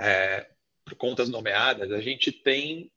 é, 0.00 0.48
por 0.84 0.96
contas 0.96 1.28
nomeadas, 1.28 1.92
a 1.92 2.00
gente 2.00 2.32
tem 2.32 2.90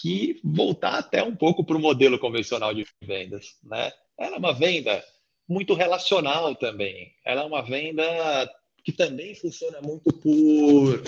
que 0.00 0.40
voltar 0.44 0.98
até 0.98 1.22
um 1.22 1.34
pouco 1.34 1.64
para 1.64 1.76
o 1.76 1.80
modelo 1.80 2.18
convencional 2.18 2.74
de 2.74 2.86
vendas. 3.02 3.56
Né? 3.64 3.90
Ela 4.18 4.36
é 4.36 4.38
uma 4.38 4.52
venda 4.52 5.02
muito 5.48 5.74
relacional 5.74 6.54
também. 6.54 7.12
Ela 7.24 7.42
é 7.42 7.44
uma 7.44 7.62
venda 7.62 8.04
que 8.84 8.92
também 8.92 9.34
funciona 9.34 9.80
muito 9.80 10.12
por 10.12 11.02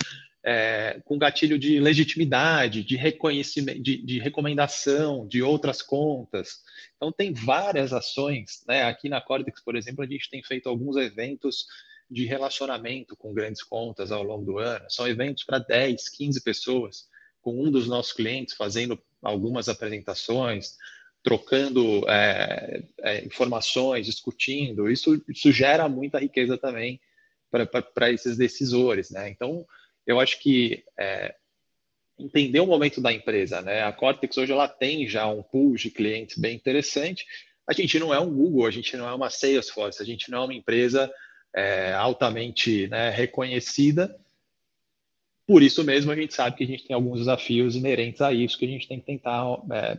é, 0.45 1.01
com 1.05 1.19
gatilho 1.19 1.59
de 1.59 1.79
legitimidade, 1.79 2.83
de 2.83 2.97
reconhecimento, 2.97 3.83
de, 3.83 3.99
de, 3.99 4.19
recomendação 4.19 5.27
de 5.27 5.43
outras 5.43 5.83
contas. 5.83 6.63
Então, 6.97 7.13
tem 7.13 7.35
várias 7.35 7.93
ações. 7.93 8.65
Né? 8.67 8.85
Aqui 8.85 9.09
na 9.09 9.21
Cortex, 9.21 9.63
por 9.63 9.77
exemplo, 9.77 10.03
a 10.03 10.07
gente 10.07 10.31
tem 10.31 10.43
feito 10.43 10.69
alguns 10.69 10.97
eventos 10.97 11.67
de 12.11 12.25
relacionamento 12.25 13.15
com 13.17 13.35
grandes 13.35 13.63
contas 13.63 14.11
ao 14.11 14.23
longo 14.23 14.45
do 14.45 14.59
ano. 14.59 14.87
São 14.89 15.07
eventos 15.07 15.45
para 15.45 15.59
10, 15.59 16.09
15 16.09 16.43
pessoas, 16.43 17.08
com 17.41 17.63
um 17.63 17.71
dos 17.71 17.87
nossos 17.87 18.13
clientes 18.13 18.55
fazendo 18.55 18.99
algumas 19.23 19.69
apresentações, 19.69 20.77
trocando 21.23 22.09
é, 22.09 22.83
é, 23.01 23.25
informações, 23.25 24.07
discutindo. 24.07 24.89
Isso, 24.89 25.23
isso 25.29 25.53
gera 25.53 25.89
muita 25.89 26.19
riqueza 26.19 26.57
também 26.57 27.01
para 27.51 28.13
esses 28.13 28.37
decisores. 28.37 29.11
Né? 29.11 29.31
Então, 29.31 29.67
eu 30.07 30.21
acho 30.21 30.41
que 30.41 30.85
é, 30.99 31.35
entender 32.19 32.61
o 32.61 32.67
momento 32.67 33.01
da 33.01 33.13
empresa, 33.13 33.63
né? 33.63 33.83
A 33.83 33.93
Cortex 33.93 34.37
hoje 34.37 34.53
ela 34.53 34.67
tem 34.67 35.07
já 35.07 35.27
um 35.27 35.43
pool 35.43 35.77
de 35.77 35.91
clientes 35.91 36.37
bem 36.37 36.57
interessante. 36.57 37.25
A 37.67 37.73
gente 37.73 37.99
não 37.99 38.13
é 38.13 38.19
um 38.19 38.35
Google, 38.35 38.67
a 38.67 38.71
gente 38.71 38.97
não 38.97 39.09
é 39.09 39.15
uma 39.15 39.31
Salesforce, 39.31 40.03
a 40.03 40.07
gente 40.07 40.31
não 40.31 40.43
é 40.43 40.45
uma 40.47 40.55
empresa 40.55 41.13
é, 41.55 41.93
altamente 41.93 42.89
né, 42.89 43.11
reconhecida. 43.11 44.19
Por 45.49 45.63
isso 45.63 45.83
mesmo, 45.83 46.13
a 46.13 46.15
gente 46.15 46.35
sabe 46.35 46.57
que 46.57 46.65
a 46.65 46.67
gente 46.67 46.87
tem 46.87 46.95
alguns 46.95 47.19
desafios 47.19 47.75
inerentes 47.75 48.21
a 48.21 48.33
isso 48.33 48.57
que 48.57 48.67
a 48.67 48.69
gente 48.69 48.87
tem 48.87 49.01
que 49.01 49.07
tentar 49.07 49.45
é, 49.73 49.99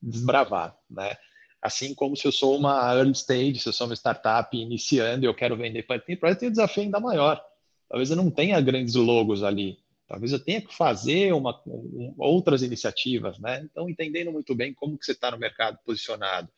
desbravar, 0.00 0.74
né? 0.88 1.16
Assim 1.60 1.94
como 1.94 2.16
se 2.16 2.26
eu 2.26 2.32
sou 2.32 2.56
uma 2.56 2.94
early 2.94 3.12
stage, 3.12 3.58
se 3.58 3.68
eu 3.68 3.72
sou 3.72 3.88
uma 3.88 3.96
startup 3.96 4.56
iniciando 4.56 5.24
e 5.24 5.28
eu 5.28 5.34
quero 5.34 5.56
vender 5.56 5.82
para 5.82 5.96
enterprise, 5.96 6.38
tem 6.38 6.48
um 6.48 6.52
desafio 6.52 6.84
ainda 6.84 7.00
maior 7.00 7.44
Talvez 7.88 8.10
eu 8.10 8.16
não 8.16 8.30
tenha 8.30 8.60
grandes 8.60 8.94
logos 8.94 9.42
ali. 9.42 9.78
Talvez 10.08 10.32
eu 10.32 10.38
tenha 10.38 10.60
que 10.60 10.74
fazer 10.74 11.32
uma, 11.32 11.60
um, 11.66 12.14
outras 12.18 12.62
iniciativas, 12.62 13.38
né? 13.38 13.60
Então, 13.64 13.88
entendendo 13.88 14.32
muito 14.32 14.54
bem 14.54 14.72
como 14.72 14.98
que 14.98 15.04
você 15.04 15.12
está 15.12 15.30
no 15.30 15.38
mercado 15.38 15.78
posicionado, 15.84 16.48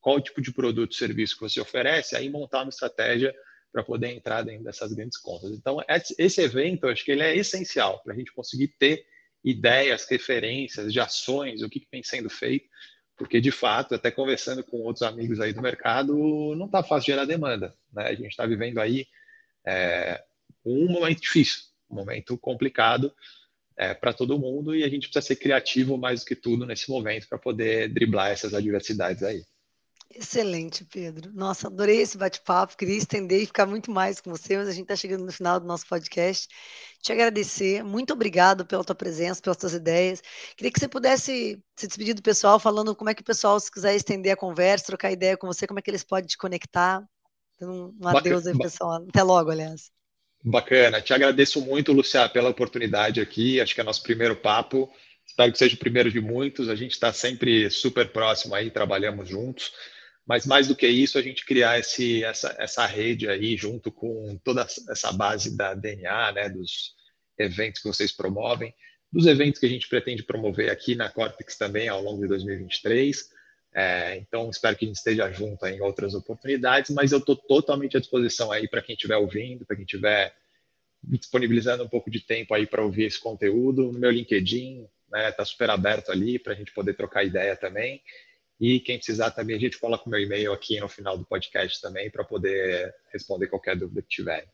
qual 0.00 0.20
tipo 0.20 0.40
de 0.40 0.52
produto, 0.52 0.94
serviço 0.94 1.36
que 1.36 1.42
você 1.42 1.60
oferece, 1.60 2.16
aí 2.16 2.28
montar 2.28 2.62
uma 2.62 2.70
estratégia 2.70 3.34
para 3.72 3.82
poder 3.84 4.08
entrar 4.08 4.42
dentro 4.42 4.64
dessas 4.64 4.92
grandes 4.92 5.18
contas. 5.18 5.52
Então, 5.52 5.78
esse 6.18 6.40
evento, 6.40 6.88
acho 6.88 7.04
que 7.04 7.12
ele 7.12 7.22
é 7.22 7.36
essencial 7.36 8.02
para 8.02 8.12
a 8.12 8.16
gente 8.16 8.32
conseguir 8.32 8.68
ter 8.68 9.06
ideias, 9.44 10.06
referências 10.08 10.92
de 10.92 11.00
ações, 11.00 11.62
o 11.62 11.68
que, 11.68 11.80
que 11.80 11.88
vem 11.90 12.02
sendo 12.02 12.28
feito, 12.28 12.68
porque, 13.16 13.40
de 13.40 13.50
fato, 13.50 13.94
até 13.94 14.10
conversando 14.10 14.64
com 14.64 14.78
outros 14.78 15.02
amigos 15.02 15.40
aí 15.40 15.52
do 15.52 15.62
mercado, 15.62 16.14
não 16.56 16.66
está 16.66 16.82
fácil 16.82 17.12
gerar 17.12 17.24
demanda. 17.24 17.74
Né? 17.92 18.04
A 18.04 18.14
gente 18.14 18.30
está 18.30 18.46
vivendo 18.46 18.78
aí 18.78 19.06
é, 19.64 20.22
um 20.64 20.88
momento 20.88 21.20
difícil, 21.20 21.62
um 21.90 21.96
momento 21.96 22.36
complicado 22.38 23.14
é, 23.76 23.94
para 23.94 24.12
todo 24.12 24.38
mundo 24.38 24.74
e 24.74 24.84
a 24.84 24.88
gente 24.88 25.08
precisa 25.08 25.26
ser 25.26 25.36
criativo 25.36 25.96
mais 25.96 26.20
do 26.20 26.26
que 26.26 26.36
tudo 26.36 26.66
nesse 26.66 26.90
momento 26.90 27.28
para 27.28 27.38
poder 27.38 27.88
driblar 27.88 28.30
essas 28.30 28.54
adversidades 28.54 29.22
aí. 29.22 29.44
Excelente, 30.12 30.84
Pedro. 30.84 31.30
Nossa, 31.32 31.68
adorei 31.68 32.00
esse 32.00 32.18
bate-papo. 32.18 32.76
Queria 32.76 32.96
estender 32.96 33.42
e 33.42 33.46
ficar 33.46 33.64
muito 33.64 33.92
mais 33.92 34.20
com 34.20 34.30
você, 34.30 34.56
mas 34.56 34.66
a 34.66 34.72
gente 34.72 34.82
está 34.82 34.96
chegando 34.96 35.24
no 35.24 35.30
final 35.30 35.60
do 35.60 35.66
nosso 35.66 35.86
podcast. 35.86 36.48
Te 37.00 37.12
agradecer. 37.12 37.84
Muito 37.84 38.12
obrigado 38.12 38.66
pela 38.66 38.82
tua 38.82 38.94
presença, 38.94 39.40
pelas 39.40 39.56
tuas 39.56 39.72
ideias. 39.72 40.20
Queria 40.56 40.72
que 40.72 40.80
você 40.80 40.88
pudesse 40.88 41.62
se 41.76 41.86
despedir 41.86 42.14
do 42.14 42.22
pessoal, 42.22 42.58
falando 42.58 42.94
como 42.96 43.08
é 43.08 43.14
que 43.14 43.22
o 43.22 43.24
pessoal, 43.24 43.58
se 43.60 43.70
quiser 43.70 43.94
estender 43.94 44.32
a 44.32 44.36
conversa, 44.36 44.86
trocar 44.86 45.12
ideia 45.12 45.36
com 45.36 45.46
você, 45.46 45.64
como 45.66 45.78
é 45.78 45.82
que 45.82 45.90
eles 45.90 46.02
podem 46.02 46.26
te 46.26 46.36
conectar. 46.36 47.02
Um, 47.62 47.94
um 48.00 48.08
adeus 48.08 48.46
aí, 48.46 48.58
pessoal. 48.58 49.04
Até 49.08 49.22
logo, 49.22 49.50
aliás. 49.50 49.90
Bacana. 50.42 51.00
Te 51.00 51.14
agradeço 51.14 51.60
muito, 51.60 51.92
Lucia, 51.92 52.28
pela 52.28 52.50
oportunidade 52.50 53.20
aqui. 53.20 53.60
Acho 53.60 53.74
que 53.74 53.80
é 53.80 53.84
nosso 53.84 54.02
primeiro 54.02 54.34
papo. 54.34 54.90
Espero 55.24 55.52
que 55.52 55.58
seja 55.58 55.76
o 55.76 55.78
primeiro 55.78 56.10
de 56.10 56.20
muitos. 56.20 56.68
A 56.68 56.74
gente 56.74 56.92
está 56.92 57.12
sempre 57.12 57.70
super 57.70 58.10
próximo 58.10 58.56
aí, 58.56 58.70
trabalhamos 58.70 59.28
juntos. 59.28 59.72
Mas 60.30 60.46
mais 60.46 60.68
do 60.68 60.76
que 60.76 60.86
isso, 60.86 61.18
a 61.18 61.22
gente 61.22 61.44
criar 61.44 61.80
esse, 61.80 62.22
essa, 62.22 62.54
essa 62.56 62.86
rede 62.86 63.28
aí, 63.28 63.56
junto 63.56 63.90
com 63.90 64.38
toda 64.44 64.64
essa 64.88 65.12
base 65.12 65.56
da 65.56 65.74
DNA, 65.74 66.30
né, 66.30 66.48
dos 66.48 66.94
eventos 67.36 67.82
que 67.82 67.88
vocês 67.88 68.12
promovem, 68.12 68.72
dos 69.12 69.26
eventos 69.26 69.58
que 69.58 69.66
a 69.66 69.68
gente 69.68 69.88
pretende 69.88 70.22
promover 70.22 70.70
aqui 70.70 70.94
na 70.94 71.10
Cortex 71.10 71.56
também 71.58 71.88
ao 71.88 72.00
longo 72.00 72.22
de 72.22 72.28
2023. 72.28 73.28
É, 73.74 74.18
então, 74.18 74.48
espero 74.48 74.76
que 74.76 74.84
a 74.84 74.86
gente 74.86 74.98
esteja 74.98 75.32
junto 75.32 75.66
em 75.66 75.80
outras 75.80 76.14
oportunidades, 76.14 76.92
mas 76.92 77.10
eu 77.10 77.18
estou 77.18 77.34
totalmente 77.34 77.96
à 77.96 78.00
disposição 78.00 78.52
aí 78.52 78.68
para 78.68 78.82
quem 78.82 78.94
estiver 78.94 79.16
ouvindo, 79.16 79.66
para 79.66 79.74
quem 79.74 79.84
estiver 79.84 80.32
disponibilizando 81.02 81.82
um 81.82 81.88
pouco 81.88 82.08
de 82.08 82.20
tempo 82.20 82.54
aí 82.54 82.68
para 82.68 82.84
ouvir 82.84 83.06
esse 83.06 83.18
conteúdo. 83.18 83.90
No 83.90 83.98
meu 83.98 84.12
LinkedIn, 84.12 84.86
né, 85.10 85.32
tá 85.32 85.44
super 85.44 85.70
aberto 85.70 86.12
ali 86.12 86.38
para 86.38 86.52
a 86.52 86.56
gente 86.56 86.72
poder 86.72 86.94
trocar 86.94 87.24
ideia 87.24 87.56
também. 87.56 88.00
E 88.60 88.78
quem 88.78 88.98
precisar 88.98 89.30
também, 89.30 89.56
a 89.56 89.58
gente 89.58 89.78
coloca 89.78 90.04
o 90.06 90.10
meu 90.10 90.20
e-mail 90.20 90.52
aqui 90.52 90.78
no 90.78 90.88
final 90.88 91.16
do 91.16 91.24
podcast 91.24 91.80
também 91.80 92.10
para 92.10 92.22
poder 92.22 92.94
responder 93.10 93.46
qualquer 93.46 93.74
dúvida 93.76 94.02
que 94.02 94.08
tiver. 94.08 94.46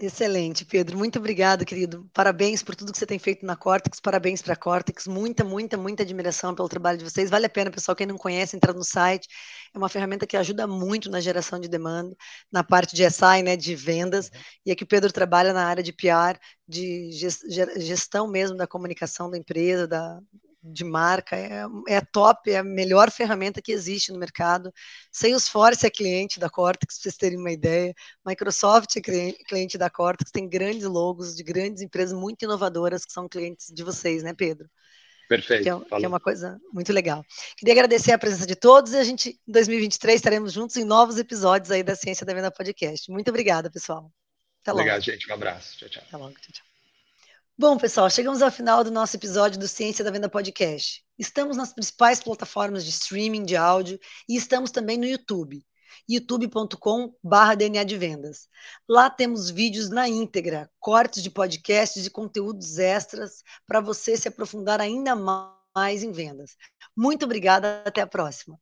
Excelente, 0.00 0.64
Pedro. 0.64 0.96
Muito 0.96 1.18
obrigado, 1.18 1.64
querido. 1.64 2.08
Parabéns 2.12 2.62
por 2.62 2.76
tudo 2.76 2.92
que 2.92 2.98
você 2.98 3.06
tem 3.06 3.18
feito 3.18 3.44
na 3.44 3.56
Cortex. 3.56 3.98
Parabéns 3.98 4.40
para 4.40 4.52
a 4.52 4.56
Cortex. 4.56 5.08
Muita, 5.08 5.42
muita, 5.42 5.76
muita 5.76 6.04
admiração 6.04 6.54
pelo 6.54 6.68
trabalho 6.68 6.98
de 6.98 7.04
vocês. 7.04 7.28
Vale 7.28 7.46
a 7.46 7.48
pena, 7.48 7.68
pessoal, 7.68 7.96
quem 7.96 8.06
não 8.06 8.16
conhece, 8.16 8.56
entrar 8.56 8.72
no 8.72 8.84
site. 8.84 9.28
É 9.74 9.78
uma 9.78 9.88
ferramenta 9.88 10.24
que 10.24 10.36
ajuda 10.36 10.68
muito 10.68 11.10
na 11.10 11.20
geração 11.20 11.58
de 11.58 11.68
demanda, 11.68 12.16
na 12.50 12.62
parte 12.62 12.94
de 12.94 13.02
SI, 13.10 13.42
né, 13.42 13.56
de 13.56 13.74
vendas. 13.74 14.26
Uhum. 14.26 14.40
E 14.66 14.70
aqui 14.70 14.84
o 14.84 14.86
Pedro 14.86 15.12
trabalha 15.12 15.52
na 15.52 15.66
área 15.66 15.82
de 15.82 15.92
PR, 15.92 16.38
de 16.66 17.10
gestão 17.78 18.28
mesmo 18.28 18.56
da 18.56 18.68
comunicação 18.68 19.28
da 19.28 19.36
empresa, 19.36 19.88
da, 19.88 20.20
de 20.62 20.84
marca, 20.84 21.36
é, 21.36 21.64
é 21.88 22.00
top, 22.00 22.50
é 22.50 22.58
a 22.58 22.64
melhor 22.64 23.10
ferramenta 23.10 23.62
que 23.62 23.72
existe 23.72 24.12
no 24.12 24.18
mercado. 24.18 24.72
Salesforce 25.12 25.86
é 25.86 25.90
cliente 25.90 26.40
da 26.40 26.50
Cortex, 26.50 26.96
para 26.96 27.02
vocês 27.02 27.16
terem 27.16 27.38
uma 27.38 27.52
ideia. 27.52 27.94
Microsoft 28.26 28.96
é 28.96 29.00
cliente 29.00 29.78
da 29.78 29.88
Cortex, 29.88 30.30
tem 30.30 30.48
grandes 30.48 30.84
logos 30.84 31.34
de 31.34 31.42
grandes 31.42 31.82
empresas 31.82 32.18
muito 32.18 32.44
inovadoras 32.44 33.04
que 33.04 33.12
são 33.12 33.28
clientes 33.28 33.68
de 33.72 33.82
vocês, 33.82 34.22
né, 34.22 34.34
Pedro? 34.34 34.68
Perfeito. 35.28 35.62
Que 35.62 35.68
é, 35.68 35.98
que 35.98 36.04
é, 36.04 36.08
uma 36.08 36.18
coisa 36.18 36.58
muito 36.72 36.90
legal. 36.92 37.22
Queria 37.56 37.74
agradecer 37.74 38.12
a 38.12 38.18
presença 38.18 38.46
de 38.46 38.56
todos 38.56 38.92
e 38.92 38.96
a 38.96 39.04
gente, 39.04 39.38
em 39.46 39.52
2023, 39.52 40.16
estaremos 40.16 40.52
juntos 40.52 40.76
em 40.76 40.84
novos 40.84 41.18
episódios 41.18 41.70
aí 41.70 41.82
da 41.82 41.94
Ciência 41.94 42.24
da 42.24 42.32
Venda 42.32 42.50
Podcast. 42.50 43.10
Muito 43.10 43.28
obrigada, 43.28 43.70
pessoal. 43.70 44.10
Até 44.62 44.72
logo. 44.72 44.80
Obrigado, 44.80 45.02
gente. 45.02 45.30
Um 45.30 45.34
abraço. 45.34 45.76
Tchau, 45.76 45.88
tchau. 45.88 46.02
Até 46.06 46.16
logo. 46.16 46.34
Tchau, 46.34 46.52
tchau. 46.52 46.67
Bom, 47.60 47.76
pessoal, 47.76 48.08
chegamos 48.08 48.40
ao 48.40 48.52
final 48.52 48.84
do 48.84 48.90
nosso 48.92 49.16
episódio 49.16 49.58
do 49.58 49.66
Ciência 49.66 50.04
da 50.04 50.12
Venda 50.12 50.28
Podcast. 50.28 51.04
Estamos 51.18 51.56
nas 51.56 51.72
principais 51.72 52.22
plataformas 52.22 52.84
de 52.84 52.90
streaming 52.90 53.44
de 53.44 53.56
áudio 53.56 53.98
e 54.28 54.36
estamos 54.36 54.70
também 54.70 54.96
no 54.96 55.04
YouTube, 55.04 55.66
youtube.com.br 56.08 57.56
DNA 57.58 57.82
de 57.82 57.96
Vendas. 57.96 58.46
Lá 58.88 59.10
temos 59.10 59.50
vídeos 59.50 59.90
na 59.90 60.08
íntegra, 60.08 60.70
cortes 60.78 61.20
de 61.20 61.30
podcasts 61.30 62.06
e 62.06 62.10
conteúdos 62.10 62.78
extras 62.78 63.42
para 63.66 63.80
você 63.80 64.16
se 64.16 64.28
aprofundar 64.28 64.80
ainda 64.80 65.16
mais 65.16 66.04
em 66.04 66.12
vendas. 66.12 66.54
Muito 66.96 67.24
obrigada, 67.24 67.82
até 67.84 68.00
a 68.00 68.06
próxima. 68.06 68.56